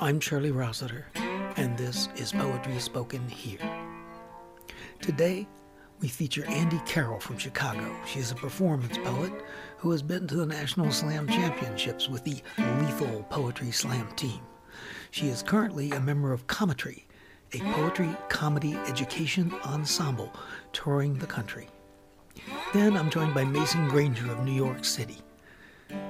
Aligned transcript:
I'm 0.00 0.20
Charlie 0.20 0.52
Rossiter, 0.52 1.06
and 1.56 1.76
this 1.76 2.08
is 2.16 2.32
Poetry 2.32 2.78
Spoken 2.78 3.28
Here. 3.28 3.58
Today, 5.00 5.48
we 6.00 6.08
feature 6.08 6.44
Andy 6.46 6.80
Carroll 6.86 7.18
from 7.20 7.36
Chicago. 7.38 7.94
She 8.06 8.20
is 8.20 8.30
a 8.30 8.36
performance 8.36 8.96
poet 8.98 9.32
who 9.78 9.90
has 9.90 10.02
been 10.02 10.28
to 10.28 10.36
the 10.36 10.46
National 10.46 10.92
Slam 10.92 11.26
Championships 11.26 12.08
with 12.08 12.22
the 12.24 12.40
Lethal 12.80 13.26
Poetry 13.28 13.72
Slam 13.72 14.08
team. 14.14 14.40
She 15.10 15.28
is 15.28 15.42
currently 15.42 15.90
a 15.90 16.00
member 16.00 16.32
of 16.32 16.46
Cometry, 16.46 17.02
a 17.52 17.58
poetry 17.72 18.16
comedy 18.28 18.76
education 18.86 19.52
ensemble 19.64 20.32
touring 20.72 21.18
the 21.18 21.26
country. 21.26 21.68
Then 22.72 22.96
I'm 22.96 23.10
joined 23.10 23.34
by 23.34 23.44
Mason 23.44 23.88
Granger 23.88 24.30
of 24.30 24.44
New 24.44 24.52
York 24.52 24.84
City. 24.84 25.18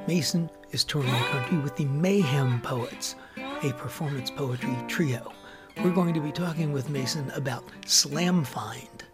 Mason 0.07 0.51
is 0.71 0.85
touring 0.85 1.11
the 1.11 1.19
country 1.19 1.59
with 1.59 1.77
the 1.77 1.85
Mayhem 1.85 2.61
Poets, 2.61 3.15
a 3.37 3.73
performance 3.73 4.31
poetry 4.31 4.77
trio. 4.87 5.33
We're 5.83 5.91
going 5.91 6.15
to 6.15 6.21
be 6.21 6.33
talking 6.33 6.73
with 6.73 6.91
Mason 6.91 7.31
about 7.31 7.65
Slam 7.87 8.45
Find. 8.45 9.05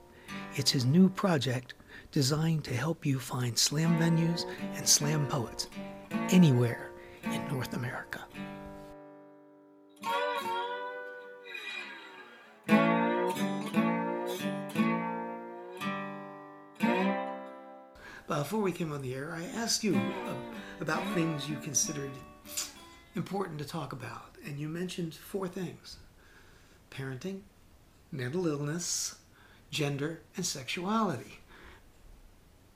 It's 0.57 0.71
his 0.71 0.85
new 0.85 1.09
project 1.09 1.75
designed 2.11 2.65
to 2.65 2.75
help 2.75 3.05
you 3.05 3.19
find 3.19 3.59
slam 3.59 3.99
venues 3.99 4.45
and 4.77 4.89
slam 4.89 5.27
poets 5.27 5.69
anywhere 6.31 6.91
in 7.25 7.47
North 7.49 7.75
America. 7.75 8.25
Before 18.27 18.61
we 18.61 18.73
came 18.73 18.93
on 18.93 19.03
the 19.03 19.15
air, 19.15 19.35
I 19.35 19.45
asked 19.59 19.83
you 19.83 20.01
about 20.81 21.03
things 21.15 21.49
you 21.49 21.57
considered 21.57 22.11
important 23.17 23.59
to 23.59 23.65
talk 23.65 23.93
about, 23.93 24.35
and 24.45 24.59
you 24.59 24.69
mentioned 24.69 25.15
four 25.15 25.49
things 25.49 25.99
parenting, 26.91 27.41
mental 28.13 28.47
illness, 28.47 29.17
gender, 29.71 30.21
and 30.37 30.47
sexuality. 30.47 31.41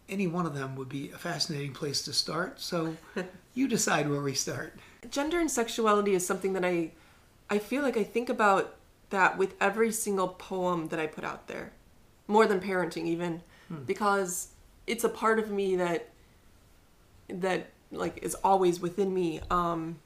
Any 0.08 0.26
one 0.26 0.46
of 0.46 0.54
them 0.54 0.74
would 0.74 0.88
be 0.88 1.10
a 1.10 1.18
fascinating 1.18 1.72
place 1.72 2.02
to 2.02 2.12
start, 2.12 2.60
so 2.60 2.96
you 3.54 3.68
decide 3.68 4.08
where 4.08 4.20
we 4.20 4.34
start. 4.34 4.74
Gender 5.10 5.38
and 5.38 5.50
sexuality 5.50 6.14
is 6.14 6.26
something 6.26 6.52
that 6.54 6.64
I 6.64 6.92
I 7.50 7.58
feel 7.58 7.82
like 7.82 7.96
I 7.96 8.04
think 8.04 8.28
about 8.28 8.74
that 9.10 9.38
with 9.38 9.54
every 9.60 9.90
single 9.92 10.28
poem 10.28 10.88
that 10.88 11.00
I 11.00 11.06
put 11.06 11.24
out 11.24 11.48
there. 11.48 11.72
More 12.26 12.46
than 12.46 12.60
parenting 12.60 13.06
even 13.06 13.42
hmm. 13.68 13.84
because 13.84 14.48
it's 14.86 15.04
a 15.04 15.08
part 15.08 15.38
of 15.38 15.50
me 15.50 15.76
that 15.76 16.10
that 17.28 17.70
like 17.90 18.18
is 18.22 18.34
always 18.36 18.80
within 18.80 19.12
me 19.12 19.40
um 19.50 19.98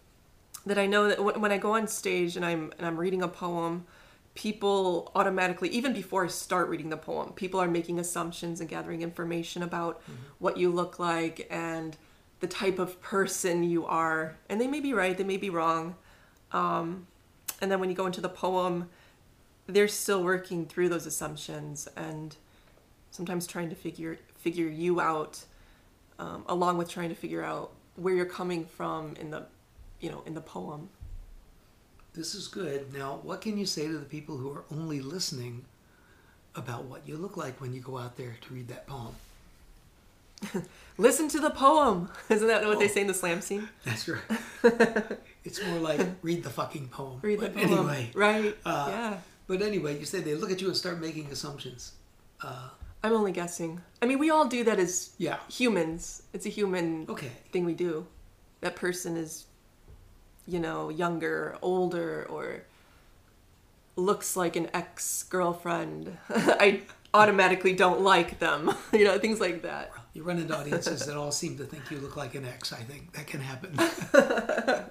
that 0.65 0.79
I 0.79 0.87
know 0.87 1.09
that 1.09 1.41
when 1.41 1.51
I 1.53 1.59
go 1.59 1.75
on 1.75 1.89
stage 1.89 2.37
and 2.37 2.45
I'm 2.45 2.73
and 2.79 2.87
I'm 2.87 2.97
reading 2.97 3.23
a 3.23 3.29
poem 3.29 3.87
people 4.35 5.13
automatically 5.15 5.69
even 5.69 5.93
before 5.93 6.25
i 6.25 6.29
start 6.29 6.69
reading 6.69 6.89
the 6.89 6.97
poem 6.97 7.33
people 7.33 7.61
are 7.61 7.69
making 7.69 7.99
assumptions 7.99 8.61
and 8.61 8.69
gathering 8.69 9.03
information 9.03 9.63
about 9.63 10.01
mm-hmm. 10.03 10.15
what 10.39 10.57
you 10.57 10.71
look 10.71 10.99
like 10.99 11.47
and 11.51 11.97
the 12.41 12.47
type 12.47 12.79
of 12.79 13.01
person 13.03 13.63
you 13.63 13.85
are 13.85 14.37
and 14.49 14.61
they 14.61 14.67
may 14.67 14.81
be 14.81 14.95
right 14.95 15.19
they 15.19 15.25
may 15.25 15.37
be 15.37 15.51
wrong 15.51 15.95
um, 16.53 17.07
and 17.61 17.71
then 17.71 17.79
when 17.79 17.91
you 17.91 17.95
go 17.95 18.07
into 18.07 18.21
the 18.21 18.29
poem 18.29 18.89
they're 19.67 19.89
still 19.89 20.23
working 20.23 20.67
through 20.67 20.89
those 20.89 21.07
assumptions 21.07 21.87
and 21.97 22.37
sometimes 23.11 23.47
trying 23.47 23.69
to 23.69 23.77
figure 23.77 24.19
figure 24.39 24.67
you 24.67 24.99
out 24.99 25.45
um, 26.19 26.45
along 26.49 26.79
with 26.79 26.89
trying 26.89 27.09
to 27.09 27.15
figure 27.15 27.43
out 27.43 27.73
where 27.97 28.15
you're 28.15 28.25
coming 28.25 28.65
from 28.65 29.15
in 29.21 29.31
the 29.31 29.45
you 30.01 30.11
know 30.11 30.23
in 30.27 30.35
the 30.35 30.41
poem 30.41 30.89
this 32.15 32.35
is 32.35 32.47
good. 32.47 32.93
Now, 32.93 33.21
what 33.23 33.41
can 33.41 33.57
you 33.57 33.65
say 33.65 33.87
to 33.87 33.99
the 33.99 34.05
people 34.05 34.37
who 34.37 34.51
are 34.51 34.65
only 34.71 35.01
listening 35.01 35.65
about 36.55 36.85
what 36.85 37.09
you 37.09 37.17
look 37.17 37.39
like 37.39 37.59
when 37.61 37.73
you 37.73 37.81
go 37.81 37.97
out 37.97 38.19
there 38.19 38.37
to 38.43 38.55
read 38.55 38.69
that 38.69 38.87
poem? 38.87 39.15
Listen 40.99 41.29
to 41.29 41.41
the 41.41 41.51
poem. 41.51 42.11
Isn't 42.29 42.49
that 42.49 42.67
what 42.67 42.77
oh, 42.77 42.79
they 42.79 42.89
say 42.89 43.01
in 43.01 43.07
the 43.07 43.15
slam 43.15 43.41
scene? 43.41 43.67
That's 43.85 44.07
right. 44.09 44.21
it's 45.43 45.65
more 45.65 45.79
like 45.79 46.07
read 46.21 46.43
the 46.43 46.51
fucking 46.51 46.89
poem. 46.89 47.19
Read 47.23 47.41
the 47.41 47.49
but 47.49 47.57
poem. 47.57 47.73
Anyway, 47.73 48.11
right? 48.15 48.57
Uh, 48.65 48.87
yeah. 48.91 49.17
But 49.47 49.63
anyway, 49.63 49.99
you 49.99 50.05
say 50.05 50.21
they 50.21 50.35
look 50.35 50.51
at 50.51 50.61
you 50.61 50.67
and 50.69 50.77
start 50.77 51.01
making 51.01 51.27
assumptions. 51.33 51.93
Uh, 52.43 52.69
I'm 53.05 53.13
only 53.13 53.33
guessing. 53.33 53.81
I 54.01 54.07
mean, 54.07 54.19
we 54.19 54.31
all 54.31 54.47
do 54.47 54.65
that 54.65 54.79
as 54.79 55.11
yeah. 55.19 55.39
humans. 55.49 56.23
It's 56.33 56.47
a 56.47 56.49
human 56.49 57.07
okay. 57.09 57.33
thing 57.51 57.65
we 57.65 57.75
do. 57.75 58.07
That 58.61 58.77
person 58.77 59.17
is 59.17 59.47
you 60.47 60.59
know, 60.59 60.89
younger, 60.89 61.57
older, 61.63 62.27
or 62.29 62.63
looks 63.97 64.37
like 64.37 64.57
an 64.57 64.69
ex 64.75 65.23
girlfriend, 65.25 66.17
I 66.31 66.83
automatically 67.15 67.75
don't 67.75 68.01
like 68.01 68.39
them. 68.39 68.75
you 68.93 69.05
know, 69.05 69.19
things 69.19 69.41
like 69.41 69.63
that. 69.63 69.93
You 70.15 70.23
run 70.25 70.39
into 70.39 70.57
audiences 70.57 71.07
that 71.07 71.17
all 71.17 71.33
seem 71.33 71.57
to 71.59 71.65
think 71.65 71.91
you 71.91 71.99
look 71.99 72.17
like 72.17 72.35
an 72.35 72.45
ex. 72.45 72.73
I 72.73 72.83
think 72.83 73.13
that 73.13 73.27
can 73.27 73.41
happen. 73.41 73.79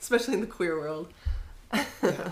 Especially 0.00 0.34
in 0.34 0.40
the 0.40 0.46
queer 0.46 0.78
world. 0.78 1.12
yeah. 1.72 2.30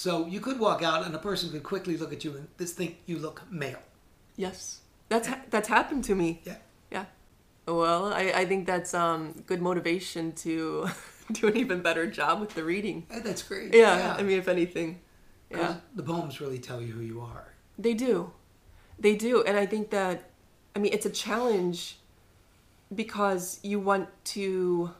So 0.00 0.26
you 0.26 0.40
could 0.40 0.58
walk 0.58 0.82
out 0.82 1.04
and 1.04 1.14
a 1.14 1.18
person 1.18 1.50
could 1.50 1.62
quickly 1.62 1.98
look 1.98 2.10
at 2.10 2.24
you 2.24 2.34
and 2.34 2.48
just 2.58 2.74
think 2.74 2.96
you 3.04 3.18
look 3.18 3.42
male. 3.50 3.82
Yes. 4.34 4.80
That's 5.10 5.28
ha- 5.28 5.42
that's 5.50 5.68
happened 5.68 6.04
to 6.04 6.14
me. 6.14 6.40
Yeah. 6.44 6.56
Yeah. 6.90 7.04
Well, 7.68 8.10
I, 8.10 8.32
I 8.34 8.46
think 8.46 8.66
that's 8.66 8.94
um, 8.94 9.44
good 9.46 9.60
motivation 9.60 10.32
to 10.36 10.88
do 11.32 11.48
an 11.48 11.56
even 11.58 11.82
better 11.82 12.06
job 12.06 12.40
with 12.40 12.54
the 12.54 12.64
reading. 12.64 13.08
That's 13.10 13.42
great. 13.42 13.74
Yeah, 13.74 13.98
yeah. 13.98 14.14
I 14.14 14.22
mean, 14.22 14.38
if 14.38 14.48
anything, 14.48 15.00
yeah. 15.50 15.74
The 15.94 16.02
poems 16.02 16.40
really 16.40 16.58
tell 16.58 16.80
you 16.80 16.94
who 16.94 17.02
you 17.02 17.20
are. 17.20 17.52
They 17.78 17.92
do, 17.92 18.32
they 18.98 19.16
do, 19.16 19.42
and 19.42 19.58
I 19.58 19.66
think 19.66 19.90
that, 19.90 20.30
I 20.74 20.78
mean, 20.78 20.94
it's 20.94 21.04
a 21.04 21.10
challenge 21.10 21.98
because 22.94 23.60
you 23.62 23.78
want 23.78 24.08
to 24.36 24.92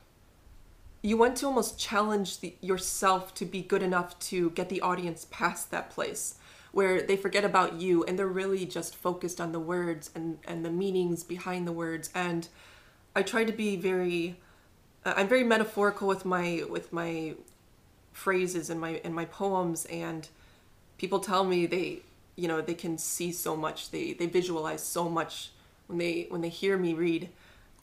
you 1.03 1.17
want 1.17 1.37
to 1.37 1.47
almost 1.47 1.79
challenge 1.79 2.41
the, 2.41 2.55
yourself 2.61 3.35
to 3.35 3.45
be 3.45 3.63
good 3.63 3.83
enough 3.83 4.19
to 4.19 4.51
get 4.51 4.69
the 4.69 4.81
audience 4.81 5.27
past 5.31 5.71
that 5.71 5.91
place 5.91 6.35
where 6.73 7.03
they 7.03 7.17
forget 7.17 7.45
about 7.45 7.81
you 7.81 8.05
and 8.05 8.19
they're 8.19 8.27
really 8.27 8.65
just 8.65 8.95
focused 8.95 9.41
on 9.41 9.53
the 9.53 9.61
words 9.61 10.11
and, 10.15 10.39
and 10.47 10.65
the 10.65 10.71
meanings 10.71 11.25
behind 11.25 11.67
the 11.67 11.73
words. 11.73 12.11
And 12.15 12.49
i 13.15 13.23
try 13.23 13.43
to 13.43 13.53
be 13.53 13.75
very 13.75 14.37
uh, 15.05 15.15
i'm 15.17 15.27
very 15.27 15.43
metaphorical 15.43 16.07
with 16.07 16.25
my 16.25 16.63
with 16.71 16.93
my 16.93 17.35
phrases 18.13 18.71
and 18.71 18.81
my 18.81 19.01
in 19.05 19.13
my 19.13 19.25
poems. 19.25 19.87
And 19.87 20.29
people 20.99 21.19
tell 21.19 21.45
me 21.45 21.67
they 21.67 22.01
you 22.37 22.47
know 22.49 22.61
they 22.61 22.75
can 22.75 22.99
see 22.99 23.33
so 23.33 23.57
much. 23.57 23.91
They 23.91 24.13
they 24.13 24.27
visualize 24.27 24.83
so 24.83 25.09
much 25.09 25.51
when 25.87 25.99
they 25.99 26.27
when 26.29 26.41
they 26.41 26.49
hear 26.49 26.77
me 26.77 26.95
read 26.95 27.31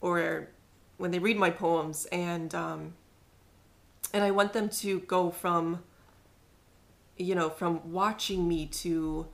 or 0.00 0.48
when 0.96 1.10
they 1.10 1.18
read 1.18 1.36
my 1.36 1.50
poems. 1.50 2.06
And 2.06 2.54
um 2.54 2.94
and 4.12 4.24
i 4.24 4.30
want 4.30 4.52
them 4.52 4.68
to 4.68 5.00
go 5.00 5.30
from 5.30 5.82
you 7.16 7.34
know 7.34 7.50
from 7.50 7.92
watching 7.92 8.46
me 8.48 8.66
to 8.66 9.26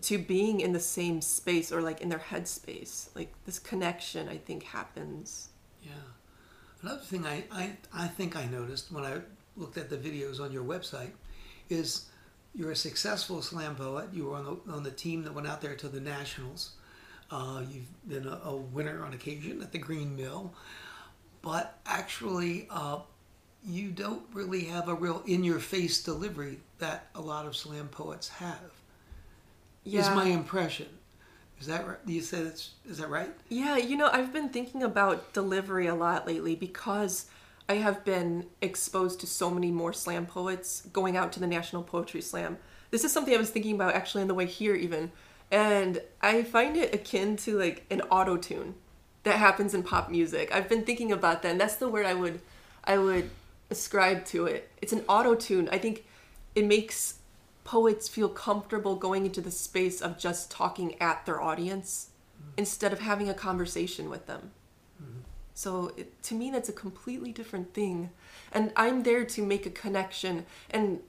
to 0.00 0.18
being 0.18 0.60
in 0.60 0.72
the 0.72 0.80
same 0.80 1.20
space 1.20 1.72
or 1.72 1.82
like 1.82 2.00
in 2.00 2.08
their 2.08 2.20
headspace. 2.20 3.08
Like 3.14 3.32
this 3.44 3.58
connection 3.58 4.28
i 4.28 4.36
think 4.36 4.62
happens. 4.62 5.48
Yeah. 5.82 5.90
Another 6.82 7.00
thing 7.00 7.26
I, 7.26 7.44
I 7.50 7.72
i 7.92 8.06
think 8.06 8.36
i 8.36 8.46
noticed 8.46 8.90
when 8.92 9.04
i 9.04 9.18
looked 9.56 9.76
at 9.76 9.90
the 9.90 9.96
videos 9.96 10.40
on 10.40 10.52
your 10.52 10.64
website 10.64 11.10
is 11.68 12.06
you're 12.54 12.72
a 12.72 12.76
successful 12.76 13.42
slam 13.42 13.76
poet. 13.76 14.08
You 14.12 14.26
were 14.26 14.36
on 14.36 14.44
the, 14.44 14.72
on 14.72 14.82
the 14.82 14.90
team 14.90 15.22
that 15.24 15.34
went 15.34 15.46
out 15.46 15.60
there 15.60 15.76
to 15.76 15.88
the 15.88 16.00
nationals. 16.00 16.72
Uh, 17.30 17.62
you've 17.70 18.08
been 18.08 18.26
a, 18.26 18.40
a, 18.44 18.56
winner 18.56 19.04
on 19.04 19.12
occasion 19.12 19.62
at 19.62 19.70
the 19.70 19.78
green 19.78 20.16
mill. 20.16 20.52
But 21.42 21.78
actually 21.86 22.66
uh, 22.70 23.00
you 23.64 23.90
don't 23.90 24.22
really 24.32 24.64
have 24.64 24.88
a 24.88 24.94
real 24.94 25.22
in 25.26 25.44
your 25.44 25.58
face 25.58 26.02
delivery 26.02 26.58
that 26.78 27.08
a 27.14 27.20
lot 27.20 27.46
of 27.46 27.56
slam 27.56 27.88
poets 27.88 28.28
have. 28.28 28.72
Yeah. 29.84 30.00
Is 30.00 30.08
my 30.10 30.24
impression. 30.24 30.86
Is 31.60 31.66
that 31.66 31.86
right? 31.86 31.98
You 32.06 32.22
said 32.22 32.46
it's 32.46 32.70
is 32.88 32.98
that 32.98 33.10
right? 33.10 33.30
Yeah, 33.48 33.76
you 33.76 33.96
know, 33.96 34.08
I've 34.10 34.32
been 34.32 34.48
thinking 34.48 34.82
about 34.82 35.32
delivery 35.34 35.86
a 35.86 35.94
lot 35.94 36.26
lately 36.26 36.54
because 36.54 37.26
I 37.68 37.74
have 37.74 38.04
been 38.04 38.46
exposed 38.62 39.20
to 39.20 39.26
so 39.26 39.50
many 39.50 39.70
more 39.70 39.92
slam 39.92 40.26
poets 40.26 40.82
going 40.92 41.16
out 41.16 41.32
to 41.34 41.40
the 41.40 41.46
National 41.46 41.82
Poetry 41.82 42.22
Slam. 42.22 42.56
This 42.90 43.04
is 43.04 43.12
something 43.12 43.34
I 43.34 43.38
was 43.38 43.50
thinking 43.50 43.74
about 43.74 43.94
actually 43.94 44.22
on 44.22 44.28
the 44.28 44.34
way 44.34 44.46
here 44.46 44.74
even. 44.74 45.12
And 45.50 46.00
I 46.22 46.42
find 46.42 46.76
it 46.76 46.94
akin 46.94 47.36
to 47.38 47.58
like 47.58 47.84
an 47.90 48.00
auto 48.02 48.36
tune 48.36 48.74
that 49.24 49.36
happens 49.36 49.74
in 49.74 49.82
pop 49.82 50.10
music. 50.10 50.54
I've 50.54 50.68
been 50.68 50.84
thinking 50.84 51.12
about 51.12 51.42
that 51.42 51.50
and 51.50 51.60
that's 51.60 51.76
the 51.76 51.88
word 51.88 52.06
I 52.06 52.14
would 52.14 52.40
I 52.84 52.96
would 52.96 53.30
ascribe 53.70 54.24
to 54.26 54.46
it. 54.46 54.70
It's 54.82 54.92
an 54.92 55.04
auto 55.08 55.34
tune. 55.34 55.68
I 55.70 55.78
think 55.78 56.04
it 56.54 56.66
makes 56.66 57.20
poets 57.64 58.08
feel 58.08 58.28
comfortable 58.28 58.96
going 58.96 59.26
into 59.26 59.40
the 59.40 59.50
space 59.50 60.00
of 60.00 60.18
just 60.18 60.50
talking 60.50 61.00
at 61.00 61.24
their 61.26 61.40
audience 61.40 62.08
mm. 62.40 62.50
instead 62.56 62.92
of 62.92 63.00
having 63.00 63.28
a 63.28 63.34
conversation 63.34 64.10
with 64.10 64.26
them. 64.26 64.50
So 65.60 65.92
it, 65.98 66.22
to 66.22 66.34
me, 66.34 66.50
that's 66.50 66.70
a 66.70 66.72
completely 66.72 67.32
different 67.32 67.74
thing. 67.74 68.08
And 68.50 68.72
I'm 68.76 69.02
there 69.02 69.26
to 69.26 69.42
make 69.44 69.66
a 69.66 69.70
connection. 69.70 70.46
And 70.70 71.00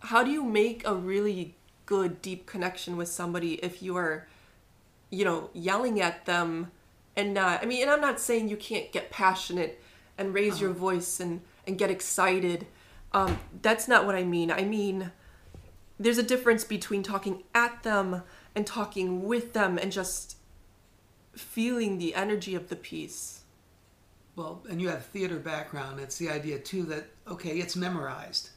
how 0.00 0.24
do 0.24 0.32
you 0.32 0.42
make 0.42 0.84
a 0.84 0.96
really 0.96 1.54
good, 1.86 2.20
deep 2.20 2.44
connection 2.44 2.96
with 2.96 3.06
somebody 3.06 3.54
if 3.62 3.84
you 3.84 3.96
are, 3.96 4.26
you 5.10 5.24
know, 5.24 5.50
yelling 5.52 6.00
at 6.00 6.26
them 6.26 6.72
and 7.14 7.34
not, 7.34 7.62
I 7.62 7.66
mean, 7.66 7.82
and 7.82 7.90
I'm 7.92 8.00
not 8.00 8.18
saying 8.18 8.48
you 8.48 8.56
can't 8.56 8.90
get 8.90 9.12
passionate 9.12 9.80
and 10.18 10.34
raise 10.34 10.60
your 10.60 10.72
voice 10.72 11.20
and, 11.20 11.40
and 11.70 11.78
get 11.78 11.90
excited. 11.90 12.66
Um, 13.12 13.38
that's 13.62 13.88
not 13.88 14.04
what 14.04 14.14
I 14.14 14.24
mean. 14.24 14.50
I 14.50 14.64
mean, 14.64 15.12
there's 15.98 16.18
a 16.18 16.22
difference 16.22 16.64
between 16.64 17.02
talking 17.02 17.44
at 17.54 17.82
them 17.84 18.22
and 18.54 18.66
talking 18.66 19.22
with 19.26 19.52
them 19.54 19.78
and 19.78 19.90
just 19.90 20.36
feeling 21.34 21.96
the 21.98 22.14
energy 22.14 22.54
of 22.54 22.68
the 22.68 22.76
piece. 22.76 23.42
Well, 24.36 24.62
and 24.68 24.80
you 24.80 24.88
have 24.88 25.06
theater 25.06 25.38
background. 25.38 26.00
It's 26.00 26.18
the 26.18 26.28
idea 26.30 26.58
too 26.58 26.82
that 26.84 27.06
okay, 27.28 27.58
it's 27.58 27.76
memorized, 27.76 28.50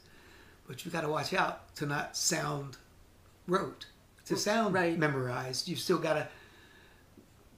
but 0.66 0.84
you 0.84 0.90
got 0.90 1.02
to 1.02 1.08
watch 1.08 1.32
out 1.32 1.74
to 1.76 1.86
not 1.86 2.16
sound 2.16 2.76
rote. 3.46 3.86
To 4.26 4.36
sound 4.36 4.74
Right. 4.74 4.98
memorized, 4.98 5.68
You've 5.68 5.78
still 5.80 5.98
got 5.98 6.14
to 6.14 6.28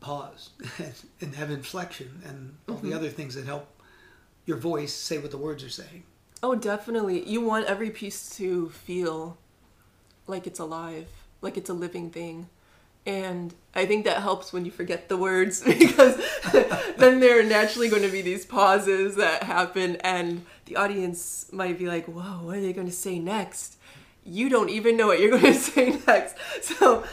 pause 0.00 0.50
and 1.20 1.34
have 1.36 1.50
inflection 1.50 2.20
and 2.26 2.56
all 2.68 2.76
Mm-hmm. 2.76 2.90
the 2.90 2.96
other 2.96 3.08
things 3.08 3.34
that 3.36 3.44
help 3.46 3.68
your 4.46 4.56
voice 4.56 4.92
say 4.94 5.18
what 5.18 5.30
the 5.30 5.36
words 5.38 5.62
are 5.62 5.68
saying. 5.68 6.04
Oh, 6.42 6.54
definitely. 6.54 7.28
You 7.28 7.40
want 7.40 7.66
every 7.66 7.90
piece 7.90 8.34
to 8.36 8.70
feel 8.70 9.36
like 10.26 10.46
it's 10.46 10.60
alive, 10.60 11.08
like 11.40 11.56
it's 11.56 11.68
a 11.70 11.74
living 11.74 12.10
thing. 12.10 12.48
And 13.04 13.54
I 13.74 13.86
think 13.86 14.04
that 14.04 14.20
helps 14.22 14.52
when 14.52 14.64
you 14.64 14.70
forget 14.70 15.08
the 15.08 15.16
words 15.16 15.62
because 15.64 16.16
then 16.96 17.20
there 17.20 17.38
are 17.40 17.42
naturally 17.44 17.88
going 17.88 18.02
to 18.02 18.08
be 18.08 18.22
these 18.22 18.44
pauses 18.44 19.16
that 19.16 19.44
happen, 19.44 19.96
and 19.96 20.44
the 20.66 20.76
audience 20.76 21.46
might 21.52 21.78
be 21.78 21.86
like, 21.86 22.06
Whoa, 22.06 22.44
what 22.44 22.56
are 22.56 22.60
they 22.60 22.72
going 22.72 22.88
to 22.88 22.92
say 22.92 23.18
next? 23.18 23.76
You 24.24 24.48
don't 24.48 24.70
even 24.70 24.96
know 24.96 25.06
what 25.06 25.20
you're 25.20 25.30
going 25.38 25.52
to 25.52 25.54
say 25.54 26.00
next. 26.06 26.36
So 26.62 27.04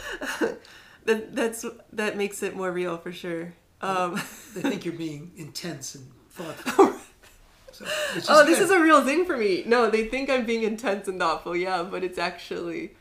that, 1.04 1.34
that's, 1.34 1.64
that 1.92 2.16
makes 2.16 2.42
it 2.42 2.56
more 2.56 2.72
real 2.72 2.96
for 2.98 3.12
sure. 3.12 3.54
Um, 3.80 4.20
They 4.54 4.62
think 4.62 4.84
you're 4.84 4.94
being 4.94 5.30
intense 5.36 5.94
and 5.94 6.10
thoughtful. 6.30 6.94
So, 7.74 7.84
oh, 8.28 8.46
this 8.46 8.58
good. 8.58 8.64
is 8.64 8.70
a 8.70 8.80
real 8.80 9.04
thing 9.04 9.24
for 9.24 9.36
me. 9.36 9.64
No, 9.66 9.90
they 9.90 10.06
think 10.06 10.30
I'm 10.30 10.46
being 10.46 10.62
intense 10.62 11.08
and 11.08 11.18
thoughtful, 11.18 11.56
yeah, 11.56 11.82
but 11.82 12.04
it's 12.04 12.18
actually 12.18 12.94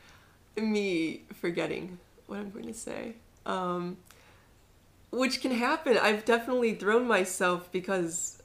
me 0.57 1.21
forgetting 1.33 1.99
what 2.27 2.39
I'm 2.39 2.49
going 2.49 2.65
to 2.65 2.73
say. 2.73 3.13
Um, 3.45 3.97
which 5.11 5.41
can 5.41 5.51
happen. 5.51 5.97
I've 5.97 6.25
definitely 6.25 6.73
thrown 6.73 7.07
myself 7.07 7.71
because 7.71 8.41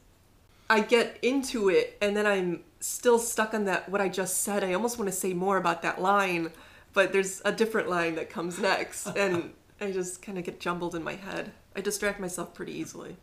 I 0.68 0.80
get 0.80 1.18
into 1.22 1.70
it 1.70 1.96
and 2.02 2.16
then 2.16 2.26
I'm 2.26 2.60
still 2.80 3.18
stuck 3.18 3.54
on 3.54 3.64
that 3.64 3.88
what 3.88 4.00
I 4.00 4.08
just 4.08 4.42
said. 4.42 4.62
I 4.62 4.74
almost 4.74 4.98
want 4.98 5.10
to 5.10 5.16
say 5.16 5.32
more 5.32 5.56
about 5.56 5.82
that 5.82 6.00
line, 6.00 6.52
but 6.92 7.12
there's 7.12 7.40
a 7.44 7.52
different 7.52 7.88
line 7.88 8.16
that 8.16 8.28
comes 8.28 8.58
next 8.58 9.06
and 9.16 9.52
I 9.80 9.92
just 9.92 10.20
kind 10.20 10.36
of 10.36 10.44
get 10.44 10.60
jumbled 10.60 10.94
in 10.94 11.02
my 11.02 11.14
head. 11.14 11.52
I 11.74 11.80
distract 11.80 12.20
myself 12.20 12.54
pretty 12.54 12.72
easily. 12.72 13.16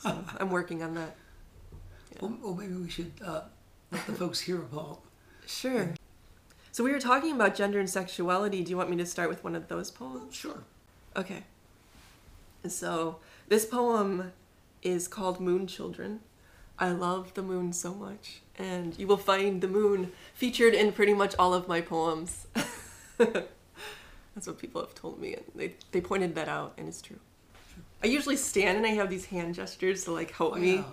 So 0.00 0.24
I'm 0.38 0.50
working 0.50 0.82
on 0.82 0.94
that. 0.94 1.16
Well, 2.20 2.36
well, 2.42 2.54
maybe 2.54 2.74
we 2.74 2.88
should 2.90 3.12
uh, 3.24 3.42
let 3.90 4.06
the 4.06 4.12
folks 4.12 4.40
hear 4.40 4.58
a 4.58 4.64
poem. 4.64 4.96
Sure. 5.46 5.94
So 6.72 6.82
we 6.84 6.90
were 6.90 7.00
talking 7.00 7.34
about 7.34 7.54
gender 7.54 7.78
and 7.78 7.88
sexuality. 7.88 8.62
Do 8.64 8.70
you 8.70 8.76
want 8.76 8.90
me 8.90 8.96
to 8.96 9.06
start 9.06 9.28
with 9.28 9.44
one 9.44 9.54
of 9.54 9.68
those 9.68 9.90
poems? 9.90 10.34
Sure. 10.34 10.64
Okay. 11.16 11.44
So 12.66 13.16
this 13.48 13.64
poem 13.66 14.32
is 14.82 15.06
called 15.08 15.40
Moon 15.40 15.66
Children. 15.66 16.20
I 16.78 16.90
love 16.90 17.34
the 17.34 17.42
moon 17.42 17.72
so 17.72 17.94
much, 17.94 18.40
and 18.58 18.98
you 18.98 19.06
will 19.06 19.16
find 19.16 19.60
the 19.60 19.68
moon 19.68 20.10
featured 20.34 20.74
in 20.74 20.90
pretty 20.90 21.14
much 21.14 21.34
all 21.38 21.54
of 21.54 21.68
my 21.68 21.80
poems. 21.80 22.48
That's 23.18 24.46
what 24.48 24.58
people 24.58 24.80
have 24.80 24.94
told 24.94 25.20
me, 25.20 25.34
and 25.34 25.44
they, 25.54 25.74
they 25.92 26.00
pointed 26.00 26.34
that 26.34 26.48
out, 26.48 26.72
and 26.76 26.88
it's 26.88 27.00
true. 27.00 27.20
I 28.02 28.08
usually 28.08 28.34
stand 28.36 28.76
and 28.78 28.84
I 28.86 28.90
have 28.90 29.08
these 29.08 29.26
hand 29.26 29.54
gestures 29.54 30.04
to 30.04 30.10
like 30.12 30.32
help 30.32 30.54
Oh, 30.54 30.58
me. 30.58 30.74
yeah. 30.76 30.84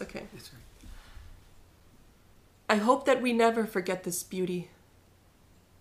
Okay. 0.00 0.26
Right. 0.32 0.50
I 2.70 2.76
hope 2.76 3.06
that 3.06 3.22
we 3.22 3.32
never 3.32 3.66
forget 3.66 4.04
this 4.04 4.22
beauty. 4.22 4.70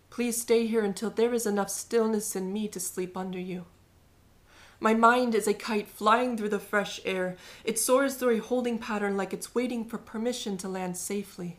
Please 0.10 0.42
stay 0.42 0.66
here 0.66 0.84
until 0.84 1.10
there 1.10 1.34
is 1.34 1.46
enough 1.46 1.70
stillness 1.70 2.36
in 2.36 2.54
me 2.54 2.68
to 2.70 2.80
sleep 2.80 3.18
under 3.18 3.40
you. 3.40 3.66
My 4.80 4.94
mind 4.94 5.34
is 5.34 5.48
a 5.48 5.54
kite 5.54 5.88
flying 5.88 6.38
through 6.38 6.50
the 6.50 6.60
fresh 6.60 7.02
air. 7.04 7.36
It 7.64 7.80
soars 7.80 8.16
through 8.16 8.38
a 8.38 8.42
holding 8.42 8.78
pattern 8.78 9.18
like 9.18 9.34
it's 9.34 9.56
waiting 9.56 9.84
for 9.84 9.98
permission 9.98 10.58
to 10.60 10.70
land 10.70 10.98
safely. 10.98 11.58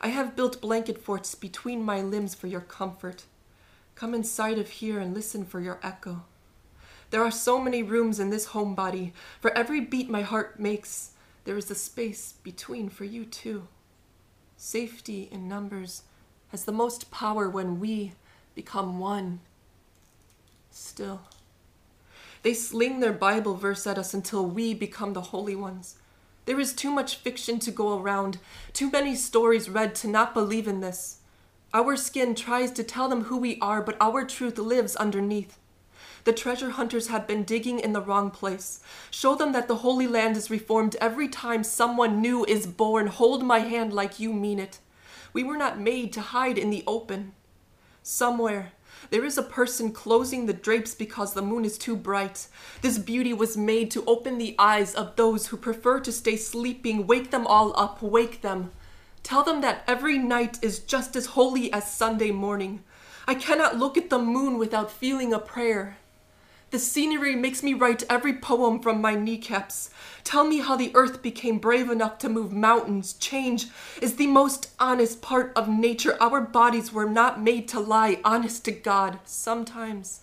I 0.00 0.08
have 0.08 0.36
built 0.36 0.60
blanket 0.60 1.02
forts 1.02 1.34
between 1.34 1.82
my 1.82 2.00
limbs 2.00 2.34
for 2.34 2.46
your 2.46 2.60
comfort. 2.60 3.24
Come 3.96 4.14
inside 4.14 4.58
of 4.58 4.70
here 4.70 5.00
and 5.00 5.12
listen 5.12 5.44
for 5.44 5.60
your 5.60 5.80
echo. 5.82 6.22
There 7.10 7.24
are 7.24 7.32
so 7.32 7.58
many 7.60 7.82
rooms 7.82 8.20
in 8.20 8.30
this 8.30 8.48
homebody. 8.48 9.12
For 9.40 9.50
every 9.56 9.80
beat 9.80 10.08
my 10.08 10.22
heart 10.22 10.60
makes, 10.60 11.10
there 11.44 11.56
is 11.56 11.70
a 11.70 11.74
space 11.74 12.34
between 12.42 12.88
for 12.88 13.04
you 13.04 13.24
too. 13.24 13.68
Safety 14.56 15.28
in 15.30 15.48
numbers 15.48 16.02
has 16.48 16.64
the 16.64 16.72
most 16.72 17.10
power 17.10 17.48
when 17.48 17.78
we 17.78 18.12
become 18.54 18.98
one. 18.98 19.40
Still. 20.70 21.22
They 22.42 22.54
sling 22.54 23.00
their 23.00 23.12
Bible 23.12 23.54
verse 23.54 23.86
at 23.86 23.98
us 23.98 24.14
until 24.14 24.46
we 24.46 24.74
become 24.74 25.12
the 25.12 25.20
holy 25.32 25.56
ones. 25.56 25.96
There 26.44 26.60
is 26.60 26.72
too 26.72 26.90
much 26.90 27.16
fiction 27.16 27.58
to 27.60 27.70
go 27.70 27.98
around, 27.98 28.38
too 28.72 28.90
many 28.90 29.14
stories 29.14 29.68
read 29.68 29.94
to 29.96 30.08
not 30.08 30.34
believe 30.34 30.66
in 30.66 30.80
this. 30.80 31.18
Our 31.74 31.96
skin 31.96 32.34
tries 32.34 32.70
to 32.72 32.82
tell 32.82 33.08
them 33.08 33.24
who 33.24 33.36
we 33.36 33.58
are, 33.60 33.82
but 33.82 33.98
our 34.00 34.24
truth 34.24 34.56
lives 34.56 34.96
underneath. 34.96 35.58
The 36.24 36.32
treasure 36.32 36.70
hunters 36.70 37.08
have 37.08 37.26
been 37.26 37.44
digging 37.44 37.78
in 37.78 37.92
the 37.92 38.00
wrong 38.00 38.30
place. 38.30 38.80
Show 39.10 39.34
them 39.34 39.52
that 39.52 39.68
the 39.68 39.76
Holy 39.76 40.06
Land 40.06 40.36
is 40.36 40.50
reformed 40.50 40.96
every 41.00 41.28
time 41.28 41.64
someone 41.64 42.20
new 42.20 42.44
is 42.44 42.66
born. 42.66 43.06
Hold 43.06 43.42
my 43.42 43.60
hand 43.60 43.92
like 43.92 44.20
you 44.20 44.32
mean 44.32 44.58
it. 44.58 44.78
We 45.32 45.44
were 45.44 45.56
not 45.56 45.78
made 45.78 46.12
to 46.14 46.20
hide 46.20 46.58
in 46.58 46.70
the 46.70 46.84
open. 46.86 47.32
Somewhere, 48.02 48.72
there 49.10 49.24
is 49.24 49.38
a 49.38 49.42
person 49.42 49.92
closing 49.92 50.46
the 50.46 50.52
drapes 50.52 50.94
because 50.94 51.34
the 51.34 51.42
moon 51.42 51.64
is 51.64 51.78
too 51.78 51.96
bright. 51.96 52.48
This 52.82 52.98
beauty 52.98 53.32
was 53.32 53.56
made 53.56 53.90
to 53.92 54.04
open 54.06 54.38
the 54.38 54.56
eyes 54.58 54.94
of 54.94 55.16
those 55.16 55.46
who 55.46 55.56
prefer 55.56 56.00
to 56.00 56.12
stay 56.12 56.36
sleeping. 56.36 57.06
Wake 57.06 57.30
them 57.30 57.46
all 57.46 57.78
up, 57.78 58.02
wake 58.02 58.42
them. 58.42 58.72
Tell 59.22 59.42
them 59.42 59.60
that 59.60 59.84
every 59.86 60.18
night 60.18 60.58
is 60.62 60.78
just 60.78 61.16
as 61.16 61.26
holy 61.26 61.72
as 61.72 61.92
Sunday 61.92 62.30
morning. 62.30 62.82
I 63.26 63.34
cannot 63.34 63.76
look 63.76 63.98
at 63.98 64.10
the 64.10 64.18
moon 64.18 64.58
without 64.58 64.90
feeling 64.90 65.32
a 65.32 65.38
prayer. 65.38 65.98
The 66.70 66.78
scenery 66.78 67.34
makes 67.34 67.62
me 67.62 67.72
write 67.72 68.04
every 68.10 68.34
poem 68.34 68.80
from 68.80 69.00
my 69.00 69.14
kneecaps. 69.14 69.88
Tell 70.22 70.44
me 70.44 70.58
how 70.58 70.76
the 70.76 70.94
earth 70.94 71.22
became 71.22 71.58
brave 71.58 71.90
enough 71.90 72.18
to 72.18 72.28
move 72.28 72.52
mountains. 72.52 73.14
Change 73.14 73.68
is 74.02 74.16
the 74.16 74.26
most 74.26 74.70
honest 74.78 75.22
part 75.22 75.52
of 75.56 75.66
nature. 75.66 76.18
Our 76.20 76.42
bodies 76.42 76.92
were 76.92 77.08
not 77.08 77.40
made 77.40 77.68
to 77.68 77.80
lie, 77.80 78.20
honest 78.22 78.66
to 78.66 78.72
God. 78.72 79.18
Sometimes, 79.24 80.20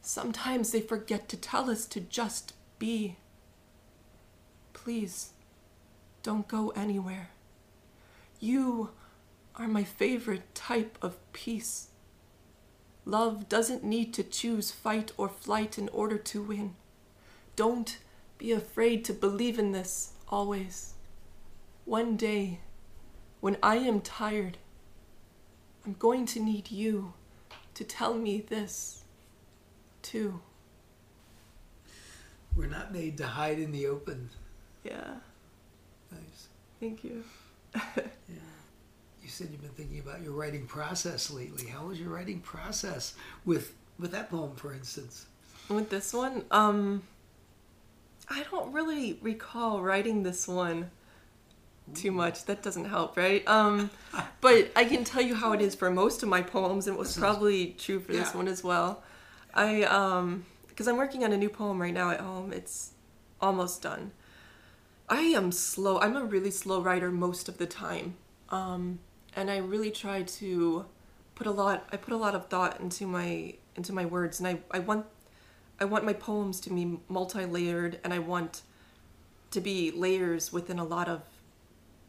sometimes 0.00 0.70
they 0.70 0.80
forget 0.80 1.28
to 1.30 1.36
tell 1.36 1.68
us 1.70 1.86
to 1.86 2.00
just 2.00 2.54
be. 2.78 3.16
Please, 4.74 5.30
don't 6.22 6.46
go 6.46 6.70
anywhere. 6.70 7.30
You 8.38 8.90
are 9.56 9.66
my 9.66 9.82
favorite 9.82 10.54
type 10.54 10.98
of 11.02 11.16
peace. 11.32 11.88
Love 13.08 13.48
doesn't 13.48 13.84
need 13.84 14.12
to 14.12 14.24
choose 14.24 14.72
fight 14.72 15.12
or 15.16 15.28
flight 15.28 15.78
in 15.78 15.88
order 15.90 16.18
to 16.18 16.42
win. 16.42 16.74
Don't 17.54 17.98
be 18.36 18.50
afraid 18.50 19.04
to 19.04 19.12
believe 19.12 19.60
in 19.60 19.70
this 19.70 20.12
always. 20.28 20.94
One 21.84 22.16
day, 22.16 22.58
when 23.40 23.56
I 23.62 23.76
am 23.76 24.00
tired, 24.00 24.58
I'm 25.86 25.94
going 25.94 26.26
to 26.26 26.40
need 26.40 26.72
you 26.72 27.14
to 27.74 27.84
tell 27.84 28.14
me 28.14 28.40
this, 28.40 29.04
too. 30.02 30.40
We're 32.56 32.66
not 32.66 32.92
made 32.92 33.16
to 33.18 33.26
hide 33.26 33.60
in 33.60 33.70
the 33.70 33.86
open. 33.86 34.30
Yeah, 34.82 35.14
Nice. 36.10 36.48
thank 36.80 37.04
you. 37.04 37.22
You 39.26 39.32
said 39.32 39.48
you've 39.50 39.60
been 39.60 39.70
thinking 39.70 39.98
about 39.98 40.22
your 40.22 40.34
writing 40.34 40.66
process 40.66 41.32
lately. 41.32 41.66
How 41.66 41.86
was 41.86 41.98
your 41.98 42.10
writing 42.10 42.38
process 42.38 43.14
with 43.44 43.74
with 43.98 44.12
that 44.12 44.30
poem, 44.30 44.54
for 44.54 44.72
instance? 44.72 45.26
With 45.68 45.90
this 45.90 46.14
one, 46.14 46.44
um, 46.52 47.02
I 48.30 48.44
don't 48.48 48.72
really 48.72 49.18
recall 49.22 49.82
writing 49.82 50.22
this 50.22 50.46
one 50.46 50.92
too 51.92 52.12
much. 52.12 52.44
That 52.44 52.62
doesn't 52.62 52.84
help, 52.84 53.16
right? 53.16 53.46
Um, 53.48 53.90
but 54.40 54.70
I 54.76 54.84
can 54.84 55.02
tell 55.02 55.22
you 55.22 55.34
how 55.34 55.50
it 55.54 55.60
is 55.60 55.74
for 55.74 55.90
most 55.90 56.22
of 56.22 56.28
my 56.28 56.40
poems, 56.40 56.86
and 56.86 56.94
it 56.94 56.98
was 57.00 57.16
probably 57.16 57.74
true 57.76 57.98
for 57.98 58.12
this 58.12 58.32
one 58.32 58.46
as 58.46 58.62
well. 58.62 59.02
I 59.52 59.82
um, 59.82 60.46
because 60.68 60.86
I'm 60.86 60.98
working 60.98 61.24
on 61.24 61.32
a 61.32 61.36
new 61.36 61.50
poem 61.50 61.82
right 61.82 61.92
now 61.92 62.10
at 62.10 62.20
home. 62.20 62.52
It's 62.52 62.92
almost 63.40 63.82
done. 63.82 64.12
I 65.08 65.22
am 65.22 65.50
slow. 65.50 65.98
I'm 65.98 66.16
a 66.16 66.24
really 66.24 66.52
slow 66.52 66.80
writer 66.80 67.10
most 67.10 67.48
of 67.48 67.58
the 67.58 67.66
time. 67.66 68.14
Um, 68.50 69.00
and 69.36 69.50
I 69.50 69.58
really 69.58 69.90
try 69.90 70.22
to 70.22 70.86
put 71.34 71.46
a 71.46 71.50
lot 71.50 71.86
I 71.92 71.96
put 71.96 72.12
a 72.12 72.16
lot 72.16 72.34
of 72.34 72.48
thought 72.48 72.80
into 72.80 73.06
my 73.06 73.54
into 73.76 73.92
my 73.92 74.06
words 74.06 74.40
and 74.40 74.48
I, 74.48 74.58
I 74.70 74.80
want 74.80 75.06
I 75.78 75.84
want 75.84 76.04
my 76.04 76.14
poems 76.14 76.58
to 76.60 76.70
be 76.70 76.98
multi-layered 77.08 78.00
and 78.02 78.12
I 78.12 78.18
want 78.18 78.62
to 79.50 79.60
be 79.60 79.90
layers 79.90 80.52
within 80.52 80.78
a 80.78 80.84
lot 80.84 81.08
of 81.08 81.22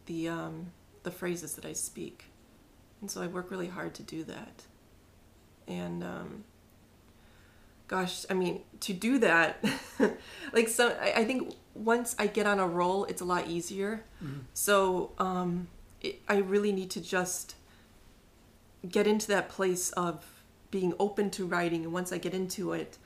the 0.05 0.29
um, 0.29 0.71
the 1.03 1.11
phrases 1.11 1.53
that 1.55 1.65
I 1.65 1.73
speak. 1.73 2.25
And 3.01 3.11
so 3.11 3.21
I 3.21 3.27
work 3.27 3.51
really 3.51 3.67
hard 3.67 3.93
to 3.95 4.03
do 4.03 4.23
that. 4.23 4.63
And 5.67 6.03
um, 6.03 6.43
gosh, 7.87 8.25
I 8.29 8.33
mean, 8.33 8.63
to 8.81 8.93
do 8.93 9.19
that, 9.19 9.63
like 10.53 10.67
so, 10.67 10.97
I, 10.99 11.13
I, 11.17 11.25
think 11.25 11.53
once 11.75 12.15
I 12.17 12.27
get 12.27 12.47
on 12.47 12.59
a 12.59 12.67
roll, 12.67 13.05
it's 13.05 13.21
a 13.21 13.25
lot 13.25 13.47
easier. 13.47 14.03
Mm-hmm. 14.23 14.39
So 14.53 15.11
um, 15.19 15.67
it, 16.01 16.21
I 16.27 16.37
really 16.37 16.71
need 16.71 16.89
to 16.91 17.01
just 17.01 17.55
get 18.87 19.07
into 19.07 19.27
that 19.27 19.49
place 19.49 19.91
of 19.91 20.25
being 20.69 20.93
open 20.99 21.29
to 21.31 21.45
writing, 21.45 21.83
and 21.83 21.93
once 21.93 22.11
I 22.11 22.17
get 22.17 22.33
into 22.33 22.73
it, 22.73 22.97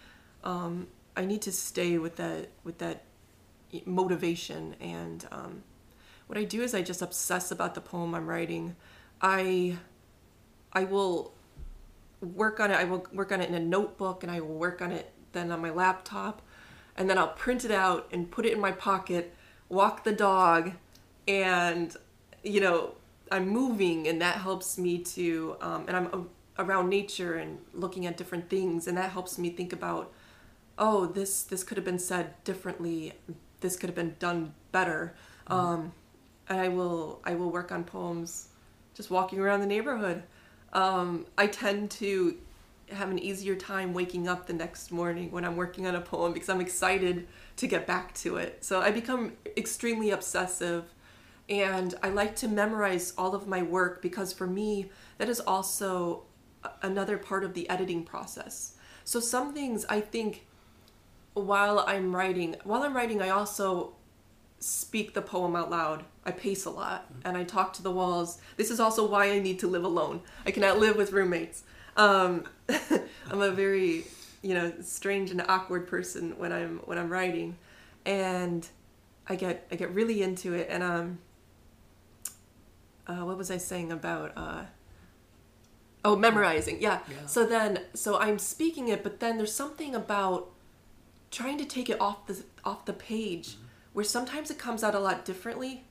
um, 0.43 0.87
I 1.15 1.25
need 1.25 1.41
to 1.43 1.51
stay 1.51 1.97
with 1.97 2.15
that 2.17 2.49
with 2.63 2.77
that 2.79 3.03
motivation. 3.85 4.75
And 4.79 5.25
um, 5.31 5.63
what 6.27 6.37
I 6.37 6.43
do 6.43 6.61
is 6.61 6.73
I 6.73 6.81
just 6.81 7.01
obsess 7.01 7.51
about 7.51 7.75
the 7.75 7.81
poem 7.81 8.15
I'm 8.15 8.27
writing. 8.27 8.75
I 9.21 9.77
I 10.73 10.83
will 10.85 11.33
work 12.21 12.59
on 12.59 12.71
it. 12.71 12.75
I 12.75 12.83
will 12.83 13.05
work 13.13 13.31
on 13.31 13.41
it 13.41 13.49
in 13.49 13.55
a 13.55 13.59
notebook 13.59 14.23
and 14.23 14.31
I 14.31 14.41
will 14.41 14.55
work 14.55 14.81
on 14.81 14.91
it 14.91 15.11
then 15.31 15.51
on 15.51 15.61
my 15.61 15.69
laptop. 15.69 16.41
And 16.95 17.09
then 17.09 17.17
I'll 17.17 17.29
print 17.29 17.65
it 17.65 17.71
out 17.71 18.07
and 18.11 18.29
put 18.29 18.45
it 18.45 18.53
in 18.53 18.59
my 18.59 18.71
pocket, 18.71 19.33
walk 19.69 20.03
the 20.03 20.11
dog, 20.11 20.73
and, 21.27 21.95
you 22.43 22.61
know, 22.61 22.95
I'm 23.31 23.47
moving 23.47 24.07
and 24.07 24.21
that 24.21 24.37
helps 24.37 24.77
me 24.77 24.99
to, 24.99 25.55
um, 25.61 25.85
and 25.87 25.95
I'm 25.95 26.29
around 26.59 26.89
nature 26.89 27.35
and 27.35 27.59
looking 27.73 28.05
at 28.05 28.17
different 28.17 28.49
things 28.49 28.87
and 28.87 28.97
that 28.97 29.11
helps 29.11 29.37
me 29.37 29.49
think 29.49 29.73
about, 29.73 30.11
oh, 30.77 31.05
this, 31.05 31.43
this 31.43 31.63
could 31.63 31.77
have 31.77 31.85
been 31.85 31.99
said 31.99 32.43
differently. 32.43 33.13
This 33.61 33.77
could 33.77 33.89
have 33.89 33.95
been 33.95 34.15
done 34.19 34.53
better. 34.71 35.15
Mm-hmm. 35.49 35.53
Um, 35.53 35.91
and 36.49 36.59
I 36.59 36.67
will, 36.67 37.21
I 37.23 37.35
will 37.35 37.51
work 37.51 37.71
on 37.71 37.83
poems 37.83 38.49
just 38.93 39.09
walking 39.09 39.39
around 39.39 39.61
the 39.61 39.67
neighborhood 39.67 40.23
um, 40.73 41.25
I 41.37 41.47
tend 41.47 41.91
to 41.91 42.37
have 42.91 43.09
an 43.09 43.19
easier 43.19 43.55
time 43.55 43.93
waking 43.93 44.27
up 44.27 44.47
the 44.47 44.53
next 44.53 44.91
morning 44.91 45.31
when 45.31 45.45
I'm 45.45 45.55
working 45.55 45.87
on 45.87 45.95
a 45.95 46.01
poem 46.01 46.33
because 46.33 46.49
I'm 46.49 46.61
excited 46.61 47.27
to 47.57 47.67
get 47.67 47.87
back 47.87 48.13
to 48.15 48.37
it. 48.37 48.63
So 48.63 48.81
I 48.81 48.91
become 48.91 49.33
extremely 49.57 50.11
obsessive 50.11 50.85
and 51.51 51.93
I 52.01 52.09
like 52.09 52.37
to 52.37 52.47
memorize 52.47 53.13
all 53.17 53.35
of 53.35 53.45
my 53.45 53.61
work 53.61 54.01
because 54.01 54.31
for 54.31 54.47
me, 54.47 54.89
that 55.17 55.27
is 55.27 55.41
also 55.41 56.23
another 56.81 57.17
part 57.17 57.43
of 57.43 57.53
the 57.53 57.69
editing 57.69 58.05
process. 58.05 58.75
So 59.03 59.19
some 59.19 59.53
things 59.53 59.85
I 59.89 59.99
think 59.99 60.45
while 61.33 61.79
I'm 61.79 62.15
writing, 62.15 62.55
while 62.63 62.83
I'm 62.83 62.95
writing, 62.95 63.21
I 63.21 63.29
also 63.29 63.95
speak 64.59 65.13
the 65.13 65.21
poem 65.21 65.57
out 65.57 65.69
loud. 65.69 66.05
I 66.23 66.31
pace 66.31 66.63
a 66.63 66.69
lot 66.69 67.11
and 67.25 67.35
I 67.35 67.43
talk 67.43 67.73
to 67.73 67.83
the 67.83 67.91
walls. 67.91 68.37
This 68.55 68.71
is 68.71 68.79
also 68.79 69.05
why 69.05 69.31
I 69.31 69.39
need 69.39 69.59
to 69.59 69.67
live 69.67 69.83
alone. 69.83 70.21
I 70.45 70.51
cannot 70.51 70.79
live 70.79 70.95
with 70.95 71.11
roommates. 71.11 71.63
Um, 71.97 72.45
I'm 73.29 73.41
a 73.41 73.51
very, 73.51 74.05
you 74.41 74.53
know, 74.53 74.71
strange 74.81 75.31
and 75.31 75.41
awkward 75.49 75.85
person 75.85 76.37
when 76.37 76.53
I'm 76.53 76.77
when 76.85 76.97
I'm 76.97 77.09
writing, 77.09 77.57
and 78.05 78.65
I 79.27 79.35
get 79.35 79.67
I 79.69 79.75
get 79.75 79.93
really 79.93 80.23
into 80.23 80.53
it. 80.53 80.67
And 80.69 80.83
um, 80.83 81.19
uh, 83.11 83.25
what 83.25 83.37
was 83.37 83.51
I 83.51 83.57
saying 83.57 83.91
about? 83.91 84.31
Uh, 84.35 84.63
oh, 86.05 86.15
memorizing. 86.15 86.81
Yeah. 86.81 86.99
yeah. 87.09 87.25
So 87.25 87.45
then, 87.45 87.79
so 87.93 88.17
I'm 88.17 88.39
speaking 88.39 88.87
it, 88.87 89.03
but 89.03 89.19
then 89.19 89.37
there's 89.37 89.53
something 89.53 89.95
about 89.95 90.49
trying 91.29 91.57
to 91.57 91.65
take 91.65 91.89
it 91.89 91.99
off 91.99 92.27
the 92.27 92.43
off 92.63 92.85
the 92.85 92.93
page. 92.93 93.49
Mm-hmm 93.49 93.67
where 93.93 94.05
sometimes 94.05 94.49
it 94.49 94.57
comes 94.57 94.83
out 94.83 94.95
a 94.95 94.99
lot 94.99 95.25
differently 95.25 95.83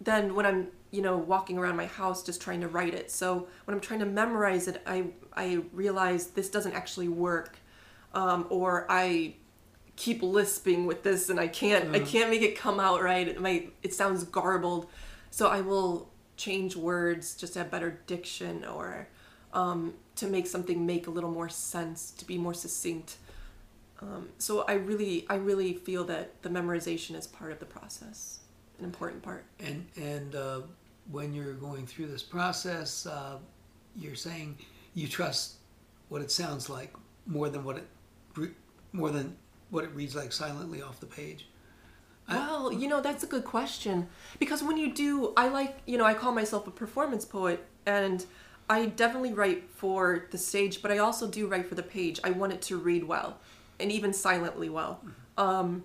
than 0.00 0.34
when 0.34 0.46
I'm, 0.46 0.68
you 0.90 1.02
know, 1.02 1.16
walking 1.16 1.58
around 1.58 1.76
my 1.76 1.86
house 1.86 2.22
just 2.22 2.40
trying 2.40 2.60
to 2.60 2.68
write 2.68 2.94
it. 2.94 3.10
So 3.10 3.46
when 3.64 3.74
I'm 3.74 3.80
trying 3.80 4.00
to 4.00 4.06
memorize 4.06 4.68
it, 4.68 4.82
I 4.86 5.06
I 5.36 5.62
realize 5.72 6.28
this 6.28 6.48
doesn't 6.48 6.72
actually 6.72 7.08
work, 7.08 7.58
um, 8.12 8.46
or 8.48 8.86
I 8.88 9.34
keep 9.96 10.22
lisping 10.22 10.86
with 10.86 11.02
this 11.04 11.28
and 11.28 11.38
I 11.38 11.46
can't 11.46 11.94
I 11.94 11.98
mm-hmm. 11.98 12.06
can't 12.06 12.30
make 12.30 12.42
it 12.42 12.56
come 12.56 12.80
out 12.80 13.02
right. 13.02 13.26
It 13.26 13.40
might 13.40 13.72
it 13.82 13.94
sounds 13.94 14.24
garbled, 14.24 14.88
so 15.30 15.48
I 15.48 15.60
will 15.60 16.10
change 16.36 16.76
words 16.76 17.34
just 17.34 17.52
to 17.54 17.60
have 17.60 17.70
better 17.70 18.00
diction 18.06 18.64
or 18.64 19.08
um, 19.52 19.94
to 20.16 20.26
make 20.26 20.46
something 20.46 20.84
make 20.84 21.06
a 21.06 21.10
little 21.10 21.30
more 21.30 21.48
sense, 21.48 22.10
to 22.12 22.24
be 22.24 22.38
more 22.38 22.54
succinct. 22.54 23.16
Um, 24.02 24.28
so 24.38 24.62
I 24.62 24.74
really, 24.74 25.26
I 25.30 25.36
really 25.36 25.74
feel 25.74 26.04
that 26.04 26.42
the 26.42 26.48
memorization 26.48 27.14
is 27.14 27.26
part 27.26 27.52
of 27.52 27.60
the 27.60 27.66
process, 27.66 28.40
an 28.78 28.84
important 28.84 29.22
part. 29.22 29.44
And 29.60 29.86
and 29.96 30.34
uh, 30.34 30.60
when 31.10 31.32
you're 31.32 31.54
going 31.54 31.86
through 31.86 32.08
this 32.08 32.22
process, 32.22 33.06
uh, 33.06 33.38
you're 33.96 34.16
saying 34.16 34.58
you 34.94 35.08
trust 35.08 35.54
what 36.08 36.20
it 36.20 36.30
sounds 36.30 36.68
like 36.68 36.92
more 37.26 37.48
than 37.48 37.64
what 37.64 37.78
it 37.78 38.50
more 38.92 39.10
than 39.10 39.36
what 39.70 39.84
it 39.84 39.90
reads 39.94 40.14
like 40.14 40.32
silently 40.32 40.82
off 40.82 41.00
the 41.00 41.06
page. 41.06 41.48
Well, 42.28 42.72
you 42.72 42.88
know 42.88 43.00
that's 43.00 43.22
a 43.22 43.26
good 43.26 43.44
question 43.44 44.08
because 44.38 44.62
when 44.62 44.76
you 44.76 44.92
do, 44.92 45.32
I 45.36 45.48
like 45.48 45.78
you 45.86 45.98
know 45.98 46.04
I 46.04 46.14
call 46.14 46.32
myself 46.32 46.66
a 46.66 46.70
performance 46.70 47.24
poet 47.24 47.64
and. 47.86 48.24
I 48.66 48.86
definitely 48.86 49.34
write 49.34 49.68
for 49.68 50.26
the 50.30 50.38
stage, 50.38 50.80
but 50.80 50.90
I 50.90 50.96
also 50.96 51.28
do 51.28 51.46
write 51.46 51.68
for 51.68 51.74
the 51.74 51.82
page. 51.82 52.18
I 52.24 52.30
want 52.30 52.54
it 52.54 52.62
to 52.62 52.78
read 52.78 53.04
well 53.04 53.38
and 53.78 53.92
even 53.92 54.14
silently 54.14 54.70
well. 54.70 55.02
Um, 55.36 55.84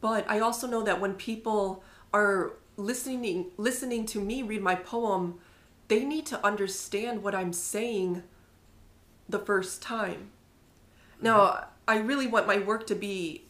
but 0.00 0.30
I 0.30 0.40
also 0.40 0.66
know 0.66 0.82
that 0.82 1.00
when 1.00 1.14
people 1.14 1.82
are 2.12 2.52
listening 2.76 3.46
listening 3.56 4.06
to 4.06 4.20
me 4.20 4.42
read 4.42 4.62
my 4.62 4.74
poem, 4.74 5.40
they 5.88 6.04
need 6.04 6.26
to 6.26 6.44
understand 6.46 7.22
what 7.22 7.34
I'm 7.34 7.52
saying 7.52 8.22
the 9.28 9.38
first 9.38 9.82
time. 9.82 10.30
Now, 11.20 11.68
I 11.86 11.98
really 11.98 12.26
want 12.26 12.46
my 12.46 12.58
work 12.58 12.86
to 12.88 12.94
be 12.94 13.44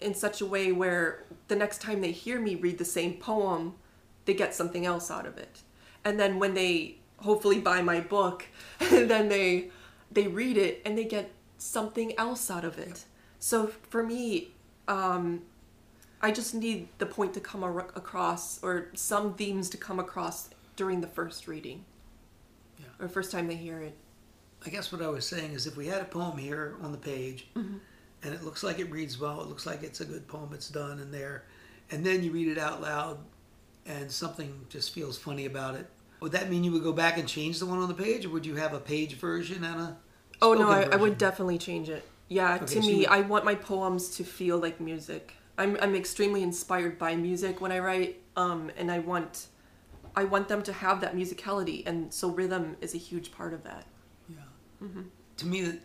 in 0.00 0.14
such 0.14 0.40
a 0.40 0.46
way 0.46 0.72
where 0.72 1.24
the 1.48 1.56
next 1.56 1.80
time 1.80 2.00
they 2.00 2.12
hear 2.12 2.40
me 2.40 2.54
read 2.54 2.78
the 2.78 2.84
same 2.84 3.14
poem, 3.14 3.74
they 4.24 4.34
get 4.34 4.54
something 4.54 4.86
else 4.86 5.10
out 5.10 5.26
of 5.26 5.38
it. 5.38 5.62
And 6.04 6.18
then 6.18 6.38
when 6.38 6.54
they 6.54 6.96
hopefully 7.18 7.58
buy 7.60 7.82
my 7.82 8.00
book, 8.00 8.46
then 8.78 9.28
they 9.28 9.70
they 10.10 10.26
read 10.28 10.56
it 10.56 10.80
and 10.84 10.96
they 10.96 11.04
get 11.04 11.32
something 11.58 12.16
else 12.18 12.50
out 12.50 12.64
of 12.64 12.78
it. 12.78 13.04
So 13.38 13.66
for 13.88 14.02
me, 14.02 14.52
um, 14.86 15.42
I 16.20 16.30
just 16.30 16.54
need 16.54 16.88
the 16.98 17.06
point 17.06 17.34
to 17.34 17.40
come 17.40 17.64
ar- 17.64 17.90
across 17.94 18.62
or 18.62 18.88
some 18.94 19.34
themes 19.34 19.68
to 19.70 19.76
come 19.76 19.98
across 19.98 20.50
during 20.76 21.00
the 21.00 21.06
first 21.06 21.48
reading 21.48 21.84
yeah. 22.78 22.86
or 22.98 23.08
first 23.08 23.30
time 23.30 23.48
they 23.48 23.56
hear 23.56 23.80
it. 23.80 23.96
I 24.64 24.70
guess 24.70 24.90
what 24.92 25.02
I 25.02 25.08
was 25.08 25.26
saying 25.26 25.52
is 25.52 25.66
if 25.66 25.76
we 25.76 25.86
had 25.86 26.00
a 26.00 26.06
poem 26.06 26.38
here 26.38 26.76
on 26.82 26.92
the 26.92 26.98
page 26.98 27.48
mm-hmm. 27.54 27.76
And 28.24 28.34
it 28.34 28.42
looks 28.42 28.62
like 28.62 28.78
it 28.78 28.90
reads 28.90 29.20
well, 29.20 29.40
it 29.40 29.48
looks 29.48 29.66
like 29.66 29.82
it's 29.82 30.00
a 30.00 30.04
good 30.04 30.26
poem, 30.26 30.50
it's 30.52 30.68
done 30.68 30.98
and 30.98 31.12
there, 31.12 31.44
and 31.90 32.04
then 32.04 32.22
you 32.22 32.32
read 32.32 32.48
it 32.48 32.58
out 32.58 32.80
loud 32.82 33.18
and 33.86 34.10
something 34.10 34.66
just 34.68 34.94
feels 34.94 35.18
funny 35.18 35.46
about 35.46 35.74
it, 35.74 35.86
would 36.20 36.32
that 36.32 36.50
mean 36.50 36.64
you 36.64 36.72
would 36.72 36.82
go 36.82 36.92
back 36.92 37.18
and 37.18 37.28
change 37.28 37.58
the 37.58 37.66
one 37.66 37.78
on 37.78 37.88
the 37.88 37.94
page 37.94 38.24
or 38.24 38.30
would 38.30 38.46
you 38.46 38.54
have 38.56 38.72
a 38.72 38.80
page 38.80 39.14
version 39.14 39.62
and 39.62 39.80
a. 39.80 39.96
Oh 40.42 40.54
no, 40.54 40.70
I, 40.70 40.82
I 40.82 40.96
would 40.96 41.18
definitely 41.18 41.58
change 41.58 41.88
it. 41.88 42.02
Yeah, 42.28 42.54
okay, 42.56 42.66
to 42.66 42.82
so 42.82 42.88
me, 42.88 43.00
you... 43.02 43.06
I 43.08 43.20
want 43.20 43.44
my 43.44 43.54
poems 43.54 44.16
to 44.16 44.24
feel 44.24 44.58
like 44.58 44.80
music. 44.80 45.34
I'm 45.58 45.76
I'm 45.80 45.94
extremely 45.94 46.42
inspired 46.42 46.98
by 46.98 47.14
music 47.14 47.60
when 47.60 47.70
I 47.70 47.78
write, 47.78 48.22
um, 48.36 48.70
and 48.76 48.90
I 48.90 49.00
want 49.00 49.48
I 50.16 50.24
want 50.24 50.48
them 50.48 50.62
to 50.62 50.72
have 50.72 51.00
that 51.02 51.14
musicality, 51.14 51.86
and 51.86 52.12
so 52.12 52.30
rhythm 52.30 52.76
is 52.80 52.94
a 52.94 52.98
huge 52.98 53.30
part 53.32 53.52
of 53.52 53.62
that. 53.64 53.84
Yeah. 54.28 54.36
Mm-hmm. 54.82 55.02
To 55.36 55.46
me, 55.46 55.78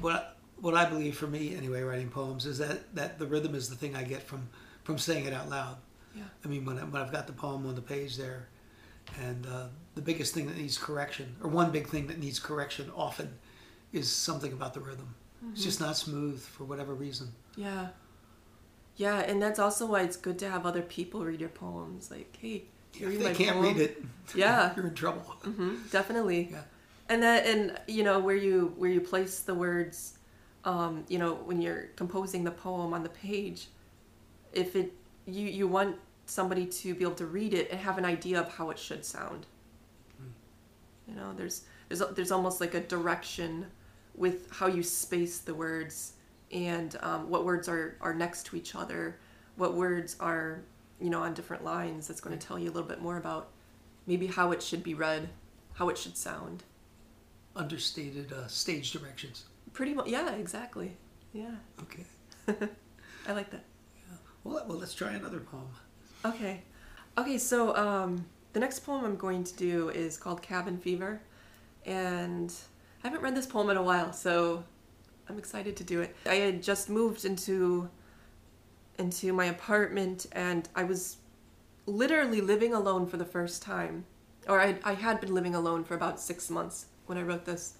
what 0.00 0.35
what 0.60 0.74
I 0.74 0.84
believe 0.88 1.16
for 1.16 1.26
me 1.26 1.54
anyway, 1.54 1.82
writing 1.82 2.08
poems 2.08 2.46
is 2.46 2.58
that 2.58 2.94
that 2.94 3.18
the 3.18 3.26
rhythm 3.26 3.54
is 3.54 3.68
the 3.68 3.76
thing 3.76 3.94
I 3.94 4.02
get 4.02 4.22
from 4.22 4.48
from 4.84 4.98
saying 4.98 5.26
it 5.26 5.32
out 5.32 5.48
loud. 5.48 5.76
Yeah. 6.14 6.22
I 6.44 6.48
mean, 6.48 6.64
when 6.64 6.78
I, 6.78 6.84
when 6.84 7.02
I've 7.02 7.12
got 7.12 7.26
the 7.26 7.32
poem 7.32 7.66
on 7.66 7.74
the 7.74 7.82
page 7.82 8.16
there, 8.16 8.48
and 9.20 9.46
uh, 9.46 9.66
the 9.94 10.00
biggest 10.00 10.34
thing 10.34 10.46
that 10.46 10.56
needs 10.56 10.78
correction, 10.78 11.36
or 11.42 11.50
one 11.50 11.70
big 11.70 11.88
thing 11.88 12.06
that 12.06 12.18
needs 12.18 12.38
correction 12.38 12.90
often, 12.96 13.34
is 13.92 14.10
something 14.10 14.52
about 14.52 14.74
the 14.74 14.80
rhythm. 14.80 15.14
Mm-hmm. 15.42 15.52
It's 15.52 15.64
just 15.64 15.80
not 15.80 15.96
smooth 15.96 16.40
for 16.40 16.64
whatever 16.64 16.94
reason. 16.94 17.32
Yeah. 17.56 17.88
Yeah, 18.96 19.18
and 19.18 19.42
that's 19.42 19.58
also 19.58 19.84
why 19.84 20.02
it's 20.02 20.16
good 20.16 20.38
to 20.38 20.48
have 20.50 20.64
other 20.64 20.80
people 20.80 21.22
read 21.24 21.40
your 21.40 21.50
poems. 21.50 22.10
Like, 22.10 22.34
hey, 22.40 22.64
you 22.94 23.08
read 23.08 23.20
they 23.20 23.34
can't 23.34 23.56
poem. 23.56 23.64
read 23.64 23.76
it. 23.76 24.02
Yeah, 24.34 24.72
you're 24.76 24.86
in 24.88 24.94
trouble. 24.94 25.22
Mm-hmm, 25.44 25.88
definitely. 25.92 26.48
Yeah. 26.50 26.62
And 27.08 27.22
that, 27.22 27.46
and 27.46 27.78
you 27.86 28.02
know, 28.02 28.18
where 28.18 28.34
you 28.34 28.74
where 28.76 28.90
you 28.90 29.00
place 29.00 29.40
the 29.40 29.54
words, 29.54 30.15
um, 30.66 31.04
you 31.08 31.18
know, 31.18 31.34
when 31.34 31.62
you're 31.62 31.84
composing 31.94 32.44
the 32.44 32.50
poem 32.50 32.92
on 32.92 33.02
the 33.04 33.08
page, 33.08 33.68
if 34.52 34.76
it 34.76 34.92
you 35.24 35.46
you 35.46 35.66
want 35.68 35.96
somebody 36.26 36.66
to 36.66 36.94
be 36.94 37.04
able 37.04 37.14
to 37.14 37.26
read 37.26 37.54
it 37.54 37.70
and 37.70 37.80
have 37.80 37.98
an 37.98 38.04
idea 38.04 38.40
of 38.40 38.52
how 38.52 38.70
it 38.70 38.78
should 38.78 39.04
sound. 39.04 39.46
You 41.08 41.14
know, 41.14 41.32
there's 41.34 41.62
there's 41.88 42.02
there's 42.14 42.32
almost 42.32 42.60
like 42.60 42.74
a 42.74 42.80
direction 42.80 43.66
with 44.16 44.50
how 44.50 44.66
you 44.66 44.82
space 44.82 45.38
the 45.38 45.54
words 45.54 46.14
and 46.50 46.96
um, 47.00 47.30
what 47.30 47.44
words 47.44 47.68
are 47.68 47.96
are 48.00 48.12
next 48.12 48.46
to 48.46 48.56
each 48.56 48.74
other, 48.74 49.18
what 49.54 49.74
words 49.74 50.16
are 50.18 50.62
you 51.00 51.10
know 51.10 51.22
on 51.22 51.32
different 51.32 51.64
lines. 51.64 52.08
That's 52.08 52.20
going 52.20 52.36
to 52.36 52.44
tell 52.44 52.58
you 52.58 52.70
a 52.70 52.72
little 52.72 52.88
bit 52.88 53.00
more 53.00 53.18
about 53.18 53.50
maybe 54.06 54.26
how 54.26 54.50
it 54.50 54.60
should 54.60 54.82
be 54.82 54.94
read, 54.94 55.28
how 55.74 55.88
it 55.90 55.96
should 55.96 56.16
sound. 56.16 56.64
Understated 57.54 58.32
uh, 58.32 58.48
stage 58.48 58.90
directions. 58.90 59.44
Pretty 59.76 59.92
much, 59.92 60.08
yeah, 60.08 60.34
exactly. 60.36 60.96
Yeah, 61.34 61.54
Okay. 61.82 62.04
I 63.28 63.32
like 63.32 63.50
that. 63.50 63.62
Yeah. 63.94 64.16
Well, 64.42 64.64
well, 64.66 64.78
let's 64.78 64.94
try 64.94 65.12
another 65.12 65.40
poem. 65.40 65.68
Okay. 66.24 66.62
Okay, 67.18 67.36
so 67.36 67.76
um, 67.76 68.24
the 68.54 68.60
next 68.60 68.78
poem 68.86 69.04
I'm 69.04 69.16
going 69.16 69.44
to 69.44 69.54
do 69.54 69.90
is 69.90 70.16
called 70.16 70.40
Cabin 70.40 70.78
Fever. 70.78 71.20
And 71.84 72.50
I 73.04 73.08
haven't 73.08 73.20
read 73.20 73.36
this 73.36 73.44
poem 73.44 73.68
in 73.68 73.76
a 73.76 73.82
while, 73.82 74.14
so 74.14 74.64
I'm 75.28 75.36
excited 75.36 75.76
to 75.76 75.84
do 75.84 76.00
it. 76.00 76.16
I 76.24 76.36
had 76.36 76.62
just 76.62 76.88
moved 76.88 77.26
into 77.26 77.90
into 78.98 79.30
my 79.34 79.44
apartment 79.44 80.24
and 80.32 80.70
I 80.74 80.84
was 80.84 81.18
literally 81.84 82.40
living 82.40 82.72
alone 82.72 83.06
for 83.06 83.18
the 83.18 83.26
first 83.26 83.60
time. 83.60 84.06
Or 84.48 84.58
I, 84.58 84.78
I 84.84 84.94
had 84.94 85.20
been 85.20 85.34
living 85.34 85.54
alone 85.54 85.84
for 85.84 85.94
about 85.94 86.18
six 86.18 86.48
months 86.48 86.86
when 87.04 87.18
I 87.18 87.22
wrote 87.22 87.44
this. 87.44 87.74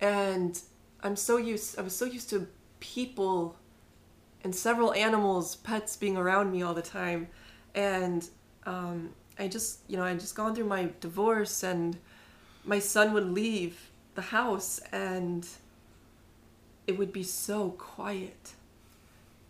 And 0.00 0.60
I'm 1.02 1.16
so 1.16 1.36
used 1.36 1.78
I 1.78 1.82
was 1.82 1.96
so 1.96 2.04
used 2.04 2.30
to 2.30 2.46
people 2.80 3.56
and 4.44 4.54
several 4.54 4.92
animals, 4.94 5.56
pets 5.56 5.96
being 5.96 6.16
around 6.16 6.50
me 6.50 6.62
all 6.62 6.74
the 6.74 6.82
time. 6.82 7.28
And 7.74 8.28
um, 8.66 9.10
I 9.38 9.48
just, 9.48 9.80
you 9.88 9.96
know, 9.96 10.04
I 10.04 10.14
just 10.14 10.34
gone 10.34 10.54
through 10.54 10.66
my 10.66 10.90
divorce, 11.00 11.62
and 11.62 11.96
my 12.64 12.78
son 12.78 13.12
would 13.12 13.30
leave 13.30 13.90
the 14.14 14.22
house, 14.22 14.80
and 14.90 15.46
it 16.86 16.98
would 16.98 17.12
be 17.12 17.22
so 17.22 17.70
quiet. 17.70 18.52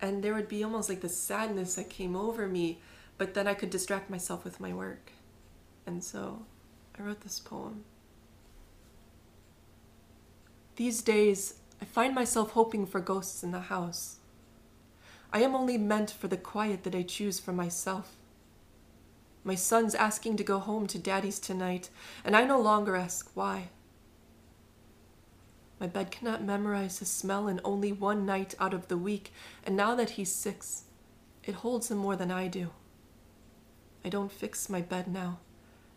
And 0.01 0.23
there 0.23 0.35
would 0.35 0.49
be 0.49 0.63
almost 0.63 0.89
like 0.89 1.01
the 1.01 1.09
sadness 1.09 1.77
that 1.77 1.89
came 1.89 2.17
over 2.17 2.47
me, 2.47 2.79
but 3.19 3.35
then 3.35 3.47
I 3.47 3.55
could 3.55 3.71
distract 3.71 4.11
myself 4.11 4.45
with 4.45 4.61
my 4.61 4.73
work. 4.73 5.13
And 5.87 6.03
so 6.03 6.45
I 6.99 7.03
wrote 7.03 7.23
this 7.23 7.39
poem. 7.39 7.85
These 10.77 11.03
days, 11.03 11.55
I 11.81 11.85
find 11.85 12.15
myself 12.15 12.53
hoping 12.53 12.87
for 12.87 13.01
ghosts 13.01 13.43
in 13.43 13.51
the 13.51 13.61
house. 13.61 14.17
I 15.33 15.43
am 15.43 15.55
only 15.55 15.77
meant 15.77 16.11
for 16.11 16.29
the 16.29 16.37
quiet 16.37 16.85
that 16.85 16.95
I 16.95 17.03
choose 17.03 17.39
for 17.39 17.53
myself. 17.53 18.17
My 19.45 19.55
son's 19.55 19.95
asking 19.95 20.37
to 20.37 20.45
go 20.45 20.59
home 20.59 20.87
to 20.87 20.99
daddy's 20.99 21.39
tonight, 21.39 21.91
and 22.25 22.37
I 22.37 22.45
no 22.45 22.61
longer 22.61 22.97
ask 22.97 23.31
why. 23.35 23.69
My 25.81 25.89
bed 25.89 26.11
cannot 26.11 26.45
memorize 26.45 27.01
his 27.01 27.11
smell 27.11 27.49
in 27.49 27.61
only 27.65 27.93
one 27.93 28.25
night 28.25 28.55
out 28.61 28.73
of 28.73 28.89
the 28.89 28.97
week, 28.97 29.33
and 29.65 29.77
now 29.77 29.95
that 29.97 30.11
he's 30.11 30.33
six, 30.33 30.85
it 31.45 31.57
holds 31.57 31.91
him 31.91 31.99
more 31.99 32.15
than 32.15 32.31
I 32.31 32.47
do. 32.47 32.71
I 34.05 34.09
don't 34.09 34.31
fix 34.31 34.71
my 34.71 34.81
bed 34.81 35.09
now. 35.09 35.41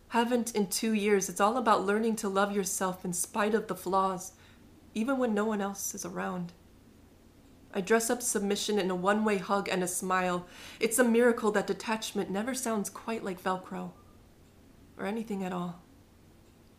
Haven't 0.10 0.56
in 0.56 0.68
two 0.68 0.94
years. 0.94 1.30
It's 1.30 1.42
all 1.42 1.58
about 1.58 1.86
learning 1.86 2.16
to 2.18 2.30
love 2.30 2.56
yourself 2.56 3.06
in 3.06 3.14
spite 3.14 3.54
of 3.54 3.68
the 3.68 3.76
flaws, 3.76 4.34
even 4.96 5.20
when 5.20 5.34
no 5.34 5.46
one 5.46 5.62
else 5.62 5.94
is 5.94 6.06
around. 6.06 6.54
I 7.74 7.82
dress 7.82 8.10
up 8.10 8.22
submission 8.22 8.80
in 8.80 8.90
a 8.90 8.96
one 8.96 9.26
way 9.26 9.38
hug 9.38 9.68
and 9.68 9.84
a 9.84 9.88
smile. 9.88 10.48
It's 10.80 10.98
a 10.98 11.04
miracle 11.04 11.52
that 11.52 11.68
detachment 11.68 12.30
never 12.30 12.56
sounds 12.56 12.90
quite 12.90 13.24
like 13.24 13.44
Velcro. 13.44 13.92
Or 14.98 15.06
anything 15.06 15.44
at 15.44 15.52
all. 15.52 15.82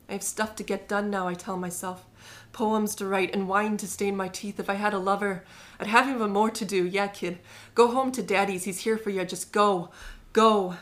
I 0.09 0.13
have 0.13 0.23
stuff 0.23 0.57
to 0.57 0.63
get 0.63 0.89
done 0.89 1.11
now, 1.11 1.29
I 1.29 1.35
tell 1.35 1.59
myself. 1.59 2.07
Poems 2.53 2.95
to 2.95 3.07
write 3.07 3.35
and 3.35 3.49
wine 3.49 3.77
to 3.77 3.87
stain 3.87 4.17
my 4.17 4.29
teeth. 4.29 4.59
If 4.59 4.71
I 4.71 4.75
had 4.75 4.95
a 4.95 4.99
lover, 4.99 5.45
I'd 5.79 5.89
have 5.89 6.09
even 6.09 6.31
more 6.31 6.51
to 6.51 6.65
do. 6.65 6.87
Yeah, 6.87 7.09
kid. 7.09 7.41
Go 7.75 7.89
home 7.89 8.11
to 8.13 8.23
daddy's. 8.23 8.65
He's 8.65 8.81
here 8.81 8.97
for 8.97 9.11
you. 9.11 9.25
Just 9.25 9.53
go. 9.53 9.91
Go. 10.33 10.77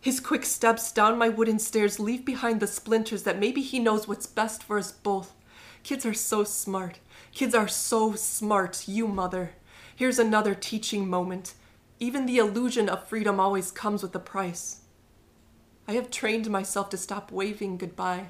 His 0.00 0.20
quick 0.20 0.44
steps 0.44 0.92
down 0.92 1.18
my 1.18 1.28
wooden 1.28 1.58
stairs 1.58 1.98
leave 1.98 2.24
behind 2.24 2.60
the 2.60 2.66
splinters 2.68 3.24
that 3.24 3.38
maybe 3.38 3.62
he 3.62 3.80
knows 3.80 4.06
what's 4.06 4.26
best 4.26 4.62
for 4.62 4.78
us 4.78 4.92
both. 4.92 5.34
Kids 5.82 6.04
are 6.04 6.14
so 6.14 6.44
smart. 6.44 6.98
Kids 7.32 7.54
are 7.54 7.68
so 7.68 8.14
smart, 8.14 8.86
you 8.88 9.08
mother. 9.08 9.52
Here's 9.94 10.18
another 10.18 10.54
teaching 10.54 11.08
moment. 11.08 11.54
Even 11.98 12.26
the 12.26 12.38
illusion 12.38 12.88
of 12.88 13.08
freedom 13.08 13.40
always 13.40 13.70
comes 13.70 14.02
with 14.02 14.14
a 14.14 14.20
price. 14.20 14.82
I 15.88 15.92
have 15.92 16.10
trained 16.10 16.48
myself 16.50 16.90
to 16.90 16.96
stop 16.96 17.32
waving 17.32 17.78
goodbye. 17.78 18.28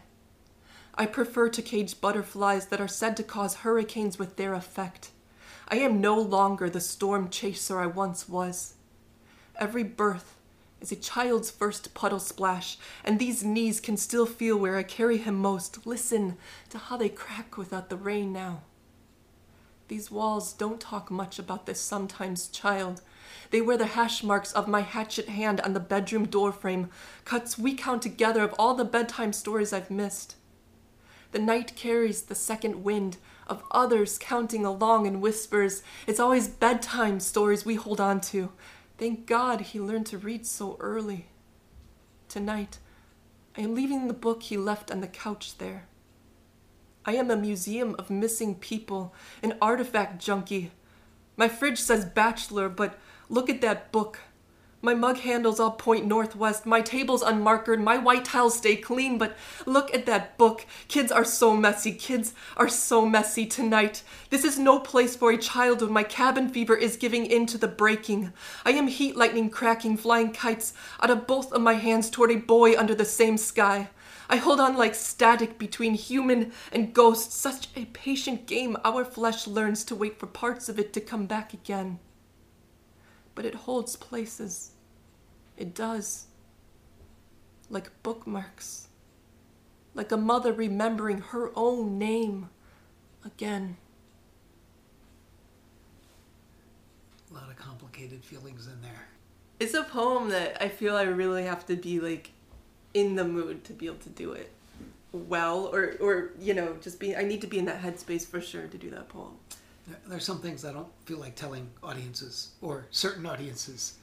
I 0.94 1.06
prefer 1.06 1.48
to 1.50 1.62
cage 1.62 2.00
butterflies 2.00 2.66
that 2.66 2.80
are 2.80 2.88
said 2.88 3.16
to 3.18 3.22
cause 3.22 3.56
hurricanes 3.56 4.18
with 4.18 4.36
their 4.36 4.54
effect. 4.54 5.10
I 5.68 5.76
am 5.76 6.00
no 6.00 6.18
longer 6.18 6.70
the 6.70 6.80
storm 6.80 7.28
chaser 7.28 7.78
I 7.78 7.86
once 7.86 8.28
was. 8.28 8.74
Every 9.56 9.84
birth 9.84 10.37
is 10.80 10.92
a 10.92 10.96
child's 10.96 11.50
first 11.50 11.94
puddle 11.94 12.20
splash, 12.20 12.78
and 13.04 13.18
these 13.18 13.44
knees 13.44 13.80
can 13.80 13.96
still 13.96 14.26
feel 14.26 14.56
where 14.56 14.76
I 14.76 14.82
carry 14.82 15.18
him 15.18 15.36
most. 15.36 15.86
Listen 15.86 16.36
to 16.70 16.78
how 16.78 16.96
they 16.96 17.08
crack 17.08 17.56
without 17.56 17.88
the 17.90 17.96
rain 17.96 18.32
now. 18.32 18.62
These 19.88 20.10
walls 20.10 20.52
don't 20.52 20.80
talk 20.80 21.10
much 21.10 21.38
about 21.38 21.64
this 21.64 21.80
sometimes 21.80 22.48
child. 22.48 23.00
They 23.50 23.62
wear 23.62 23.78
the 23.78 23.86
hash 23.86 24.22
marks 24.22 24.52
of 24.52 24.68
my 24.68 24.82
hatchet 24.82 25.28
hand 25.28 25.60
on 25.62 25.72
the 25.72 25.80
bedroom 25.80 26.26
doorframe, 26.26 26.90
cuts 27.24 27.58
we 27.58 27.74
count 27.74 28.02
together 28.02 28.42
of 28.42 28.54
all 28.58 28.74
the 28.74 28.84
bedtime 28.84 29.32
stories 29.32 29.72
I've 29.72 29.90
missed. 29.90 30.36
The 31.32 31.38
night 31.38 31.74
carries 31.74 32.22
the 32.22 32.34
second 32.34 32.84
wind 32.84 33.16
of 33.46 33.62
others 33.70 34.18
counting 34.18 34.64
along 34.64 35.06
in 35.06 35.20
whispers. 35.20 35.82
It's 36.06 36.20
always 36.20 36.48
bedtime 36.48 37.20
stories 37.20 37.64
we 37.64 37.74
hold 37.74 38.00
on 38.00 38.20
to. 38.22 38.52
Thank 38.98 39.26
God 39.26 39.60
he 39.60 39.78
learned 39.80 40.06
to 40.06 40.18
read 40.18 40.44
so 40.44 40.76
early. 40.80 41.26
Tonight, 42.28 42.78
I 43.56 43.60
am 43.60 43.76
leaving 43.76 44.08
the 44.08 44.12
book 44.14 44.42
he 44.42 44.56
left 44.56 44.90
on 44.90 45.00
the 45.00 45.06
couch 45.06 45.58
there. 45.58 45.86
I 47.04 47.14
am 47.14 47.30
a 47.30 47.36
museum 47.36 47.94
of 47.96 48.10
missing 48.10 48.56
people, 48.56 49.14
an 49.40 49.56
artifact 49.62 50.20
junkie. 50.20 50.72
My 51.36 51.46
fridge 51.48 51.78
says 51.78 52.04
bachelor, 52.04 52.68
but 52.68 52.98
look 53.28 53.48
at 53.48 53.60
that 53.60 53.92
book. 53.92 54.18
My 54.80 54.94
mug 54.94 55.18
handles 55.18 55.58
all 55.58 55.72
point 55.72 56.06
northwest, 56.06 56.64
my 56.64 56.80
table's 56.80 57.24
unmarkered, 57.24 57.82
my 57.82 57.98
white 57.98 58.24
tiles 58.24 58.58
stay 58.58 58.76
clean, 58.76 59.18
but 59.18 59.36
look 59.66 59.92
at 59.92 60.06
that 60.06 60.38
book. 60.38 60.66
Kids 60.86 61.10
are 61.10 61.24
so 61.24 61.56
messy, 61.56 61.92
kids 61.92 62.32
are 62.56 62.68
so 62.68 63.04
messy 63.04 63.44
tonight. 63.44 64.04
This 64.30 64.44
is 64.44 64.56
no 64.56 64.78
place 64.78 65.16
for 65.16 65.32
a 65.32 65.36
child 65.36 65.82
when 65.82 65.92
My 65.92 66.04
cabin 66.04 66.48
fever 66.48 66.76
is 66.76 66.96
giving 66.96 67.26
in 67.26 67.44
to 67.46 67.58
the 67.58 67.66
breaking. 67.66 68.32
I 68.64 68.70
am 68.70 68.86
heat 68.86 69.16
lightning 69.16 69.50
cracking, 69.50 69.96
flying 69.96 70.30
kites 70.30 70.74
out 71.02 71.10
of 71.10 71.26
both 71.26 71.52
of 71.52 71.60
my 71.60 71.74
hands 71.74 72.08
toward 72.08 72.30
a 72.30 72.36
boy 72.36 72.78
under 72.78 72.94
the 72.94 73.04
same 73.04 73.36
sky. 73.36 73.90
I 74.30 74.36
hold 74.36 74.60
on 74.60 74.76
like 74.76 74.94
static 74.94 75.58
between 75.58 75.94
human 75.94 76.52
and 76.70 76.94
ghost, 76.94 77.32
such 77.32 77.66
a 77.74 77.86
patient 77.86 78.46
game 78.46 78.76
our 78.84 79.04
flesh 79.04 79.48
learns 79.48 79.82
to 79.86 79.96
wait 79.96 80.20
for 80.20 80.28
parts 80.28 80.68
of 80.68 80.78
it 80.78 80.92
to 80.92 81.00
come 81.00 81.26
back 81.26 81.52
again 81.52 81.98
but 83.38 83.46
it 83.46 83.54
holds 83.54 83.94
places. 83.94 84.72
It 85.56 85.72
does. 85.72 86.26
Like 87.70 87.92
bookmarks. 88.02 88.88
Like 89.94 90.10
a 90.10 90.16
mother 90.16 90.52
remembering 90.52 91.18
her 91.18 91.52
own 91.54 91.98
name 91.98 92.48
again. 93.24 93.76
A 97.30 97.34
lot 97.34 97.48
of 97.48 97.54
complicated 97.54 98.24
feelings 98.24 98.66
in 98.66 98.82
there. 98.82 99.06
It's 99.60 99.74
a 99.74 99.84
poem 99.84 100.30
that 100.30 100.60
I 100.60 100.68
feel 100.68 100.96
I 100.96 101.02
really 101.02 101.44
have 101.44 101.64
to 101.66 101.76
be 101.76 102.00
like 102.00 102.32
in 102.92 103.14
the 103.14 103.24
mood 103.24 103.62
to 103.66 103.72
be 103.72 103.86
able 103.86 103.98
to 103.98 104.10
do 104.10 104.32
it 104.32 104.50
well 105.12 105.70
or 105.72 105.94
or 106.00 106.30
you 106.40 106.54
know 106.54 106.76
just 106.80 106.98
be 106.98 107.14
I 107.14 107.22
need 107.22 107.40
to 107.42 107.46
be 107.46 107.60
in 107.60 107.66
that 107.66 107.82
headspace 107.82 108.26
for 108.26 108.40
sure 108.40 108.66
to 108.66 108.76
do 108.76 108.90
that 108.90 109.08
poem. 109.08 109.36
There- 109.88 109.98
There's 110.06 110.24
some 110.24 110.40
things 110.40 110.64
I 110.64 110.72
don't 110.72 110.88
feel 111.06 111.18
like 111.18 111.34
telling 111.34 111.70
audiences 111.82 112.50
or 112.60 112.86
certain 112.90 113.26
audiences. 113.26 113.94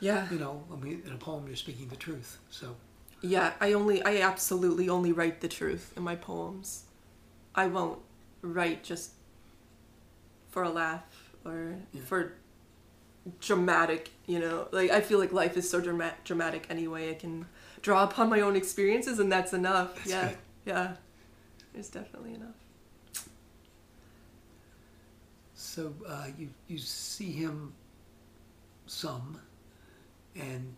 Yeah. 0.00 0.28
You 0.30 0.38
know, 0.38 0.64
I 0.72 0.76
mean, 0.76 1.02
in 1.06 1.12
a 1.12 1.16
poem, 1.16 1.46
you're 1.46 1.56
speaking 1.56 1.88
the 1.88 1.96
truth. 1.96 2.38
So, 2.50 2.76
Yeah, 3.20 3.54
I 3.60 3.72
only 3.72 4.02
I 4.02 4.18
absolutely 4.20 4.88
only 4.88 5.12
write 5.12 5.40
the 5.40 5.48
truth 5.48 5.92
in 5.96 6.02
my 6.02 6.16
poems. 6.16 6.84
I 7.54 7.66
won't 7.68 8.00
write 8.42 8.84
just 8.84 9.12
for 10.50 10.62
a 10.62 10.70
laugh 10.70 11.04
or 11.44 11.76
Yeah. 11.92 12.02
for 12.02 12.34
dramatic, 13.40 14.10
you 14.26 14.38
know. 14.38 14.68
Like 14.72 14.90
I 14.90 15.00
feel 15.00 15.18
like 15.18 15.32
life 15.32 15.56
is 15.56 15.68
so 15.70 15.80
drama- 15.80 16.14
dramatic 16.24 16.66
anyway. 16.68 17.10
I 17.10 17.14
can 17.14 17.46
draw 17.82 18.04
upon 18.04 18.28
my 18.28 18.40
own 18.40 18.56
experiences 18.56 19.18
and 19.18 19.30
that's 19.32 19.52
enough. 19.54 19.94
That's 19.96 20.10
yeah. 20.10 20.28
good. 20.28 20.38
Yeah. 20.66 20.96
It's 21.74 21.88
definitely 21.88 22.34
enough. 22.34 22.54
So 25.74 25.92
uh, 26.08 26.26
you 26.38 26.50
you 26.68 26.78
see 26.78 27.32
him 27.32 27.72
some, 28.86 29.40
and 30.36 30.76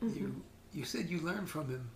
you 0.00 0.40
you 0.72 0.84
said 0.84 1.10
you 1.10 1.18
learned 1.18 1.50
from 1.50 1.68
him. 1.68 1.90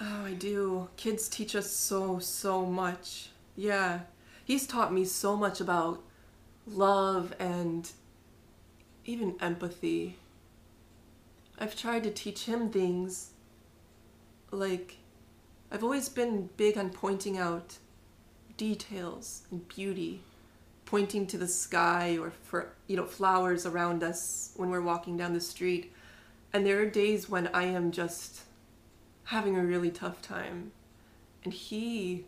Oh, 0.00 0.24
I 0.24 0.32
do. 0.32 0.88
Kids 0.96 1.28
teach 1.28 1.54
us 1.54 1.70
so, 1.70 2.18
so 2.18 2.64
much. 2.64 3.28
Yeah. 3.56 4.00
He's 4.42 4.66
taught 4.66 4.90
me 4.90 5.04
so 5.04 5.36
much 5.36 5.60
about 5.60 6.02
love 6.66 7.34
and 7.38 7.90
even 9.04 9.36
empathy. 9.38 10.16
I've 11.58 11.76
tried 11.76 12.04
to 12.04 12.10
teach 12.10 12.46
him 12.46 12.70
things 12.70 13.32
like 14.50 14.96
I've 15.70 15.84
always 15.84 16.08
been 16.08 16.48
big 16.56 16.78
on 16.78 16.88
pointing 16.88 17.36
out 17.36 17.76
details 18.56 19.42
and 19.50 19.68
beauty, 19.68 20.22
pointing 20.92 21.26
to 21.26 21.38
the 21.38 21.48
sky 21.48 22.18
or 22.20 22.30
for 22.42 22.68
you 22.86 22.94
know 22.98 23.06
flowers 23.06 23.64
around 23.64 24.02
us 24.02 24.52
when 24.56 24.68
we're 24.68 24.82
walking 24.82 25.16
down 25.16 25.32
the 25.32 25.40
street. 25.40 25.90
And 26.52 26.66
there 26.66 26.78
are 26.80 26.84
days 26.84 27.30
when 27.30 27.46
I 27.54 27.64
am 27.64 27.92
just 27.92 28.42
having 29.24 29.56
a 29.56 29.64
really 29.64 29.90
tough 29.90 30.20
time. 30.20 30.72
And 31.44 31.54
he 31.54 32.26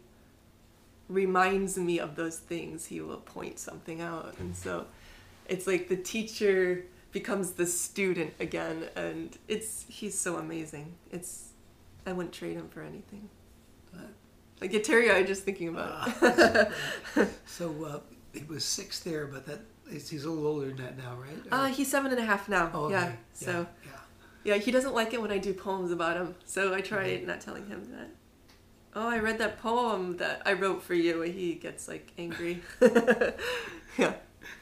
reminds 1.11 1.77
me 1.77 1.98
of 1.98 2.16
those 2.16 2.38
things. 2.38 2.87
He 2.87 3.03
will 3.03 3.18
point 3.18 3.59
something 3.59 4.00
out. 4.00 4.35
And 4.38 4.57
so 4.57 4.87
it's 5.46 5.66
like 5.66 5.90
the 5.90 5.96
teacher 5.98 6.87
becomes 7.12 7.53
the 7.53 7.66
student 7.66 8.33
again 8.40 8.88
and 8.96 9.37
it's 9.46 9.85
he's 9.90 10.18
so 10.18 10.38
amazing. 10.38 10.94
It's 11.12 11.50
I 12.07 12.14
wouldn't 12.14 12.33
trade 12.33 12.57
him 12.57 12.70
for 12.70 12.81
anything. 12.81 13.29
I 14.62 14.66
get 14.66 14.85
teary 14.85 15.11
eyed 15.11 15.27
just 15.27 15.42
thinking 15.42 15.68
about 15.68 16.09
it. 16.22 16.72
So 17.46 17.85
uh, 17.85 18.13
he 18.35 18.44
was 18.44 18.64
six 18.64 19.01
there, 19.01 19.27
but 19.27 19.47
that 19.47 19.61
he's 19.90 20.09
he's 20.09 20.25
a 20.25 20.31
little 20.31 20.47
older 20.47 20.66
than 20.68 20.77
that 20.77 20.97
now, 20.99 21.16
right? 21.16 21.38
uh, 21.53 21.66
he's 21.66 21.90
seven 21.90 22.11
and 22.11 22.20
a 22.20 22.25
half 22.25 22.49
now. 22.49 22.70
Oh, 22.75 22.90
yeah. 22.90 23.05
okay. 23.07 23.14
So 23.33 23.66
yeah. 23.85 23.90
Yeah, 24.44 24.57
he 24.57 24.70
doesn't 24.70 24.94
like 24.94 25.14
it 25.14 25.23
when 25.23 25.31
I 25.31 25.38
do 25.38 25.55
poems 25.55 25.90
about 25.90 26.16
him, 26.18 26.35
so 26.44 26.75
I 26.75 26.81
try 26.83 27.09
Mhm. 27.09 27.27
not 27.27 27.40
telling 27.40 27.66
him 27.66 27.87
that. 27.92 28.11
Oh, 28.97 29.09
I 29.09 29.18
read 29.18 29.38
that 29.38 29.59
poem 29.59 30.18
that 30.18 30.42
I 30.47 30.53
wrote 30.53 30.83
for 30.83 30.94
you, 30.94 31.23
and 31.23 31.35
he 31.35 31.55
gets 31.55 31.88
like 31.88 32.12
angry. 32.18 32.61
yeah, 33.99 34.14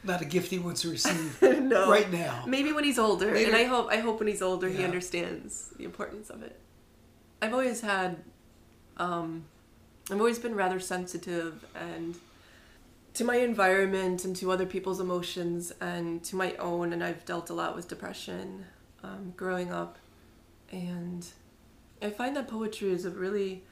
not 0.03 0.21
a 0.21 0.25
gift 0.25 0.49
he 0.51 0.59
wants 0.59 0.81
to 0.81 0.89
receive 0.89 1.37
no. 1.41 1.89
right 1.89 2.11
now. 2.11 2.43
Maybe 2.47 2.71
when 2.71 2.83
he's 2.83 2.97
older, 2.97 3.31
Later. 3.31 3.47
and 3.47 3.55
I 3.57 3.65
hope 3.65 3.89
I 3.91 3.97
hope 3.97 4.19
when 4.19 4.27
he's 4.27 4.41
older 4.41 4.69
he 4.69 4.83
understands 4.83 5.69
the 5.77 5.83
importance 5.83 6.29
of 6.29 6.41
it. 6.43 6.59
I've 7.41 7.51
always 7.53 7.81
had, 7.81 8.23
um, 8.97 9.43
I've 10.09 10.19
always 10.19 10.39
been 10.39 10.55
rather 10.55 10.79
sensitive 10.79 11.65
and 11.75 12.17
to 13.13 13.23
my 13.23 13.35
environment 13.37 14.25
and 14.25 14.35
to 14.37 14.51
other 14.51 14.65
people's 14.65 14.99
emotions 14.99 15.71
and 15.79 16.23
to 16.23 16.35
my 16.35 16.55
own, 16.55 16.93
and 16.93 17.03
I've 17.03 17.25
dealt 17.25 17.49
a 17.49 17.53
lot 17.53 17.75
with 17.75 17.87
depression 17.87 18.65
um, 19.03 19.33
growing 19.37 19.71
up, 19.71 19.97
and 20.71 21.25
I 22.01 22.09
find 22.09 22.35
that 22.35 22.47
poetry 22.47 22.91
is 22.91 23.05
a 23.05 23.11
really, 23.11 23.63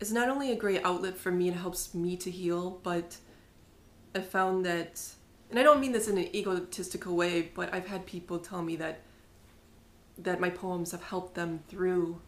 it's 0.00 0.10
not 0.10 0.28
only 0.28 0.52
a 0.52 0.56
great 0.56 0.82
outlet 0.84 1.16
for 1.18 1.30
me 1.30 1.48
it 1.48 1.54
helps 1.54 1.94
me 1.94 2.16
to 2.16 2.30
heal, 2.30 2.80
but 2.82 3.16
I 4.14 4.20
found 4.20 4.64
that, 4.64 5.02
and 5.50 5.58
I 5.58 5.62
don't 5.62 5.80
mean 5.80 5.92
this 5.92 6.08
in 6.08 6.16
an 6.16 6.34
egotistical 6.34 7.14
way, 7.14 7.50
but 7.54 7.72
I've 7.74 7.86
had 7.86 8.06
people 8.06 8.38
tell 8.38 8.62
me 8.62 8.76
that 8.76 9.02
that 10.20 10.40
my 10.40 10.50
poems 10.50 10.90
have 10.90 11.02
helped 11.02 11.36
them 11.36 11.60
through 11.68 12.20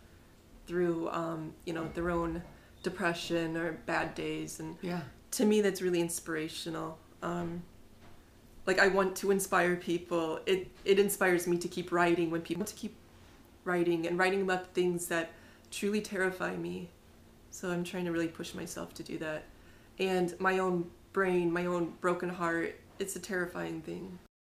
through 0.67 1.09
um, 1.11 1.53
you 1.65 1.73
know 1.73 1.89
their 1.95 2.11
own 2.11 2.41
depression 2.85 3.57
or 3.57 3.73
bad 3.87 4.15
days 4.15 4.61
and 4.61 4.77
Yeah. 4.81 5.01
To 5.33 5.45
me 5.45 5.61
that's 5.61 5.81
really 5.83 6.01
inspirational. 6.01 6.99
Um, 7.23 7.63
like 8.67 8.79
i 8.79 8.89
want 8.89 9.17
to 9.17 9.31
inspire 9.31 9.77
people. 9.77 10.41
It 10.47 10.69
it 10.85 10.99
inspires 10.99 11.47
me 11.47 11.59
to 11.59 11.69
keep 11.69 11.93
writing 11.93 12.31
when 12.31 12.43
people 12.43 12.61
want 12.61 12.69
to 12.69 12.75
keep 12.77 12.95
writing 13.65 14.07
and 14.07 14.19
writing 14.19 14.43
about 14.43 14.69
things 14.75 15.07
that 15.09 15.31
truly 15.71 16.01
terrify 16.01 16.57
me. 16.57 16.89
So 17.51 17.71
i'm 17.71 17.85
trying 17.85 18.05
to 18.05 18.13
really 18.13 18.29
push 18.29 18.55
myself 18.55 18.95
to 18.95 19.03
do 19.03 19.19
that. 19.19 19.45
And 19.99 20.35
my 20.39 20.59
own 20.59 20.91
brain 21.13 21.53
my 21.53 21.67
own 21.67 21.95
broken 22.01 22.29
heart 22.29 22.77
it's 22.99 23.17
a 23.17 23.21
terrifying 23.21 23.81
thing. 23.83 24.19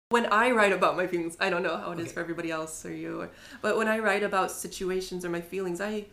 When 0.10 0.26
i 0.26 0.52
write 0.52 0.74
about 0.74 0.98
my 0.98 1.08
feelings 1.08 1.38
i 1.40 1.50
don't 1.50 1.64
know 1.64 1.78
how 1.78 1.92
it 1.92 2.00
is 2.00 2.06
Okay. 2.08 2.14
for 2.16 2.20
everybody 2.22 2.52
else 2.52 2.86
or 2.86 2.94
you 2.94 3.22
or, 3.22 3.30
but 3.62 3.78
when 3.78 3.88
i 3.88 4.00
write 4.00 4.24
about 4.24 4.52
situations 4.52 5.24
or 5.24 5.30
my 5.30 5.40
feelings 5.42 5.80
i 5.80 6.06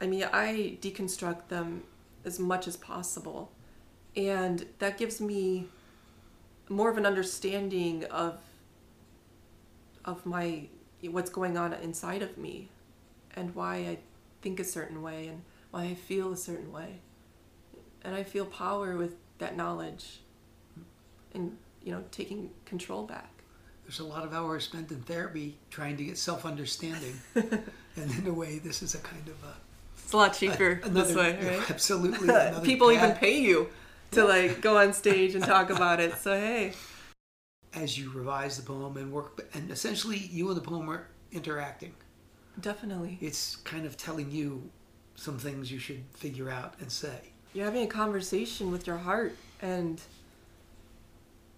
i 0.00 0.06
mean 0.06 0.24
i 0.32 0.78
deconstruct 0.80 1.48
them 1.48 1.82
as 2.24 2.38
much 2.38 2.66
as 2.66 2.76
possible 2.78 3.50
and 4.16 4.66
that 4.78 4.98
gives 4.98 5.20
me 5.20 5.66
more 6.68 6.90
of 6.90 6.96
an 6.96 7.06
understanding 7.06 8.04
of 8.06 8.38
of 10.04 10.24
my 10.26 10.68
what's 11.02 11.30
going 11.30 11.56
on 11.56 11.72
inside 11.74 12.22
of 12.22 12.38
me 12.38 12.68
and 13.36 13.54
why 13.54 13.76
I 13.76 13.98
think 14.42 14.60
a 14.60 14.64
certain 14.64 15.02
way 15.02 15.28
and 15.28 15.42
why 15.70 15.84
I 15.84 15.94
feel 15.94 16.32
a 16.32 16.36
certain 16.36 16.72
way. 16.72 17.00
And 18.02 18.14
I 18.14 18.22
feel 18.22 18.46
power 18.46 18.96
with 18.96 19.16
that 19.38 19.56
knowledge 19.56 20.20
and 21.34 21.56
you 21.82 21.92
know 21.92 22.04
taking 22.10 22.50
control 22.64 23.04
back. 23.04 23.30
There's 23.84 23.98
a 23.98 24.04
lot 24.04 24.24
of 24.24 24.32
hours 24.32 24.64
spent 24.64 24.90
in 24.90 25.02
therapy 25.02 25.58
trying 25.70 25.98
to 25.98 26.04
get 26.04 26.16
self-understanding, 26.16 27.20
and 27.34 28.10
in 28.18 28.26
a 28.26 28.32
way, 28.32 28.58
this 28.58 28.82
is 28.82 28.94
a 28.94 28.98
kind 28.98 29.28
of 29.28 29.34
a 29.44 29.54
It's 30.02 30.12
a 30.12 30.16
lot 30.16 30.32
cheaper 30.32 30.80
another, 30.82 31.04
this 31.04 31.14
way, 31.14 31.38
right? 31.42 31.70
Absolutely, 31.70 32.30
People 32.62 32.92
even 32.92 33.12
pay 33.12 33.38
you 33.38 33.68
to 34.12 34.24
like 34.24 34.60
go 34.60 34.78
on 34.78 34.92
stage 34.92 35.34
and 35.34 35.44
talk 35.44 35.70
about 35.70 36.00
it. 36.00 36.16
So 36.18 36.32
hey, 36.38 36.72
as 37.74 37.98
you 37.98 38.10
revise 38.12 38.56
the 38.56 38.62
poem 38.62 38.96
and 38.96 39.12
work, 39.12 39.46
and 39.54 39.70
essentially, 39.70 40.18
you 40.18 40.48
and 40.48 40.56
the 40.56 40.60
poem 40.60 40.88
are 40.90 41.08
interacting. 41.32 41.94
definitely. 42.60 43.18
It's 43.20 43.56
kind 43.56 43.84
of 43.86 43.96
telling 43.96 44.30
you 44.30 44.70
some 45.16 45.38
things 45.38 45.70
you 45.72 45.78
should 45.78 46.02
figure 46.14 46.50
out 46.50 46.74
and 46.80 46.90
say. 46.90 47.32
you're 47.52 47.64
having 47.64 47.82
a 47.84 47.86
conversation 47.86 48.70
with 48.72 48.84
your 48.86 48.96
heart 48.98 49.36
and 49.62 50.00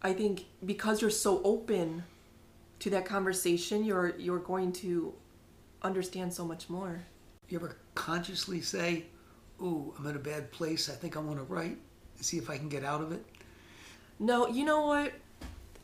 i 0.02 0.12
think 0.12 0.44
because 0.64 1.00
you're 1.00 1.10
so 1.10 1.40
open 1.42 2.04
to 2.78 2.90
that 2.90 3.06
conversation 3.06 3.82
you're 3.82 4.14
you're 4.18 4.38
going 4.38 4.70
to 4.72 5.14
understand 5.82 6.32
so 6.32 6.44
much 6.44 6.68
more 6.68 7.00
You 7.48 7.58
ever 7.58 7.76
consciously 7.94 8.60
say, 8.60 9.06
"Ooh, 9.62 9.94
I'm 9.98 10.06
in 10.06 10.16
a 10.16 10.18
bad 10.18 10.50
place. 10.52 10.90
I 10.90 10.94
think 11.00 11.16
I 11.16 11.20
want 11.20 11.38
to 11.38 11.44
write. 11.44 11.78
See 12.20 12.38
if 12.38 12.50
I 12.50 12.58
can 12.58 12.68
get 12.68 12.84
out 12.84 13.00
of 13.00 13.12
it." 13.12 13.24
no 14.18 14.46
you 14.48 14.64
know 14.64 14.86
what? 14.86 15.12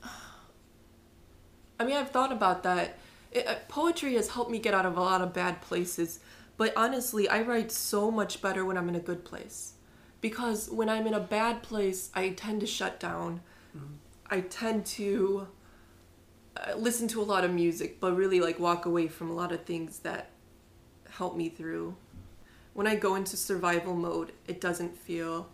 I 1.80 1.84
mean 1.84 1.96
i've 1.96 2.10
thought 2.10 2.32
about 2.32 2.62
that. 2.62 2.98
It, 3.30 3.46
uh, 3.46 3.54
poetry 3.68 4.14
has 4.14 4.28
helped 4.28 4.50
me 4.50 4.58
get 4.58 4.74
out 4.74 4.86
of 4.86 4.96
a 4.96 5.00
lot 5.00 5.22
of 5.22 5.32
bad 5.32 5.60
places 5.62 6.20
but 6.56 6.72
honestly 6.76 7.28
i 7.28 7.40
write 7.42 7.72
so 7.72 8.10
much 8.10 8.42
better 8.42 8.64
when 8.64 8.76
i'm 8.76 8.88
in 8.88 8.94
a 8.94 9.00
good 9.00 9.24
place. 9.24 9.74
Because 10.20 10.70
when 10.70 10.88
i'm 10.88 11.06
in 11.06 11.14
a 11.14 11.20
bad 11.20 11.62
place 11.62 12.10
i 12.14 12.30
tend 12.30 12.60
to 12.60 12.66
shut 12.66 13.00
down. 13.00 13.40
I 14.30 14.40
tend 14.40 14.86
to 14.86 15.48
uh, 16.56 16.74
listen 16.74 17.06
to 17.08 17.20
a 17.20 17.24
lot 17.24 17.44
of 17.44 17.50
music 17.50 18.00
but 18.00 18.16
really 18.16 18.40
like 18.40 18.58
walk 18.58 18.86
away 18.86 19.08
from 19.08 19.30
a 19.30 19.34
lot 19.34 19.52
of 19.52 19.64
things 19.64 19.98
that 20.00 20.30
help 21.10 21.36
me 21.36 21.48
through. 21.50 21.96
When 22.72 22.86
i 22.86 22.94
go 22.94 23.14
into 23.14 23.36
survival 23.36 23.94
mode 23.94 24.32
it 24.46 24.60
doesn't 24.60 24.96
feel 24.96 25.48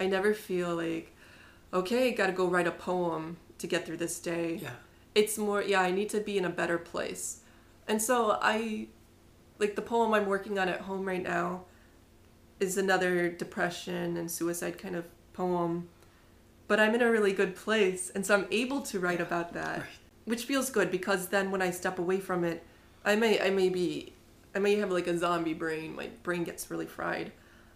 i 0.00 0.06
never 0.06 0.32
feel 0.34 0.74
like 0.76 1.14
okay 1.72 2.12
gotta 2.12 2.32
go 2.32 2.46
write 2.46 2.66
a 2.66 2.70
poem 2.72 3.36
to 3.58 3.66
get 3.66 3.84
through 3.84 3.96
this 3.96 4.18
day. 4.20 4.60
Yeah. 4.62 4.70
it's 5.14 5.36
more 5.38 5.62
yeah 5.62 5.80
i 5.80 5.90
need 5.90 6.08
to 6.10 6.20
be 6.20 6.38
in 6.38 6.44
a 6.44 6.50
better 6.50 6.78
place. 6.78 7.40
And 7.88 8.00
so 8.02 8.38
i 8.40 8.86
like 9.58 9.74
the 9.76 9.82
poem 9.82 10.14
i'm 10.14 10.26
working 10.26 10.58
on 10.58 10.68
at 10.68 10.82
home 10.82 11.04
right 11.06 11.22
now 11.22 11.62
is 12.60 12.76
another 12.76 13.28
depression 13.28 14.16
and 14.16 14.30
suicide 14.30 14.78
kind 14.78 14.96
of 14.96 15.04
poem. 15.32 15.88
But 16.68 16.78
i'm 16.80 16.94
in 16.94 17.02
a 17.02 17.10
really 17.10 17.32
good 17.32 17.56
place 17.56 18.10
and 18.14 18.24
so 18.26 18.34
i'm 18.34 18.46
able 18.50 18.80
to 18.82 19.00
write 19.00 19.20
about 19.20 19.52
that 19.54 19.78
Right. 19.80 19.88
which 20.26 20.44
feels 20.44 20.70
good 20.70 20.90
because 20.90 21.28
then 21.28 21.50
when 21.50 21.62
i 21.62 21.70
step 21.70 21.98
away 21.98 22.20
from 22.20 22.44
it 22.44 22.62
i 23.04 23.16
may 23.16 23.40
i 23.40 23.50
may 23.50 23.68
be 23.70 24.12
i 24.54 24.58
may 24.58 24.76
have 24.76 24.90
like 24.90 25.06
a 25.06 25.16
zombie 25.18 25.54
brain. 25.54 25.94
My 25.96 26.08
brain 26.22 26.44
gets 26.44 26.70
really 26.70 26.86
fried. 26.86 27.32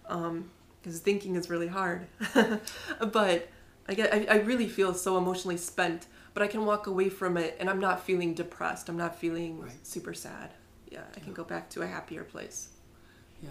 Um 0.07 0.51
because 0.83 0.99
thinking 1.01 1.37
is 1.37 1.49
really 1.49 1.69
hard 1.69 2.07
but 3.13 3.49
I 3.89 3.95
get 3.95 4.13
I, 4.15 4.27
I 4.31 4.37
really 4.41 4.69
feel 4.69 4.95
so 4.95 5.17
emotionally 5.19 5.57
spent, 5.57 6.07
but 6.35 6.43
I 6.43 6.47
can 6.47 6.65
walk 6.65 6.87
away 6.87 7.09
from 7.09 7.37
it 7.37 7.57
and 7.59 7.69
I'm 7.69 7.81
not 7.81 8.01
feeling 8.05 8.33
depressed. 8.35 8.89
I'm 8.89 8.97
not 8.97 9.17
feeling 9.19 9.61
Right. 9.61 9.73
super 9.87 10.15
sad. 10.15 10.51
Yeah, 10.91 11.03
I 11.17 11.21
can 11.21 11.33
go 11.33 11.43
back 11.45 11.69
to 11.71 11.83
a 11.83 11.87
happier 11.87 12.23
place. 12.23 12.69
Yeah. 13.43 13.49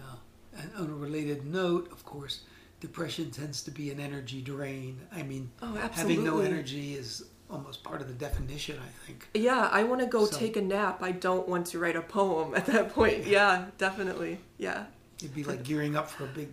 And 0.58 0.70
on 0.78 0.88
a 0.90 0.94
related 0.94 1.44
note, 1.44 1.90
of 1.92 2.04
course, 2.04 2.40
depression 2.80 3.30
tends 3.30 3.62
to 3.64 3.70
be 3.70 3.90
an 3.90 4.00
energy 4.00 4.40
drain. 4.40 5.00
I 5.14 5.22
mean, 5.22 5.50
Oh, 5.60 5.74
having 5.92 6.24
no 6.24 6.40
energy 6.40 6.94
is 6.94 7.24
almost 7.50 7.84
part 7.84 8.00
of 8.00 8.08
the 8.08 8.14
definition, 8.14 8.78
I 8.78 9.06
think. 9.06 9.28
Yeah, 9.34 9.68
I 9.70 9.82
want 9.84 10.00
to 10.00 10.06
go 10.06 10.24
So- 10.24 10.38
take 10.38 10.56
a 10.56 10.62
nap. 10.62 11.02
I 11.02 11.12
don't 11.12 11.46
want 11.46 11.66
to 11.68 11.78
write 11.78 11.96
a 11.96 12.02
poem 12.02 12.54
at 12.54 12.64
that 12.66 12.94
point. 12.94 13.26
Yeah, 13.26 13.66
definitely. 13.76 14.38
Yeah. 14.56 14.86
It'd 15.18 15.34
be 15.34 15.44
like 15.44 15.62
gearing 15.62 15.94
up 15.94 16.08
for 16.10 16.24
a 16.24 16.28
big 16.28 16.48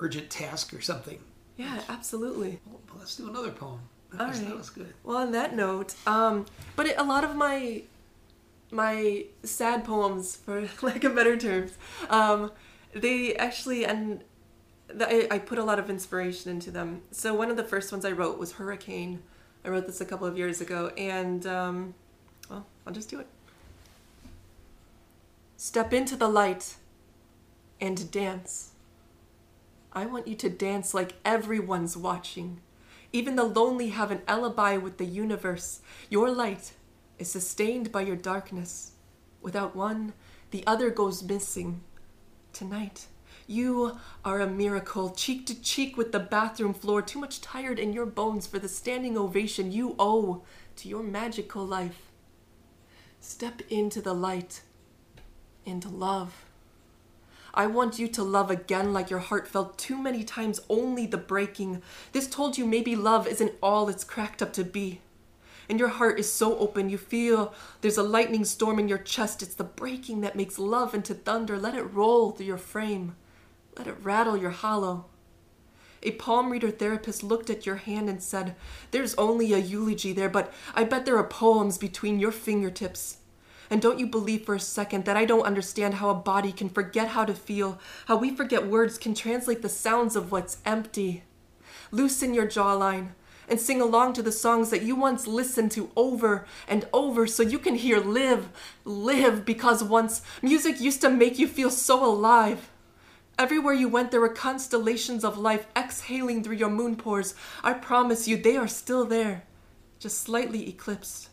urgent 0.00 0.30
task 0.30 0.74
or 0.74 0.80
something. 0.80 1.18
Yeah, 1.56 1.80
absolutely. 1.88 2.60
Well, 2.66 2.80
let's 2.98 3.16
do 3.16 3.28
another 3.28 3.50
poem. 3.50 3.80
That, 4.12 4.28
was, 4.28 4.38
right. 4.38 4.48
that 4.48 4.56
was 4.56 4.70
good. 4.70 4.94
Well, 5.02 5.16
on 5.16 5.32
that 5.32 5.56
note, 5.56 5.94
um, 6.06 6.46
but 6.76 6.86
it, 6.86 6.96
a 6.98 7.02
lot 7.02 7.24
of 7.24 7.34
my 7.34 7.82
my 8.70 9.24
sad 9.42 9.84
poems, 9.84 10.36
for 10.36 10.68
lack 10.82 11.04
of 11.04 11.14
better 11.14 11.36
terms, 11.36 11.76
um, 12.10 12.50
they 12.92 13.34
actually 13.36 13.84
and 13.84 14.22
th- 14.88 15.28
I, 15.30 15.34
I 15.36 15.38
put 15.38 15.58
a 15.58 15.64
lot 15.64 15.78
of 15.78 15.90
inspiration 15.90 16.50
into 16.50 16.70
them. 16.70 17.02
So 17.10 17.34
one 17.34 17.50
of 17.50 17.56
the 17.56 17.64
first 17.64 17.90
ones 17.90 18.04
I 18.04 18.12
wrote 18.12 18.38
was 18.38 18.52
Hurricane. 18.52 19.22
I 19.64 19.68
wrote 19.68 19.86
this 19.86 20.00
a 20.00 20.04
couple 20.04 20.26
of 20.26 20.36
years 20.36 20.60
ago, 20.60 20.92
and 20.96 21.46
um, 21.46 21.94
well, 22.50 22.66
I'll 22.86 22.92
just 22.92 23.08
do 23.08 23.18
it. 23.20 23.26
Step 25.56 25.92
into 25.92 26.16
the 26.16 26.28
light 26.28 26.76
and 27.80 28.10
dance. 28.10 28.73
I 29.94 30.06
want 30.06 30.26
you 30.26 30.34
to 30.36 30.48
dance 30.48 30.92
like 30.92 31.14
everyone's 31.24 31.96
watching. 31.96 32.60
Even 33.12 33.36
the 33.36 33.44
lonely 33.44 33.90
have 33.90 34.10
an 34.10 34.22
alibi 34.26 34.76
with 34.76 34.98
the 34.98 35.04
universe. 35.04 35.80
Your 36.10 36.30
light 36.30 36.72
is 37.18 37.30
sustained 37.30 37.92
by 37.92 38.00
your 38.02 38.16
darkness. 38.16 38.92
Without 39.40 39.76
one, 39.76 40.14
the 40.50 40.66
other 40.66 40.90
goes 40.90 41.22
missing. 41.22 41.82
Tonight, 42.52 43.06
you 43.46 43.96
are 44.24 44.40
a 44.40 44.50
miracle, 44.50 45.10
cheek 45.10 45.46
to 45.46 45.60
cheek 45.60 45.96
with 45.96 46.10
the 46.10 46.18
bathroom 46.18 46.74
floor, 46.74 47.00
too 47.02 47.20
much 47.20 47.40
tired 47.40 47.78
in 47.78 47.92
your 47.92 48.06
bones 48.06 48.48
for 48.48 48.58
the 48.58 48.68
standing 48.68 49.16
ovation 49.16 49.70
you 49.70 49.94
owe 49.98 50.42
to 50.76 50.88
your 50.88 51.02
magical 51.02 51.64
life. 51.64 52.10
Step 53.20 53.62
into 53.68 54.00
the 54.00 54.14
light 54.14 54.62
and 55.64 55.84
love. 55.84 56.43
I 57.56 57.68
want 57.68 58.00
you 58.00 58.08
to 58.08 58.22
love 58.24 58.50
again 58.50 58.92
like 58.92 59.10
your 59.10 59.20
heart 59.20 59.46
felt 59.46 59.78
too 59.78 59.96
many 59.96 60.24
times 60.24 60.60
only 60.68 61.06
the 61.06 61.16
breaking. 61.16 61.82
This 62.10 62.26
told 62.26 62.58
you 62.58 62.66
maybe 62.66 62.96
love 62.96 63.28
isn't 63.28 63.52
all 63.62 63.88
it's 63.88 64.02
cracked 64.02 64.42
up 64.42 64.52
to 64.54 64.64
be. 64.64 65.00
And 65.68 65.78
your 65.78 65.88
heart 65.88 66.18
is 66.18 66.30
so 66.30 66.58
open, 66.58 66.90
you 66.90 66.98
feel 66.98 67.54
there's 67.80 67.96
a 67.96 68.02
lightning 68.02 68.44
storm 68.44 68.78
in 68.80 68.88
your 68.88 68.98
chest. 68.98 69.40
It's 69.40 69.54
the 69.54 69.64
breaking 69.64 70.20
that 70.20 70.36
makes 70.36 70.58
love 70.58 70.94
into 70.94 71.14
thunder. 71.14 71.56
Let 71.56 71.76
it 71.76 71.84
roll 71.84 72.32
through 72.32 72.46
your 72.46 72.58
frame, 72.58 73.14
let 73.78 73.86
it 73.86 73.96
rattle 74.02 74.36
your 74.36 74.50
hollow. 74.50 75.06
A 76.02 76.10
palm 76.10 76.50
reader 76.50 76.70
therapist 76.70 77.22
looked 77.22 77.48
at 77.48 77.64
your 77.64 77.76
hand 77.76 78.10
and 78.10 78.22
said, 78.22 78.56
There's 78.90 79.14
only 79.14 79.54
a 79.54 79.58
eulogy 79.58 80.12
there, 80.12 80.28
but 80.28 80.52
I 80.74 80.84
bet 80.84 81.06
there 81.06 81.16
are 81.16 81.26
poems 81.26 81.78
between 81.78 82.18
your 82.18 82.32
fingertips. 82.32 83.18
And 83.70 83.80
don't 83.80 83.98
you 83.98 84.06
believe 84.06 84.44
for 84.44 84.54
a 84.54 84.60
second 84.60 85.04
that 85.04 85.16
I 85.16 85.24
don't 85.24 85.46
understand 85.46 85.94
how 85.94 86.10
a 86.10 86.14
body 86.14 86.52
can 86.52 86.68
forget 86.68 87.08
how 87.08 87.24
to 87.24 87.34
feel, 87.34 87.78
how 88.06 88.16
we 88.16 88.34
forget 88.34 88.66
words 88.66 88.98
can 88.98 89.14
translate 89.14 89.62
the 89.62 89.68
sounds 89.68 90.16
of 90.16 90.30
what's 90.30 90.58
empty. 90.64 91.24
Loosen 91.90 92.34
your 92.34 92.46
jawline 92.46 93.10
and 93.48 93.60
sing 93.60 93.80
along 93.80 94.14
to 94.14 94.22
the 94.22 94.32
songs 94.32 94.70
that 94.70 94.82
you 94.82 94.94
once 94.96 95.26
listened 95.26 95.70
to 95.72 95.90
over 95.96 96.46
and 96.66 96.86
over 96.92 97.26
so 97.26 97.42
you 97.42 97.58
can 97.58 97.74
hear 97.74 98.00
live, 98.00 98.48
live, 98.84 99.44
because 99.44 99.84
once 99.84 100.22
music 100.42 100.80
used 100.80 101.00
to 101.00 101.10
make 101.10 101.38
you 101.38 101.46
feel 101.46 101.70
so 101.70 102.04
alive. 102.04 102.70
Everywhere 103.38 103.74
you 103.74 103.88
went, 103.88 104.10
there 104.10 104.20
were 104.20 104.28
constellations 104.28 105.24
of 105.24 105.36
life 105.36 105.66
exhaling 105.76 106.42
through 106.42 106.56
your 106.56 106.70
moon 106.70 106.96
pores. 106.96 107.34
I 107.62 107.72
promise 107.72 108.28
you, 108.28 108.36
they 108.36 108.56
are 108.56 108.68
still 108.68 109.04
there, 109.04 109.42
just 109.98 110.20
slightly 110.20 110.68
eclipsed. 110.68 111.30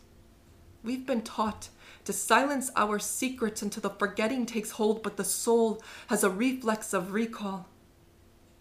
We've 0.82 1.06
been 1.06 1.22
taught 1.22 1.68
to 2.04 2.12
silence 2.12 2.70
our 2.76 2.98
secrets 2.98 3.62
until 3.62 3.82
the 3.82 3.90
forgetting 3.90 4.46
takes 4.46 4.72
hold, 4.72 5.02
but 5.02 5.16
the 5.16 5.24
soul 5.24 5.82
has 6.08 6.24
a 6.24 6.30
reflex 6.30 6.92
of 6.92 7.12
recall. 7.12 7.68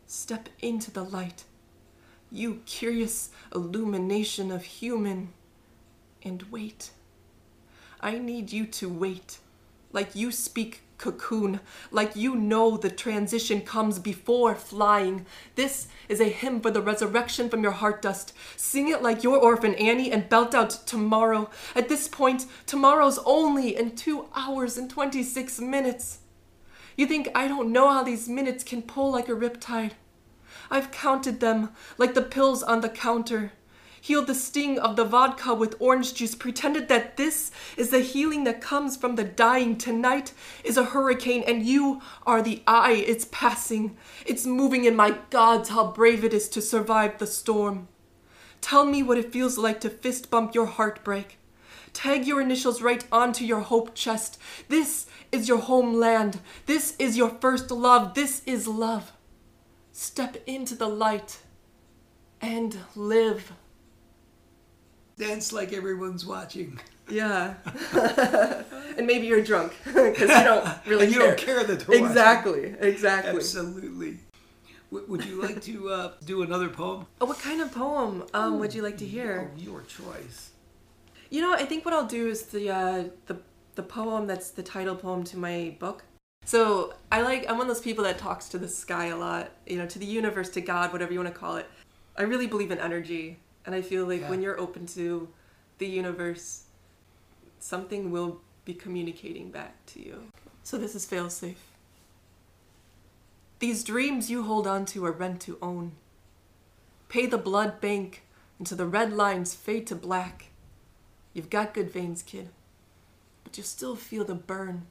Step 0.06 0.50
into 0.62 0.92
the 0.92 1.04
light, 1.04 1.46
you 2.32 2.62
curious 2.66 3.30
illumination 3.54 4.52
of 4.52 4.64
human, 4.64 5.30
and 6.24 6.44
wait. 6.52 6.92
I 8.00 8.18
need 8.18 8.52
you 8.52 8.66
to 8.66 8.90
wait, 8.90 9.40
like 9.92 10.16
you 10.16 10.32
speak 10.32 10.82
cocoon, 11.02 11.60
like 11.92 12.16
you 12.16 12.36
know 12.36 12.78
the 12.78 12.90
transition 12.90 13.60
comes 13.62 14.00
before 14.00 14.56
flying. 14.56 15.26
This 15.56 15.88
is 16.08 16.22
a 16.22 16.30
hymn 16.30 16.62
for 16.62 16.72
the 16.72 16.82
resurrection 16.82 17.50
from 17.50 17.64
your 17.64 17.74
heart 17.74 18.02
dust. 18.02 18.34
Sing 18.56 18.88
it 18.88 19.02
like 19.02 19.24
your 19.24 19.38
orphan 19.38 19.74
Annie 19.76 20.12
and 20.12 20.30
belt 20.30 20.56
out 20.56 20.70
tomorrow. 20.86 21.50
At 21.76 21.90
this 21.90 22.08
point, 22.08 22.46
tomorrow's 22.66 23.20
only 23.26 23.76
in 23.76 23.96
two 23.96 24.28
hours 24.36 24.78
and 24.78 24.90
26 24.90 25.60
minutes. 25.60 26.20
You 26.96 27.08
think 27.08 27.30
I 27.34 27.48
don't 27.48 27.72
know 27.72 27.90
how 27.92 28.04
these 28.04 28.30
minutes 28.30 28.64
can 28.64 28.84
pull 28.84 29.12
like 29.12 29.28
a 29.28 29.34
riptide? 29.34 29.94
I've 30.70 30.92
counted 30.92 31.40
them 31.40 31.72
like 31.98 32.14
the 32.14 32.22
pills 32.22 32.64
on 32.64 32.82
the 32.82 32.90
counter 32.90 33.54
healed 34.02 34.28
the 34.28 34.36
sting 34.36 34.78
of 34.80 34.96
the 34.96 35.06
vodka 35.06 35.54
with 35.54 35.76
orange 35.80 36.14
juice, 36.16 36.36
pretended 36.36 36.90
that 36.90 37.16
this 37.16 37.52
is 37.78 37.92
the 37.92 38.00
healing 38.00 38.44
that 38.44 38.60
comes 38.60 38.98
from 38.98 39.16
the 39.16 39.24
dying. 39.24 39.78
Tonight 39.78 40.34
is 40.64 40.76
a 40.76 40.84
hurricane, 40.84 41.44
and 41.48 41.64
you 41.64 42.02
are 42.26 42.42
the 42.42 42.64
eye. 42.68 43.04
It's 43.08 43.26
passing, 43.32 43.96
it's 44.26 44.46
moving, 44.46 44.86
and 44.88 44.98
my 44.98 45.18
gods, 45.30 45.70
how 45.70 45.92
brave 45.92 46.26
it 46.26 46.34
is 46.34 46.50
to 46.50 46.62
survive 46.62 47.20
the 47.20 47.28
storm. 47.28 47.88
Tell 48.60 48.86
me 48.86 49.02
what 49.04 49.18
it 49.18 49.32
feels 49.32 49.58
like 49.58 49.80
to 49.82 49.90
fist 49.90 50.30
bump 50.30 50.54
your 50.54 50.66
heartbreak. 50.66 51.38
Tag 51.94 52.26
your 52.26 52.42
initials 52.42 52.82
right 52.82 53.06
onto 53.12 53.44
your 53.44 53.60
hope 53.60 53.94
chest. 53.96 54.40
This 54.68 55.08
is 55.32 55.48
your 55.48 55.58
homeland. 55.58 56.40
This 56.66 56.96
is 56.98 57.18
your 57.18 57.30
first 57.30 57.70
love. 57.70 58.14
This 58.14 58.42
is 58.46 58.68
love. 58.68 59.12
Step 59.92 60.38
into 60.48 60.74
the 60.74 60.88
light 60.88 61.40
and 62.40 62.78
live. 62.96 63.52
Dance 65.22 65.54
like 65.54 65.72
everyone's 65.72 66.26
watching. 66.26 66.80
Yeah. 67.08 67.54
and 68.98 69.06
maybe 69.06 69.28
you're 69.28 69.44
drunk 69.44 69.74
because 69.86 70.22
you 70.22 70.28
don't 70.28 70.68
really 70.88 71.06
and 71.06 71.14
you 71.14 71.20
care. 71.20 71.28
don't 71.28 71.38
care 71.38 71.64
that 71.64 71.80
they're 71.82 71.88
watching. 71.88 72.06
Exactly. 72.06 72.76
Exactly. 72.80 73.36
Absolutely. 73.36 74.18
W- 74.92 75.08
would 75.08 75.24
you 75.24 75.40
like 75.40 75.62
to 75.62 75.90
uh, 75.90 76.12
do 76.26 76.42
another 76.42 76.70
poem? 76.70 77.06
Oh, 77.20 77.28
what 77.28 77.38
kind 77.38 77.62
of 77.62 77.72
poem 77.72 78.26
um, 78.34 78.60
would 78.60 78.74
you 78.74 78.82
like 78.82 78.98
to 78.98 79.06
hear? 79.06 79.52
Oh, 79.54 79.60
your 79.62 79.82
choice. 79.84 80.52
You 81.30 81.42
know, 81.42 81.54
I 81.54 81.66
think 81.66 81.86
what 81.86 81.94
I'll 81.94 82.08
do 82.08 82.28
is 82.28 82.48
the 82.48 82.72
uh, 82.72 83.04
the 83.28 83.38
the 83.76 83.84
poem 83.84 84.26
that's 84.26 84.50
the 84.50 84.64
title 84.64 84.96
poem 84.96 85.24
to 85.26 85.38
my 85.38 85.76
book. 85.78 86.04
So 86.46 86.96
I 87.12 87.22
like 87.22 87.46
I'm 87.48 87.58
one 87.60 87.70
of 87.70 87.76
those 87.76 87.84
people 87.84 88.04
that 88.06 88.18
talks 88.18 88.50
to 88.50 88.58
the 88.58 88.68
sky 88.68 89.06
a 89.08 89.18
lot, 89.18 89.52
you 89.68 89.78
know, 89.78 89.86
to 89.86 90.00
the 90.00 90.06
universe, 90.06 90.50
to 90.50 90.62
God, 90.62 90.92
whatever 90.92 91.14
you 91.14 91.20
want 91.20 91.32
to 91.32 91.40
call 91.40 91.58
it. 91.58 91.68
I 92.18 92.24
really 92.24 92.48
believe 92.48 92.72
in 92.72 92.80
energy, 92.80 93.38
and 93.66 93.76
I 93.76 93.82
feel 93.82 94.06
like 94.06 94.22
Yeah. 94.22 94.30
when 94.30 94.42
you're 94.42 94.60
open 94.60 94.86
to 94.88 95.30
the 95.78 95.88
universe, 95.88 96.64
something 97.60 98.12
will 98.12 98.42
be 98.66 98.74
communicating 98.74 99.52
back 99.52 99.86
to 99.88 100.00
you. 100.02 100.32
So 100.64 100.78
this 100.78 100.96
is 100.96 101.06
failsafe. 101.06 101.56
These 103.60 103.84
dreams 103.84 104.30
you 104.30 104.44
hold 104.44 104.66
on 104.66 104.86
to 104.88 105.06
are 105.06 105.12
rent 105.12 105.42
to 105.42 105.58
own. 105.62 105.94
Pay 107.10 107.26
the 107.28 107.38
blood 107.38 107.80
bank 107.82 108.24
until 108.58 108.78
the 108.78 108.88
red 108.88 109.14
lines 109.14 109.54
fade 109.54 109.86
to 109.88 109.96
black. 109.96 110.48
You've 111.34 111.50
got 111.50 111.74
good 111.74 111.92
veins, 111.92 112.24
kid, 112.24 112.50
but 113.44 113.58
you 113.58 113.64
still 113.64 113.96
feel 113.96 114.26
the 114.26 114.36
burn. 114.36 114.88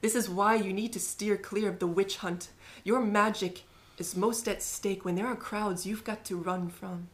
This 0.00 0.14
is 0.14 0.28
why 0.28 0.54
you 0.54 0.72
need 0.72 0.92
to 0.94 1.00
steer 1.00 1.36
clear 1.36 1.68
of 1.68 1.78
the 1.78 1.86
witch 1.86 2.18
hunt. 2.18 2.50
Your 2.84 3.00
magic 3.00 3.64
is 3.98 4.16
most 4.16 4.48
at 4.48 4.62
stake 4.62 5.04
when 5.04 5.14
there 5.14 5.26
are 5.26 5.36
crowds 5.36 5.84
you've 5.86 6.04
got 6.04 6.24
to 6.24 6.36
run 6.36 6.68
from. 6.70 7.08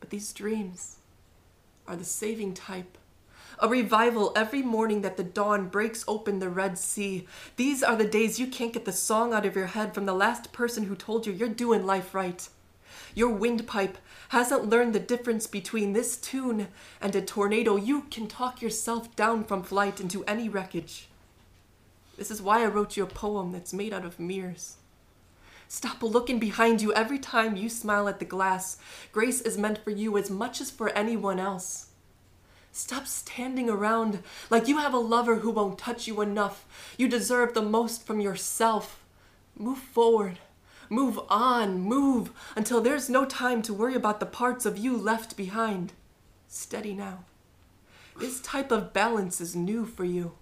But 0.00 0.10
these 0.10 0.32
dreams 0.32 0.96
are 1.86 1.96
the 1.96 2.04
saving 2.04 2.54
type. 2.54 2.98
A 3.58 3.68
revival 3.68 4.32
every 4.34 4.62
morning 4.62 5.02
that 5.02 5.18
the 5.18 5.22
dawn 5.22 5.68
breaks 5.68 6.04
open 6.08 6.38
the 6.38 6.48
Red 6.48 6.78
Sea. 6.78 7.26
These 7.56 7.82
are 7.82 7.96
the 7.96 8.06
days 8.06 8.40
you 8.40 8.46
can't 8.46 8.72
get 8.72 8.86
the 8.86 8.92
song 8.92 9.34
out 9.34 9.44
of 9.44 9.54
your 9.54 9.66
head 9.66 9.94
from 9.94 10.06
the 10.06 10.14
last 10.14 10.52
person 10.52 10.84
who 10.84 10.96
told 10.96 11.26
you 11.26 11.32
you're 11.32 11.48
doing 11.48 11.84
life 11.84 12.14
right. 12.14 12.48
Your 13.14 13.28
windpipe 13.28 13.98
hasn't 14.30 14.70
learned 14.70 14.94
the 14.94 15.00
difference 15.00 15.46
between 15.46 15.92
this 15.92 16.16
tune 16.16 16.68
and 17.00 17.14
a 17.14 17.20
tornado. 17.20 17.76
You 17.76 18.02
can 18.02 18.28
talk 18.28 18.62
yourself 18.62 19.14
down 19.16 19.44
from 19.44 19.62
flight 19.62 20.00
into 20.00 20.24
any 20.24 20.48
wreckage. 20.48 21.08
This 22.16 22.30
is 22.30 22.40
why 22.40 22.62
I 22.62 22.66
wrote 22.66 22.96
you 22.96 23.02
a 23.02 23.06
poem 23.06 23.52
that's 23.52 23.72
made 23.72 23.92
out 23.92 24.04
of 24.04 24.20
mirrors. 24.20 24.76
Stop 25.72 26.02
looking 26.02 26.40
behind 26.40 26.82
you 26.82 26.92
every 26.94 27.20
time 27.20 27.54
you 27.54 27.68
smile 27.68 28.08
at 28.08 28.18
the 28.18 28.24
glass. 28.24 28.76
Grace 29.12 29.40
is 29.40 29.56
meant 29.56 29.78
for 29.78 29.90
you 29.90 30.18
as 30.18 30.28
much 30.28 30.60
as 30.60 30.68
for 30.68 30.88
anyone 30.88 31.38
else. 31.38 31.90
Stop 32.72 33.06
standing 33.06 33.70
around 33.70 34.18
like 34.50 34.66
you 34.66 34.78
have 34.78 34.92
a 34.92 34.98
lover 34.98 35.36
who 35.36 35.50
won't 35.52 35.78
touch 35.78 36.08
you 36.08 36.22
enough. 36.22 36.66
You 36.98 37.06
deserve 37.06 37.54
the 37.54 37.62
most 37.62 38.04
from 38.04 38.18
yourself. 38.18 39.04
Move 39.56 39.78
forward. 39.78 40.40
Move 40.88 41.20
on. 41.28 41.82
Move 41.82 42.32
until 42.56 42.80
there's 42.80 43.08
no 43.08 43.24
time 43.24 43.62
to 43.62 43.72
worry 43.72 43.94
about 43.94 44.18
the 44.18 44.26
parts 44.26 44.66
of 44.66 44.76
you 44.76 44.96
left 44.96 45.36
behind. 45.36 45.92
Steady 46.48 46.94
now. 46.94 47.26
This 48.18 48.40
type 48.40 48.72
of 48.72 48.92
balance 48.92 49.40
is 49.40 49.54
new 49.54 49.86
for 49.86 50.04
you. 50.04 50.32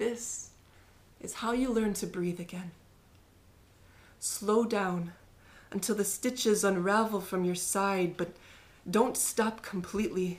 This 0.00 0.48
is 1.20 1.34
how 1.34 1.52
you 1.52 1.70
learn 1.70 1.92
to 1.92 2.06
breathe 2.06 2.40
again. 2.40 2.70
Slow 4.18 4.64
down 4.64 5.12
until 5.72 5.94
the 5.94 6.06
stitches 6.06 6.64
unravel 6.64 7.20
from 7.20 7.44
your 7.44 7.54
side, 7.54 8.16
but 8.16 8.30
don't 8.90 9.14
stop 9.14 9.60
completely. 9.60 10.38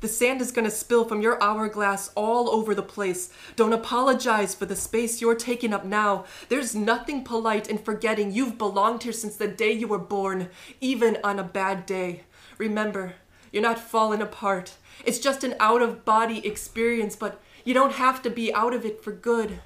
The 0.00 0.08
sand 0.08 0.40
is 0.40 0.50
going 0.50 0.64
to 0.64 0.70
spill 0.72 1.04
from 1.04 1.20
your 1.20 1.40
hourglass 1.40 2.10
all 2.16 2.50
over 2.50 2.74
the 2.74 2.82
place. 2.82 3.32
Don't 3.54 3.72
apologize 3.72 4.52
for 4.52 4.66
the 4.66 4.74
space 4.74 5.20
you're 5.20 5.36
taking 5.36 5.72
up 5.72 5.84
now. 5.84 6.24
There's 6.48 6.74
nothing 6.74 7.22
polite 7.22 7.70
in 7.70 7.78
forgetting 7.78 8.32
you've 8.32 8.58
belonged 8.58 9.04
here 9.04 9.12
since 9.12 9.36
the 9.36 9.46
day 9.46 9.70
you 9.70 9.86
were 9.86 9.96
born, 9.96 10.48
even 10.80 11.18
on 11.22 11.38
a 11.38 11.44
bad 11.44 11.86
day. 11.86 12.24
Remember, 12.58 13.14
you're 13.52 13.62
not 13.62 13.78
falling 13.78 14.20
apart. 14.20 14.74
It's 15.04 15.20
just 15.20 15.44
an 15.44 15.54
out 15.60 15.82
of 15.82 16.04
body 16.04 16.44
experience, 16.44 17.14
but 17.14 17.40
you 17.64 17.74
don't 17.74 17.92
have 17.92 18.22
to 18.22 18.30
be 18.30 18.52
out 18.52 18.74
of 18.74 18.84
it 18.84 19.02
for 19.02 19.12
good. 19.12 19.60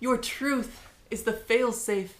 Your 0.00 0.16
truth 0.16 0.86
is 1.10 1.22
the 1.22 1.32
failsafe. 1.32 2.10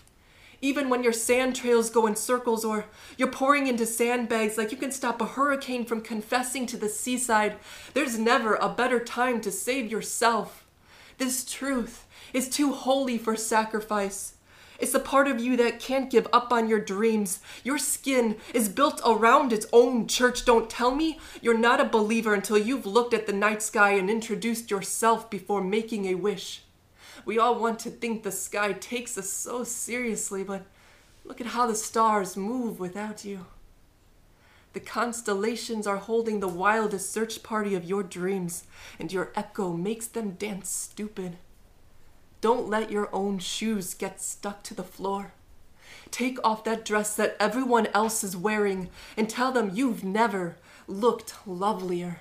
Even 0.62 0.88
when 0.88 1.02
your 1.02 1.12
sand 1.12 1.54
trails 1.54 1.90
go 1.90 2.06
in 2.06 2.16
circles 2.16 2.64
or 2.64 2.86
you're 3.18 3.30
pouring 3.30 3.66
into 3.66 3.84
sandbags 3.84 4.56
like 4.56 4.72
you 4.72 4.78
can 4.78 4.90
stop 4.90 5.20
a 5.20 5.26
hurricane 5.26 5.84
from 5.84 6.00
confessing 6.00 6.66
to 6.66 6.76
the 6.76 6.88
seaside, 6.88 7.56
there's 7.92 8.18
never 8.18 8.54
a 8.54 8.68
better 8.68 8.98
time 8.98 9.40
to 9.42 9.52
save 9.52 9.90
yourself. 9.90 10.64
This 11.18 11.44
truth 11.44 12.06
is 12.32 12.48
too 12.48 12.72
holy 12.72 13.18
for 13.18 13.36
sacrifice. 13.36 14.35
It's 14.78 14.92
the 14.92 15.00
part 15.00 15.28
of 15.28 15.40
you 15.40 15.56
that 15.56 15.80
can't 15.80 16.10
give 16.10 16.26
up 16.32 16.52
on 16.52 16.68
your 16.68 16.80
dreams. 16.80 17.40
Your 17.64 17.78
skin 17.78 18.36
is 18.52 18.68
built 18.68 19.00
around 19.04 19.52
its 19.52 19.66
own 19.72 20.06
church. 20.06 20.44
Don't 20.44 20.68
tell 20.68 20.94
me 20.94 21.18
you're 21.40 21.56
not 21.56 21.80
a 21.80 21.84
believer 21.84 22.34
until 22.34 22.58
you've 22.58 22.86
looked 22.86 23.14
at 23.14 23.26
the 23.26 23.32
night 23.32 23.62
sky 23.62 23.92
and 23.92 24.10
introduced 24.10 24.70
yourself 24.70 25.30
before 25.30 25.62
making 25.62 26.06
a 26.06 26.14
wish. 26.14 26.62
We 27.24 27.38
all 27.38 27.58
want 27.58 27.78
to 27.80 27.90
think 27.90 28.22
the 28.22 28.32
sky 28.32 28.72
takes 28.72 29.16
us 29.18 29.30
so 29.30 29.64
seriously, 29.64 30.44
but 30.44 30.66
look 31.24 31.40
at 31.40 31.48
how 31.48 31.66
the 31.66 31.74
stars 31.74 32.36
move 32.36 32.78
without 32.78 33.24
you. 33.24 33.46
The 34.74 34.80
constellations 34.80 35.86
are 35.86 35.96
holding 35.96 36.40
the 36.40 36.48
wildest 36.48 37.10
search 37.10 37.42
party 37.42 37.74
of 37.74 37.84
your 37.84 38.02
dreams, 38.02 38.64
and 38.98 39.10
your 39.10 39.32
echo 39.34 39.72
makes 39.72 40.06
them 40.06 40.32
dance 40.32 40.68
stupid. 40.68 41.38
Don't 42.46 42.70
let 42.70 42.92
your 42.92 43.08
own 43.12 43.40
shoes 43.40 43.92
get 43.92 44.20
stuck 44.22 44.62
to 44.62 44.72
the 44.72 44.84
floor. 44.84 45.32
Take 46.12 46.38
off 46.44 46.62
that 46.62 46.84
dress 46.84 47.16
that 47.16 47.36
everyone 47.40 47.88
else 47.88 48.22
is 48.22 48.36
wearing 48.36 48.88
and 49.16 49.28
tell 49.28 49.50
them 49.50 49.72
you've 49.74 50.04
never 50.04 50.54
looked 50.86 51.34
lovelier. 51.44 52.20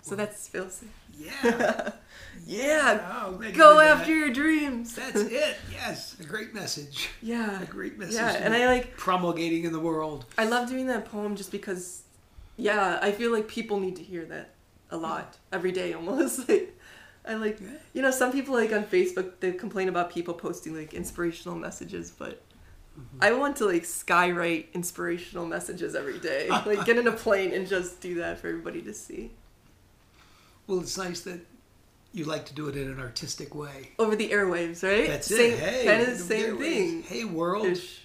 So 0.00 0.14
that's 0.14 0.48
Filthy. 0.48 0.88
Yeah. 1.14 1.90
Yeah. 2.46 3.22
Oh, 3.26 3.32
Go 3.32 3.74
for 3.76 3.84
that. 3.84 3.98
after 3.98 4.14
your 4.14 4.30
dreams. 4.30 4.94
That's 4.96 5.20
it. 5.20 5.56
Yes. 5.70 6.16
A 6.20 6.24
great 6.24 6.54
message. 6.54 7.10
Yeah. 7.22 7.62
A 7.62 7.66
great 7.66 7.98
message. 7.98 8.14
Yeah, 8.14 8.32
and 8.32 8.54
I 8.54 8.66
like 8.66 8.96
promulgating 8.96 9.64
in 9.64 9.72
the 9.72 9.78
world. 9.78 10.24
I 10.38 10.44
love 10.44 10.68
doing 10.70 10.86
that 10.86 11.04
poem 11.04 11.36
just 11.36 11.50
because 11.52 12.02
yeah, 12.56 12.98
I 13.02 13.12
feel 13.12 13.30
like 13.30 13.46
people 13.46 13.78
need 13.78 13.96
to 13.96 14.02
hear 14.02 14.24
that 14.26 14.54
a 14.90 14.96
lot 14.96 15.36
every 15.52 15.72
day 15.72 15.92
almost. 15.92 16.48
like 16.48 16.78
I 17.26 17.34
like 17.34 17.58
you 17.92 18.02
know, 18.02 18.10
some 18.10 18.32
people 18.32 18.54
like 18.54 18.72
on 18.72 18.84
Facebook 18.84 19.32
they 19.40 19.52
complain 19.52 19.88
about 19.88 20.10
people 20.10 20.34
posting 20.34 20.76
like 20.76 20.92
inspirational 20.94 21.56
messages, 21.56 22.10
but 22.10 22.42
I 23.20 23.30
mm-hmm. 23.30 23.40
want 23.40 23.56
to 23.56 23.66
like 23.66 23.82
skywrite 23.82 24.72
inspirational 24.72 25.46
messages 25.46 25.94
every 25.94 26.18
day. 26.18 26.48
like 26.66 26.84
get 26.84 26.98
in 26.98 27.06
a 27.06 27.12
plane 27.12 27.52
and 27.52 27.66
just 27.66 28.00
do 28.00 28.16
that 28.16 28.38
for 28.38 28.48
everybody 28.48 28.82
to 28.82 28.94
see. 28.94 29.32
Well, 30.66 30.80
it's 30.80 30.96
nice 30.96 31.20
that 31.22 31.40
you 32.12 32.24
like 32.24 32.46
to 32.46 32.54
do 32.54 32.68
it 32.68 32.76
in 32.76 32.88
an 32.88 33.00
artistic 33.00 33.54
way. 33.54 33.90
Over 33.98 34.16
the 34.16 34.30
airwaves, 34.30 34.82
right? 34.82 35.08
That's 35.08 35.26
same, 35.26 35.54
it. 35.54 35.58
Hey, 35.58 35.84
kind 35.84 36.02
of 36.02 36.06
the 36.08 36.12
the 36.12 36.18
same 36.18 36.56
airwaves. 36.56 36.58
thing. 36.58 37.02
Hey, 37.02 37.24
world. 37.24 37.66
Ish. 37.66 38.00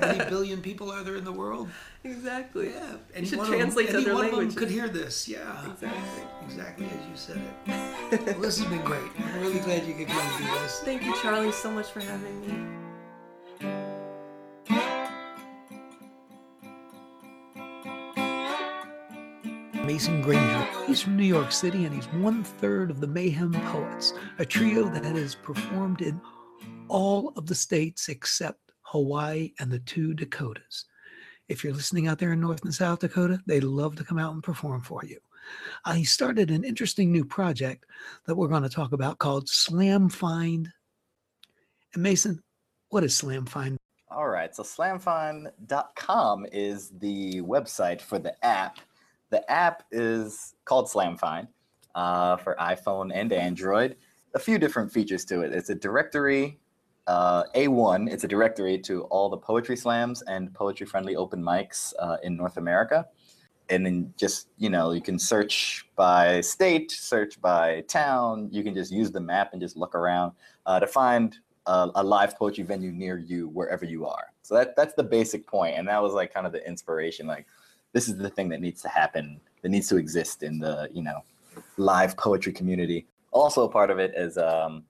How 0.00 0.12
many 0.16 0.30
billion 0.30 0.60
people 0.62 0.90
are 0.90 1.02
there 1.02 1.16
in 1.16 1.24
the 1.24 1.32
world? 1.32 1.68
exactly. 2.04 2.70
Yeah. 2.70 2.96
You 3.16 3.26
should 3.26 3.44
translate 3.44 3.90
of 3.90 3.96
to 3.96 4.00
them, 4.00 4.02
any 4.02 4.10
other 4.10 4.14
one 4.14 4.26
of 4.26 4.48
them 4.48 4.52
could 4.52 4.70
hear 4.70 4.88
this. 4.88 5.28
Yeah. 5.28 5.70
Exactly. 5.70 6.24
Exactly 6.44 6.86
as 6.86 7.08
you 7.08 7.16
said 7.16 7.36
it. 7.36 8.20
well, 8.26 8.40
this 8.40 8.58
has 8.58 8.66
been 8.68 8.82
great. 8.82 9.10
I'm 9.18 9.40
really 9.40 9.60
glad 9.60 9.86
you 9.86 9.94
could 9.94 10.08
come 10.08 10.18
and 10.18 10.44
do 10.44 10.60
this. 10.60 10.80
Thank 10.80 11.04
you, 11.04 11.14
Charlie, 11.16 11.52
so 11.52 11.70
much 11.70 11.90
for 11.90 12.00
having 12.00 12.40
me. 12.40 12.80
Mason 19.90 20.22
Granger. 20.22 20.68
He's 20.86 21.02
from 21.02 21.16
New 21.16 21.24
York 21.24 21.50
City 21.50 21.84
and 21.84 21.92
he's 21.92 22.06
one 22.12 22.44
third 22.44 22.92
of 22.92 23.00
the 23.00 23.08
Mayhem 23.08 23.52
Poets, 23.52 24.14
a 24.38 24.44
trio 24.44 24.88
that 24.88 25.04
has 25.04 25.34
performed 25.34 26.00
in 26.00 26.20
all 26.86 27.32
of 27.36 27.46
the 27.46 27.54
states 27.54 28.08
except 28.08 28.69
Hawaii 28.90 29.52
and 29.60 29.70
the 29.70 29.78
two 29.80 30.14
Dakotas. 30.14 30.86
If 31.48 31.62
you're 31.62 31.72
listening 31.72 32.08
out 32.08 32.18
there 32.18 32.32
in 32.32 32.40
North 32.40 32.64
and 32.64 32.74
South 32.74 32.98
Dakota, 32.98 33.40
they'd 33.46 33.62
love 33.62 33.94
to 33.96 34.04
come 34.04 34.18
out 34.18 34.34
and 34.34 34.42
perform 34.42 34.82
for 34.82 35.04
you. 35.04 35.18
He 35.94 36.04
started 36.04 36.50
an 36.50 36.64
interesting 36.64 37.12
new 37.12 37.24
project 37.24 37.86
that 38.26 38.34
we're 38.34 38.48
going 38.48 38.62
to 38.62 38.68
talk 38.68 38.92
about 38.92 39.18
called 39.18 39.48
Slam 39.48 40.08
Find. 40.08 40.68
And 41.94 42.02
Mason, 42.02 42.42
what 42.88 43.04
is 43.04 43.14
Slam 43.14 43.46
Find? 43.46 43.78
All 44.10 44.28
right, 44.28 44.54
so 44.54 44.64
slamfind.com 44.64 46.46
is 46.50 46.90
the 46.98 47.40
website 47.42 48.00
for 48.00 48.18
the 48.18 48.44
app. 48.44 48.78
The 49.30 49.48
app 49.48 49.84
is 49.92 50.56
called 50.64 50.86
Slamfind 50.86 51.46
uh, 51.94 52.36
for 52.38 52.56
iPhone 52.60 53.12
and 53.14 53.32
Android. 53.32 53.96
A 54.34 54.40
few 54.40 54.58
different 54.58 54.92
features 54.92 55.24
to 55.26 55.42
it. 55.42 55.52
It's 55.52 55.70
a 55.70 55.76
directory, 55.76 56.58
uh, 57.06 57.44
A1, 57.54 58.10
it's 58.10 58.24
a 58.24 58.28
directory 58.28 58.78
to 58.78 59.02
all 59.04 59.28
the 59.28 59.36
poetry 59.36 59.76
slams 59.76 60.22
and 60.22 60.52
poetry 60.54 60.86
friendly 60.86 61.16
open 61.16 61.42
mics 61.42 61.92
uh, 61.98 62.16
in 62.22 62.36
North 62.36 62.56
America. 62.56 63.06
And 63.68 63.86
then 63.86 64.12
just, 64.16 64.48
you 64.58 64.68
know, 64.68 64.90
you 64.90 65.00
can 65.00 65.18
search 65.18 65.86
by 65.94 66.40
state, 66.40 66.90
search 66.90 67.40
by 67.40 67.82
town. 67.82 68.48
You 68.50 68.64
can 68.64 68.74
just 68.74 68.92
use 68.92 69.12
the 69.12 69.20
map 69.20 69.50
and 69.52 69.60
just 69.60 69.76
look 69.76 69.94
around 69.94 70.32
uh, 70.66 70.80
to 70.80 70.86
find 70.86 71.36
a, 71.66 71.90
a 71.96 72.02
live 72.02 72.36
poetry 72.36 72.64
venue 72.64 72.92
near 72.92 73.18
you 73.18 73.48
wherever 73.48 73.84
you 73.84 74.06
are. 74.06 74.32
So 74.42 74.54
that 74.54 74.74
that's 74.76 74.94
the 74.94 75.04
basic 75.04 75.46
point, 75.46 75.76
and 75.78 75.86
that 75.88 76.02
was 76.02 76.12
like 76.12 76.34
kind 76.34 76.46
of 76.46 76.52
the 76.52 76.66
inspiration. 76.66 77.26
Like, 77.26 77.46
this 77.92 78.08
is 78.08 78.16
the 78.16 78.28
thing 78.30 78.48
that 78.48 78.60
needs 78.60 78.82
to 78.82 78.88
happen, 78.88 79.40
that 79.62 79.68
needs 79.68 79.88
to 79.88 79.96
exist 79.96 80.42
in 80.42 80.58
the 80.58 80.88
you 80.92 81.02
know 81.02 81.22
live 81.76 82.16
poetry 82.16 82.52
community. 82.52 83.06
Also, 83.30 83.68
part 83.68 83.90
of 83.90 83.98
it 83.98 84.12
is 84.16 84.36
um, 84.38 84.84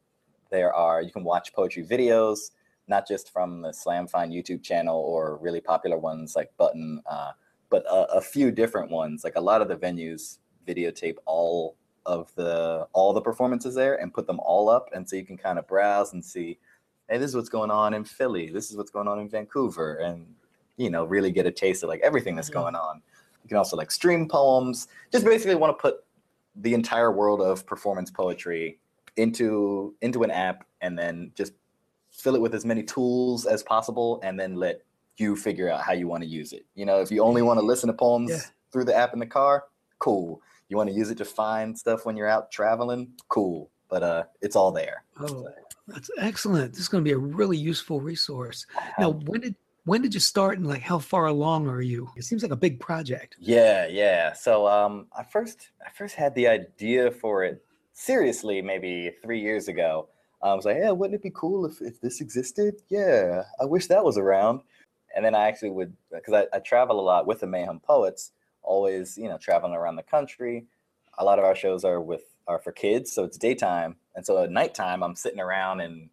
there 0.50 0.74
are 0.74 1.02
you 1.02 1.10
can 1.10 1.24
watch 1.24 1.52
poetry 1.52 1.84
videos, 1.84 2.50
not 2.88 3.06
just 3.06 3.32
from 3.32 3.62
the 3.62 3.72
Slam 3.72 4.06
Find 4.06 4.32
YouTube 4.32 4.62
channel 4.62 5.00
or 5.00 5.36
really 5.36 5.60
popular 5.60 5.98
ones 5.98 6.34
like 6.36 6.50
Button, 6.56 7.00
uh, 7.10 7.32
but 7.70 7.84
a, 7.86 8.14
a 8.14 8.20
few 8.20 8.50
different 8.50 8.90
ones. 8.90 9.24
Like 9.24 9.36
a 9.36 9.40
lot 9.40 9.62
of 9.62 9.68
the 9.68 9.76
venues 9.76 10.38
videotape 10.66 11.16
all 11.26 11.76
of 12.06 12.34
the 12.34 12.86
all 12.92 13.12
the 13.12 13.20
performances 13.20 13.74
there 13.74 14.00
and 14.00 14.12
put 14.12 14.26
them 14.26 14.40
all 14.40 14.68
up 14.68 14.88
and 14.94 15.08
so 15.08 15.16
you 15.16 15.24
can 15.24 15.36
kind 15.36 15.58
of 15.58 15.66
browse 15.68 16.12
and 16.12 16.24
see 16.24 16.58
hey 17.08 17.18
this 17.18 17.28
is 17.28 17.36
what's 17.36 17.48
going 17.48 17.70
on 17.70 17.92
in 17.92 18.04
philly. 18.04 18.50
This 18.50 18.70
is 18.70 18.76
what's 18.76 18.90
going 18.90 19.08
on 19.08 19.18
in 19.18 19.28
vancouver 19.28 19.96
and 19.96 20.26
you 20.76 20.90
know 20.90 21.04
really 21.04 21.30
get 21.30 21.46
a 21.46 21.50
taste 21.50 21.82
of 21.82 21.88
like 21.88 22.00
everything 22.00 22.36
that's 22.36 22.50
going 22.50 22.74
on. 22.74 23.02
You 23.42 23.48
can 23.48 23.56
also 23.56 23.76
like 23.76 23.90
stream 23.90 24.28
poems. 24.28 24.88
Just 25.12 25.24
basically 25.24 25.56
want 25.56 25.76
to 25.76 25.80
put 25.80 26.04
the 26.56 26.74
entire 26.74 27.12
world 27.12 27.40
of 27.40 27.66
performance 27.66 28.10
poetry 28.10 28.78
into 29.16 29.94
into 30.00 30.22
an 30.22 30.30
app 30.30 30.64
and 30.80 30.98
then 30.98 31.32
just 31.34 31.52
fill 32.10 32.34
it 32.34 32.40
with 32.40 32.54
as 32.54 32.64
many 32.64 32.82
tools 32.82 33.46
as 33.46 33.62
possible 33.62 34.20
and 34.22 34.38
then 34.38 34.54
let 34.56 34.82
you 35.16 35.36
figure 35.36 35.70
out 35.70 35.82
how 35.82 35.92
you 35.92 36.08
want 36.08 36.22
to 36.22 36.28
use 36.28 36.52
it 36.52 36.64
you 36.74 36.84
know 36.86 37.00
if 37.00 37.10
you 37.10 37.22
only 37.22 37.42
want 37.42 37.58
to 37.60 37.64
listen 37.64 37.86
to 37.88 37.92
poems 37.92 38.30
Yeah. 38.30 38.38
through 38.72 38.84
the 38.84 38.94
app 38.94 39.12
in 39.12 39.18
the 39.18 39.26
car 39.26 39.64
cool 39.98 40.40
you 40.68 40.76
want 40.76 40.88
to 40.88 40.94
use 40.94 41.10
it 41.10 41.18
to 41.18 41.24
find 41.24 41.78
stuff 41.78 42.06
when 42.06 42.16
you're 42.16 42.28
out 42.28 42.50
traveling 42.50 43.12
cool 43.28 43.70
but 43.88 44.02
uh 44.02 44.24
it's 44.40 44.56
all 44.56 44.72
there 44.72 45.04
Oh, 45.22 45.46
that's 45.86 46.10
excellent. 46.18 46.72
This 46.72 46.80
is 46.80 46.88
going 46.88 47.04
to 47.04 47.08
be 47.08 47.12
a 47.12 47.18
really 47.18 47.56
useful 47.58 48.00
resource. 48.00 48.64
Now, 48.98 49.10
when 49.10 49.40
did 49.42 49.54
when 49.84 50.00
did 50.00 50.14
you 50.14 50.20
start 50.20 50.56
and 50.56 50.66
like 50.66 50.80
how 50.80 50.98
far 50.98 51.26
along 51.26 51.68
are 51.68 51.82
you? 51.82 52.08
It 52.16 52.24
seems 52.24 52.42
like 52.42 52.52
a 52.52 52.56
big 52.56 52.80
project. 52.80 53.36
Yeah, 53.38 53.86
yeah. 53.86 54.32
So 54.32 54.66
um, 54.66 55.08
I 55.14 55.24
first 55.24 55.70
I 55.84 55.90
first 55.90 56.14
had 56.14 56.34
the 56.34 56.46
idea 56.48 57.10
for 57.10 57.44
it 57.44 57.62
seriously 58.00 58.62
maybe 58.62 59.12
three 59.22 59.40
years 59.40 59.68
ago. 59.68 60.08
I 60.42 60.54
was 60.54 60.64
like, 60.64 60.78
yeah, 60.78 60.90
wouldn't 60.90 61.14
it 61.16 61.22
be 61.22 61.32
cool 61.34 61.66
if, 61.66 61.82
if 61.82 62.00
this 62.00 62.22
existed? 62.22 62.76
Yeah, 62.88 63.42
I 63.60 63.66
wish 63.66 63.88
that 63.88 64.02
was 64.04 64.16
around. 64.16 64.60
And 65.14 65.22
then 65.24 65.34
I 65.34 65.48
actually 65.48 65.70
would 65.70 65.94
because 66.10 66.32
I, 66.32 66.46
I 66.56 66.60
travel 66.60 66.98
a 66.98 67.02
lot 67.02 67.26
with 67.26 67.40
the 67.40 67.46
Mayhem 67.46 67.80
Poets, 67.80 68.32
always 68.62 69.18
you 69.18 69.28
know 69.28 69.38
traveling 69.38 69.74
around 69.74 69.96
the 69.96 70.02
country. 70.02 70.66
A 71.18 71.24
lot 71.24 71.38
of 71.38 71.44
our 71.44 71.54
shows 71.54 71.84
are 71.84 72.00
with 72.00 72.22
are 72.46 72.58
for 72.58 72.72
kids, 72.72 73.12
so 73.12 73.24
it's 73.24 73.36
daytime, 73.36 73.96
and 74.14 74.24
so 74.24 74.42
at 74.42 74.50
nighttime 74.50 75.02
I'm 75.02 75.16
sitting 75.16 75.40
around 75.40 75.80
and 75.80 76.08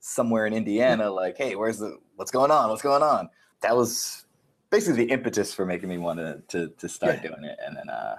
somewhere 0.00 0.46
in 0.46 0.52
Indiana, 0.52 1.10
like, 1.22 1.38
hey, 1.38 1.56
where's 1.56 1.78
the 1.78 1.98
what's 2.16 2.30
going 2.30 2.50
on? 2.50 2.68
What's 2.68 2.82
going 2.82 3.02
on? 3.02 3.30
That 3.62 3.74
was 3.74 4.26
basically 4.70 5.06
the 5.06 5.12
impetus 5.12 5.52
for 5.54 5.64
making 5.64 5.88
me 5.88 5.98
want 5.98 6.18
to 6.18 6.42
to, 6.48 6.68
to 6.76 6.88
start 6.88 7.16
Yeah. 7.16 7.30
doing 7.30 7.44
it. 7.44 7.58
And 7.66 7.76
then 7.76 7.88
uh 7.88 8.16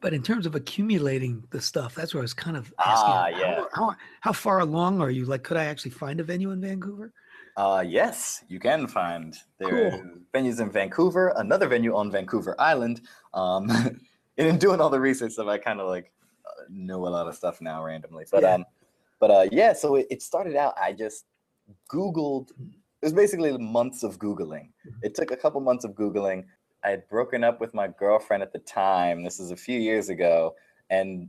But 0.00 0.14
in 0.14 0.22
terms 0.22 0.46
of 0.46 0.54
accumulating 0.54 1.42
the 1.50 1.60
stuff, 1.60 1.94
that's 1.94 2.14
where 2.14 2.20
I 2.20 2.22
was 2.22 2.34
kind 2.34 2.56
of 2.56 2.72
asking. 2.78 3.12
Ah, 3.12 3.22
how- 3.32 3.40
yeah. 3.40 3.64
How, 3.72 3.94
how, 4.20 4.32
far 4.32 4.60
along 4.60 5.00
are 5.00 5.10
you? 5.10 5.24
Like, 5.24 5.42
could 5.42 5.56
I 5.56 5.64
actually 5.64 5.90
find 5.90 6.20
a 6.20 6.24
venue 6.24 6.50
in 6.52 6.60
Vancouver? 6.60 7.12
Uh, 7.56 7.82
yes, 7.86 8.44
you 8.48 8.60
can 8.60 8.86
find 8.86 9.36
there 9.58 9.90
Cool. 9.90 10.00
are 10.00 10.12
venues 10.32 10.60
in 10.60 10.70
Vancouver, 10.70 11.32
another 11.36 11.66
venue 11.66 11.96
on 11.96 12.08
Vancouver 12.10 12.54
Island. 12.60 13.00
Um, 13.34 13.68
and 14.38 14.46
in 14.46 14.58
doing 14.58 14.80
all 14.80 14.90
the 14.90 15.00
research 15.00 15.32
stuff, 15.32 15.48
I 15.48 15.58
kind 15.58 15.80
of 15.80 15.88
like 15.88 16.12
uh, 16.46 16.62
know 16.70 17.06
a 17.06 17.10
lot 17.10 17.26
of 17.26 17.34
stuff 17.34 17.60
now 17.60 17.82
randomly. 17.84 18.26
But 18.30 18.42
Yeah. 18.42 18.54
um, 18.54 18.64
but 19.18 19.30
uh, 19.32 19.46
yeah. 19.50 19.72
So 19.72 19.96
it, 19.96 20.06
it 20.08 20.22
started 20.22 20.54
out. 20.54 20.74
I 20.80 20.92
just 20.92 21.24
Googled. 21.92 22.50
It 23.02 23.06
was 23.06 23.12
basically 23.12 23.56
months 23.58 24.04
of 24.04 24.18
Googling. 24.20 24.68
It 25.02 25.16
took 25.16 25.32
a 25.32 25.36
couple 25.36 25.60
months 25.60 25.84
of 25.84 25.92
Googling. 25.92 26.44
I 26.84 26.90
had 26.90 27.08
broken 27.08 27.44
up 27.44 27.60
with 27.60 27.74
my 27.74 27.88
girlfriend 27.88 28.42
at 28.42 28.52
the 28.52 28.60
time. 28.60 29.24
This 29.24 29.40
is 29.40 29.50
a 29.50 29.56
few 29.56 29.78
years 29.78 30.08
ago, 30.08 30.54
and 30.90 31.28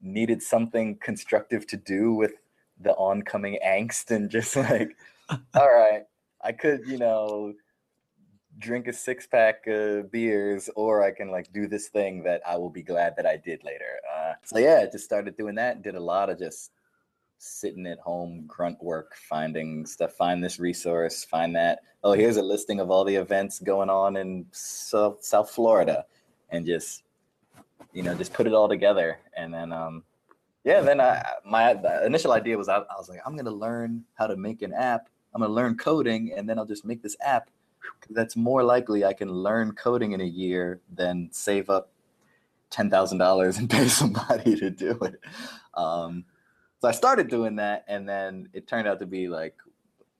needed 0.00 0.42
something 0.42 0.96
constructive 1.02 1.66
to 1.66 1.76
do 1.76 2.12
with 2.12 2.32
the 2.80 2.92
oncoming 2.92 3.58
angst 3.64 4.10
and 4.10 4.30
just 4.30 4.56
like 4.56 4.96
all 5.54 5.72
right, 5.72 6.04
I 6.42 6.52
could, 6.52 6.86
you 6.86 6.98
know, 6.98 7.54
drink 8.58 8.86
a 8.86 8.92
six 8.92 9.26
pack 9.26 9.66
of 9.66 10.10
beers, 10.10 10.70
or 10.76 11.02
I 11.02 11.10
can 11.10 11.30
like 11.30 11.52
do 11.52 11.66
this 11.66 11.88
thing 11.88 12.22
that 12.24 12.42
I 12.46 12.56
will 12.56 12.70
be 12.70 12.82
glad 12.82 13.14
that 13.16 13.26
I 13.26 13.36
did 13.36 13.64
later. 13.64 14.00
Uh, 14.14 14.32
so 14.44 14.58
yeah, 14.58 14.82
I 14.82 14.90
just 14.90 15.04
started 15.04 15.36
doing 15.36 15.56
that. 15.56 15.82
Did 15.82 15.94
a 15.94 16.00
lot 16.00 16.30
of 16.30 16.38
just 16.38 16.70
sitting 17.38 17.86
at 17.86 17.98
home 18.00 18.44
grunt 18.46 18.82
work, 18.82 19.16
finding 19.28 19.86
stuff. 19.86 20.14
Find 20.14 20.44
this 20.44 20.60
resource, 20.60 21.24
find 21.24 21.54
that. 21.56 21.80
Oh, 22.04 22.12
here's 22.12 22.38
a 22.38 22.42
listing 22.42 22.80
of 22.80 22.90
all 22.90 23.04
the 23.04 23.16
events 23.16 23.60
going 23.60 23.90
on 23.90 24.16
in 24.16 24.46
South 24.52 25.24
South 25.24 25.50
Florida, 25.50 26.06
and 26.50 26.66
just 26.66 27.04
you 27.94 28.02
know 28.02 28.14
just 28.14 28.34
put 28.34 28.46
it 28.46 28.54
all 28.54 28.68
together, 28.68 29.18
and 29.36 29.54
then 29.54 29.72
um, 29.72 30.04
yeah, 30.64 30.80
then 30.82 31.00
I 31.00 31.24
my 31.46 31.76
initial 32.04 32.32
idea 32.32 32.58
was 32.58 32.68
I, 32.68 32.78
I 32.78 32.96
was 32.98 33.08
like 33.10 33.20
I'm 33.26 33.36
gonna 33.36 33.50
learn 33.52 34.04
how 34.14 34.26
to 34.28 34.36
make 34.36 34.62
an 34.62 34.74
app. 34.74 35.08
I'm 35.34 35.42
gonna 35.42 35.54
learn 35.54 35.76
coding, 35.76 36.32
and 36.36 36.48
then 36.48 36.58
I'll 36.58 36.66
just 36.66 36.84
make 36.86 37.02
this 37.02 37.16
app 37.24 37.44
That's 38.10 38.36
more 38.36 38.62
likely 38.64 39.04
I 39.04 39.12
can 39.14 39.30
learn 39.32 39.72
coding 39.72 40.12
in 40.12 40.20
a 40.20 40.24
year 40.26 40.80
than 40.94 41.28
save 41.32 41.70
up 41.70 41.90
ten 42.70 42.90
thousand 42.90 43.18
dollars 43.18 43.58
and 43.58 43.70
pay 43.76 43.88
somebody 43.88 44.56
to 44.56 44.70
do 44.70 44.92
it. 45.02 45.20
Um, 45.74 46.24
so 46.86 46.90
I 46.90 46.92
started 46.92 47.26
doing 47.26 47.56
that, 47.56 47.84
and 47.88 48.08
then 48.08 48.48
it 48.52 48.68
turned 48.68 48.86
out 48.86 49.00
to 49.00 49.06
be 49.06 49.26
like 49.26 49.56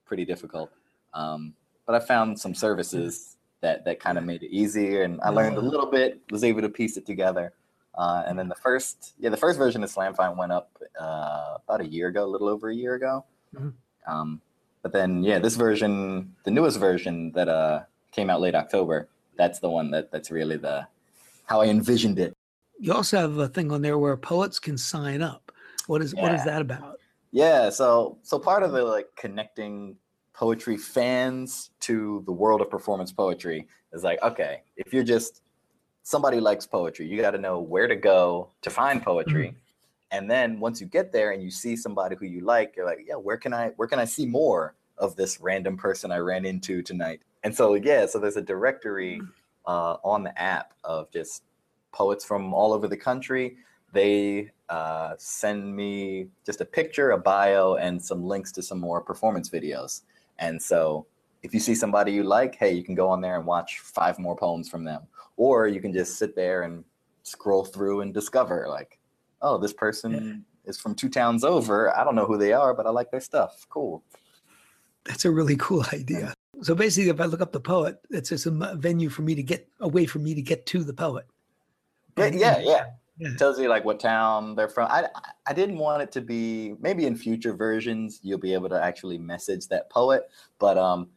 pretty 0.03 0.25
difficult. 0.25 0.69
Um, 1.13 1.53
but 1.85 1.95
I 1.95 2.05
found 2.05 2.37
some 2.37 2.53
services 2.53 3.37
that 3.61 3.85
that 3.85 4.01
kind 4.01 4.17
of 4.17 4.25
made 4.25 4.43
it 4.43 4.51
easier, 4.51 5.03
and 5.03 5.21
I 5.21 5.29
learned 5.29 5.55
a 5.55 5.61
little 5.61 5.85
bit. 5.85 6.19
Was 6.29 6.43
able 6.43 6.59
to 6.61 6.67
piece 6.67 6.97
it 6.97 7.05
together. 7.05 7.53
Uh, 7.95 8.23
and 8.27 8.37
then 8.37 8.49
the 8.49 8.55
first, 8.55 9.13
yeah, 9.17 9.29
the 9.29 9.37
first 9.37 9.57
version 9.57 9.81
of 9.81 9.89
Slamfind 9.89 10.35
went 10.35 10.51
up 10.51 10.77
uh, 10.99 11.55
about 11.63 11.79
a 11.79 11.87
year 11.87 12.09
ago, 12.09 12.25
a 12.25 12.31
little 12.33 12.49
over 12.49 12.69
a 12.69 12.75
year 12.75 12.95
ago. 12.95 13.23
Mhm. 13.55 13.73
Um, 14.05 14.41
but 14.81 14.91
then, 14.91 15.23
yeah, 15.23 15.39
this 15.39 15.55
version, 15.55 16.35
the 16.43 16.51
newest 16.51 16.79
version 16.79 17.31
that 17.31 17.47
uh, 17.47 17.83
came 18.11 18.29
out 18.29 18.41
late 18.41 18.55
October, 18.55 19.07
that's 19.37 19.59
the 19.59 19.69
one 19.69 19.89
that 19.91 20.11
that's 20.11 20.31
really 20.31 20.57
the 20.57 20.85
how 21.45 21.61
I 21.61 21.67
envisioned 21.67 22.19
it. 22.19 22.35
You 22.77 22.91
also 22.91 23.17
have 23.17 23.37
a 23.37 23.47
thing 23.47 23.71
on 23.71 23.81
there 23.83 23.97
where 23.97 24.17
poets 24.17 24.59
can 24.59 24.77
sign 24.77 25.21
up. 25.21 25.53
What 25.87 26.01
is 26.01 26.13
what 26.13 26.31
is 26.31 26.39
Yeah. 26.39 26.45
that 26.45 26.61
about? 26.61 26.99
Yeah, 27.31 27.69
so 27.69 28.19
so 28.23 28.39
part 28.39 28.63
of 28.63 28.71
the 28.71 28.83
like 28.83 29.07
connecting 29.15 29.97
poetry 30.33 30.77
fans 30.77 31.71
to 31.81 32.23
the 32.25 32.31
world 32.31 32.61
of 32.61 32.69
performance 32.69 33.11
poetry 33.11 33.67
is 33.91 34.03
like, 34.03 34.21
okay, 34.21 34.61
if 34.75 34.93
you're 34.93 35.03
just 35.03 35.41
somebody 36.03 36.39
likes 36.39 36.65
poetry, 36.65 37.07
you 37.07 37.19
got 37.19 37.31
to 37.31 37.37
know 37.37 37.59
where 37.59 37.87
to 37.87 37.95
go 37.95 38.49
to 38.61 38.69
find 38.69 39.01
poetry. 39.03 39.55
And 40.11 40.31
then 40.31 40.59
once 40.59 40.79
you 40.79 40.87
get 40.87 41.11
there 41.11 41.31
and 41.31 41.43
you 41.43 41.51
see 41.51 41.75
somebody 41.75 42.15
who 42.15 42.25
you 42.25 42.41
like, 42.41 42.75
you're 42.77 42.85
like, 42.85 42.99
yeah, 43.05 43.15
where 43.15 43.37
can 43.37 43.53
I 43.53 43.69
where 43.75 43.87
can 43.87 43.99
I 43.99 44.05
see 44.05 44.25
more 44.25 44.75
of 44.97 45.15
this 45.15 45.41
random 45.41 45.75
person 45.77 46.11
I 46.11 46.17
ran 46.17 46.45
into 46.45 46.81
tonight? 46.81 47.21
And 47.43 47.53
so 47.53 47.73
yeah, 47.73 48.05
so 48.05 48.19
there's 48.19 48.37
a 48.37 48.41
directory 48.41 49.21
uh, 49.65 49.97
on 50.03 50.23
the 50.23 50.39
app 50.41 50.73
of 50.83 51.11
just 51.11 51.43
poets 51.91 52.23
from 52.23 52.53
all 52.53 52.71
over 52.73 52.87
the 52.87 52.97
country. 52.97 53.57
They 53.93 54.51
uh, 54.69 55.13
send 55.17 55.75
me 55.75 56.27
just 56.45 56.61
a 56.61 56.65
picture, 56.65 57.11
a 57.11 57.17
bio, 57.17 57.75
and 57.75 58.01
some 58.01 58.23
links 58.23 58.51
to 58.53 58.61
some 58.61 58.79
more 58.79 59.01
performance 59.01 59.49
videos. 59.49 60.01
And 60.39 60.61
so 60.61 61.05
if 61.43 61.53
you 61.53 61.59
see 61.59 61.75
somebody 61.75 62.11
you 62.11 62.23
like, 62.23 62.55
hey, 62.55 62.73
you 62.73 62.83
can 62.83 62.95
go 62.95 63.09
on 63.09 63.21
there 63.21 63.37
and 63.37 63.45
watch 63.45 63.79
five 63.79 64.19
more 64.19 64.35
poems 64.35 64.69
from 64.69 64.83
them. 64.83 65.03
Or 65.37 65.67
you 65.67 65.79
can 65.79 65.93
just 65.93 66.17
sit 66.17 66.35
there 66.35 66.63
and 66.63 66.83
scroll 67.23 67.63
through 67.63 68.01
and 68.01 68.13
discover, 68.13 68.67
like, 68.67 68.99
oh, 69.41 69.57
this 69.57 69.73
person 69.73 70.43
is 70.65 70.77
from 70.79 70.95
two 70.95 71.09
towns 71.09 71.43
over. 71.43 71.95
I 71.97 72.03
don't 72.03 72.15
know 72.15 72.25
who 72.25 72.37
they 72.37 72.53
are, 72.53 72.73
but 72.73 72.85
I 72.85 72.89
like 72.89 73.11
their 73.11 73.21
stuff. 73.21 73.65
Cool. 73.69 74.03
That's 75.05 75.25
a 75.25 75.31
really 75.31 75.55
cool 75.57 75.85
idea. 75.93 76.33
So 76.61 76.73
basically, 76.75 77.09
if 77.09 77.21
I 77.21 77.25
look 77.25 77.39
up 77.41 77.51
the 77.51 77.59
poet, 77.59 77.99
it's 78.09 78.29
just 78.29 78.47
a 78.47 78.75
venue 78.75 79.09
for 79.09 79.21
me 79.21 79.35
to 79.35 79.43
get 79.43 79.69
a 79.79 79.87
way 79.87 80.05
for 80.05 80.19
me 80.19 80.33
to 80.33 80.41
get 80.41 80.65
to 80.67 80.83
the 80.83 80.93
poet. 80.93 81.25
Yeah, 82.17 82.25
And- 82.25 82.39
yeah, 82.39 82.59
yeah. 82.59 82.85
Yeah. 83.19 83.35
tells 83.37 83.59
you 83.59 83.67
like 83.67 83.83
what 83.85 83.99
town 83.99 84.55
they're 84.55 84.69
from. 84.69 84.87
I 84.91 85.07
I 85.47 85.53
didn't 85.53 85.77
want 85.77 86.01
it 86.03 86.11
to 86.13 86.21
be 86.21 86.75
maybe 86.79 87.05
in 87.05 87.15
future 87.15 87.53
versions 87.53 88.19
you'll 88.21 88.37
be 88.39 88.53
able 88.53 88.69
to 88.69 88.81
actually 88.81 89.17
message 89.17 89.67
that 89.69 89.89
poet, 89.89 90.29
but 90.59 90.77
um, 90.77 91.09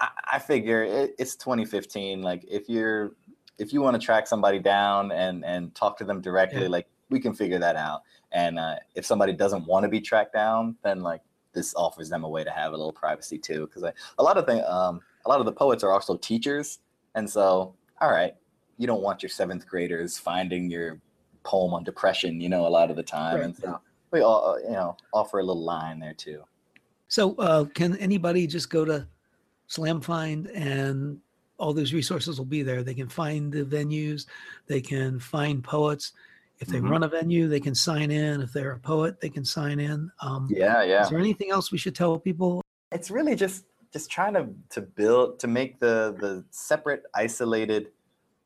I, 0.00 0.08
I 0.34 0.38
figure 0.38 0.82
it, 0.84 1.14
it's 1.18 1.36
2015. 1.36 2.22
Like 2.22 2.44
if 2.48 2.68
you're 2.68 3.12
if 3.58 3.72
you 3.72 3.82
want 3.82 3.94
to 4.00 4.04
track 4.04 4.26
somebody 4.26 4.58
down 4.58 5.12
and 5.12 5.44
and 5.44 5.74
talk 5.74 5.98
to 5.98 6.04
them 6.04 6.20
directly, 6.20 6.62
Yeah. 6.62 6.68
like 6.68 6.86
we 7.10 7.20
can 7.20 7.34
figure 7.34 7.58
that 7.58 7.76
out. 7.76 8.02
And 8.32 8.58
uh, 8.58 8.76
if 8.94 9.04
somebody 9.06 9.32
doesn't 9.32 9.66
want 9.66 9.84
to 9.84 9.88
be 9.88 10.00
tracked 10.00 10.32
down, 10.32 10.76
then 10.82 11.02
like 11.02 11.20
this 11.52 11.72
offers 11.76 12.08
them 12.08 12.24
a 12.24 12.28
way 12.28 12.42
to 12.42 12.50
have 12.50 12.72
a 12.72 12.76
little 12.76 12.92
privacy 12.92 13.38
too. 13.38 13.66
Because 13.66 13.84
a 14.18 14.22
lot 14.22 14.36
of 14.38 14.46
the 14.46 14.68
um, 14.72 15.00
a 15.24 15.28
lot 15.28 15.40
of 15.40 15.46
the 15.46 15.52
poets 15.52 15.84
are 15.84 15.92
also 15.92 16.16
teachers, 16.16 16.78
and 17.14 17.28
so 17.28 17.74
all 18.00 18.10
right, 18.10 18.34
you 18.78 18.86
don't 18.86 19.02
want 19.02 19.22
your 19.22 19.30
seventh 19.30 19.66
graders 19.66 20.18
finding 20.18 20.70
your 20.70 21.00
poem 21.44 21.72
on 21.74 21.84
depression, 21.84 22.40
you 22.40 22.48
know, 22.48 22.66
a 22.66 22.68
lot 22.68 22.90
of 22.90 22.96
the 22.96 23.02
time. 23.02 23.36
Right. 23.36 23.44
And 23.44 23.56
so 23.56 23.80
we 24.10 24.20
all, 24.22 24.58
you 24.62 24.70
know, 24.70 24.96
offer 25.12 25.38
a 25.38 25.42
little 25.42 25.62
line 25.62 26.00
there 26.00 26.14
too. 26.14 26.42
So 27.08 27.34
uh, 27.36 27.64
can 27.66 27.96
anybody 27.98 28.46
just 28.46 28.70
go 28.70 28.84
to 28.84 29.06
Slam 29.68 30.00
Find 30.00 30.46
and 30.48 31.18
all 31.58 31.72
those 31.72 31.92
resources 31.92 32.38
will 32.38 32.46
be 32.46 32.62
there. 32.62 32.82
They 32.82 32.94
can 32.94 33.08
find 33.08 33.52
the 33.52 33.64
venues, 33.64 34.26
they 34.66 34.80
can 34.80 35.20
find 35.20 35.62
poets. 35.62 36.12
If 36.60 36.68
they 36.68 36.78
Mhm. 36.78 36.90
run 36.90 37.02
a 37.02 37.08
venue, 37.08 37.48
they 37.48 37.60
can 37.60 37.74
sign 37.74 38.10
in. 38.10 38.40
If 38.40 38.52
they're 38.52 38.72
a 38.72 38.78
poet, 38.78 39.20
they 39.20 39.28
can 39.28 39.44
sign 39.44 39.78
in. 39.80 40.10
Um, 40.20 40.48
Yeah, 40.50 40.82
yeah. 40.82 41.02
Is 41.02 41.10
there 41.10 41.18
anything 41.18 41.50
else 41.50 41.70
we 41.72 41.78
should 41.78 41.94
tell 41.94 42.18
people? 42.18 42.60
it's 42.92 43.10
really 43.10 43.34
just 43.34 43.64
just 43.92 44.08
trying 44.10 44.34
to 44.34 44.46
to 44.70 44.80
build 44.80 45.38
to 45.40 45.46
make 45.48 45.78
the 45.80 46.14
the 46.20 46.44
separate 46.50 47.02
isolated 47.14 47.90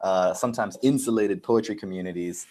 uh 0.00 0.32
sometimes 0.32 0.78
insulated 0.82 1.42
poetry 1.42 1.74
communities 1.74 2.46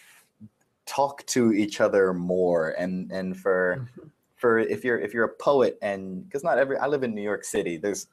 talk 0.88 1.26
to 1.28 1.54
each 1.54 1.82
other 1.82 2.14
more 2.14 2.70
and 2.72 3.12
and 3.12 3.38
for 3.38 3.88
for 4.36 4.60
if 4.60 4.84
you're 4.84 5.00
if 5.00 5.14
you're 5.14 5.26
a 5.26 5.36
poet 5.36 5.78
and 5.82 6.24
because 6.24 6.44
not 6.44 6.58
every 6.58 6.78
i 6.78 6.88
live 6.88 7.04
in 7.04 7.14
new 7.14 7.22
york 7.22 7.44
city 7.44 7.78
there's 7.78 8.08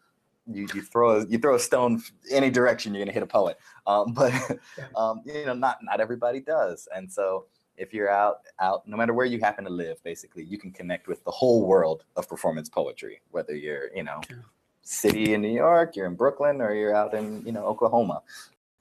you, 0.46 0.66
you 0.74 0.82
throw 0.82 1.20
a, 1.20 1.26
you 1.26 1.38
throw 1.38 1.54
a 1.54 1.58
stone 1.58 2.02
any 2.30 2.50
direction 2.50 2.94
you're 2.94 3.04
gonna 3.04 3.12
hit 3.12 3.22
a 3.22 3.26
poet. 3.26 3.58
Um, 3.86 4.12
but 4.14 4.32
um, 4.96 5.22
you 5.24 5.46
know 5.46 5.54
not 5.54 5.78
not 5.82 6.00
everybody 6.00 6.40
does. 6.40 6.88
And 6.94 7.10
so 7.10 7.46
if 7.76 7.92
you're 7.92 8.10
out 8.10 8.38
out 8.60 8.86
no 8.86 8.96
matter 8.96 9.12
where 9.12 9.26
you 9.26 9.40
happen 9.40 9.64
to 9.64 9.70
live 9.70 10.02
basically 10.04 10.44
you 10.44 10.58
can 10.58 10.70
connect 10.70 11.08
with 11.08 11.24
the 11.24 11.30
whole 11.30 11.66
world 11.66 12.04
of 12.16 12.28
performance 12.28 12.68
poetry 12.68 13.20
whether 13.32 13.54
you're 13.56 13.94
you 13.96 14.04
know 14.04 14.20
city 14.82 15.34
in 15.34 15.42
new 15.42 15.52
york 15.52 15.96
you're 15.96 16.06
in 16.06 16.14
brooklyn 16.14 16.60
or 16.60 16.72
you're 16.72 16.94
out 16.94 17.14
in 17.14 17.44
you 17.44 17.50
know 17.50 17.64
oklahoma 17.64 18.22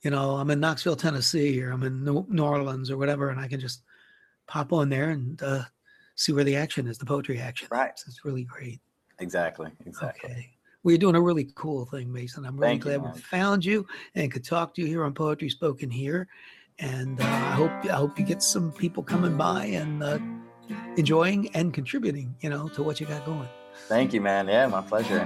You 0.03 0.11
know, 0.11 0.35
I'm 0.35 0.49
in 0.49 0.59
Knoxville, 0.59 0.95
Tennessee, 0.97 1.61
or 1.63 1.71
I'm 1.71 1.83
in 1.83 2.03
New 2.03 2.43
Orleans 2.43 2.91
or 2.91 2.97
whatever, 2.97 3.29
and 3.29 3.39
I 3.39 3.47
can 3.47 3.59
just 3.59 3.83
pop 4.47 4.73
on 4.73 4.89
there 4.89 5.11
and 5.11 5.41
uh, 5.41 5.63
see 6.15 6.33
where 6.33 6.43
the 6.43 6.55
action 6.55 6.87
is, 6.87 6.97
the 6.97 7.05
poetry 7.05 7.39
action. 7.39 7.67
Right. 7.71 7.97
So 7.97 8.05
it's 8.09 8.25
really 8.25 8.43
great. 8.43 8.81
exactly 9.19 9.71
exactly 9.85 10.29
Okay. 10.29 10.49
Well, 10.83 10.91
you're 10.91 10.99
doing 10.99 11.15
a 11.15 11.21
really 11.21 11.47
cool 11.55 11.85
thing, 11.85 12.11
Mason. 12.11 12.45
I'm 12.45 12.57
really 12.57 12.73
Thank 12.73 12.83
glad 12.83 13.01
man. 13.03 13.13
we 13.13 13.21
found 13.21 13.63
you 13.63 13.87
and 14.15 14.29
could 14.29 14.43
talk 14.43 14.73
to 14.75 14.81
you 14.81 14.87
here 14.87 15.05
on 15.05 15.13
Poetry 15.13 15.49
Spoken 15.49 15.89
here. 15.89 16.27
And 16.79 17.21
uh, 17.21 17.23
I 17.23 17.51
hope 17.51 17.71
I 17.85 17.95
hope 17.95 18.19
you 18.19 18.25
get 18.25 18.43
some 18.43 18.71
people 18.73 19.01
coming 19.03 19.37
by 19.37 19.65
and 19.65 20.03
uh, 20.03 20.19
enjoying 20.97 21.49
and 21.55 21.73
contributing, 21.73 22.35
you 22.41 22.49
know, 22.49 22.67
to 22.69 22.83
what 22.83 22.99
you 22.99 23.05
got 23.05 23.25
going. 23.25 23.47
thank 23.87 24.13
you 24.13 24.21
man 24.21 24.47
yeah 24.47 24.67
my 24.67 24.81
pleasure 24.81 25.25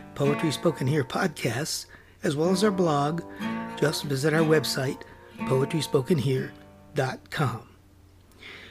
Poetry 0.15 0.51
Spoken 0.51 0.87
Here 0.87 1.03
podcasts, 1.03 1.85
as 2.23 2.35
well 2.35 2.49
as 2.51 2.63
our 2.63 2.71
blog, 2.71 3.21
just 3.77 4.03
visit 4.03 4.33
our 4.33 4.41
website, 4.41 5.01
poetryspokenhere.com. 5.39 7.67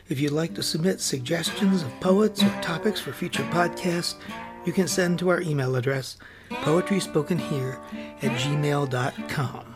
If 0.08 0.20
you'd 0.20 0.32
like 0.32 0.54
to 0.54 0.62
submit 0.62 1.00
suggestions 1.00 1.82
of 1.82 2.00
poets 2.00 2.42
or 2.42 2.48
topics 2.62 3.00
for 3.00 3.12
future 3.12 3.44
podcasts, 3.44 4.16
you 4.64 4.72
can 4.72 4.88
send 4.88 5.18
to 5.20 5.28
our 5.30 5.40
email 5.40 5.76
address, 5.76 6.16
poetryspokenhere 6.50 7.78
at 8.22 8.38
gmail.com. 8.38 9.69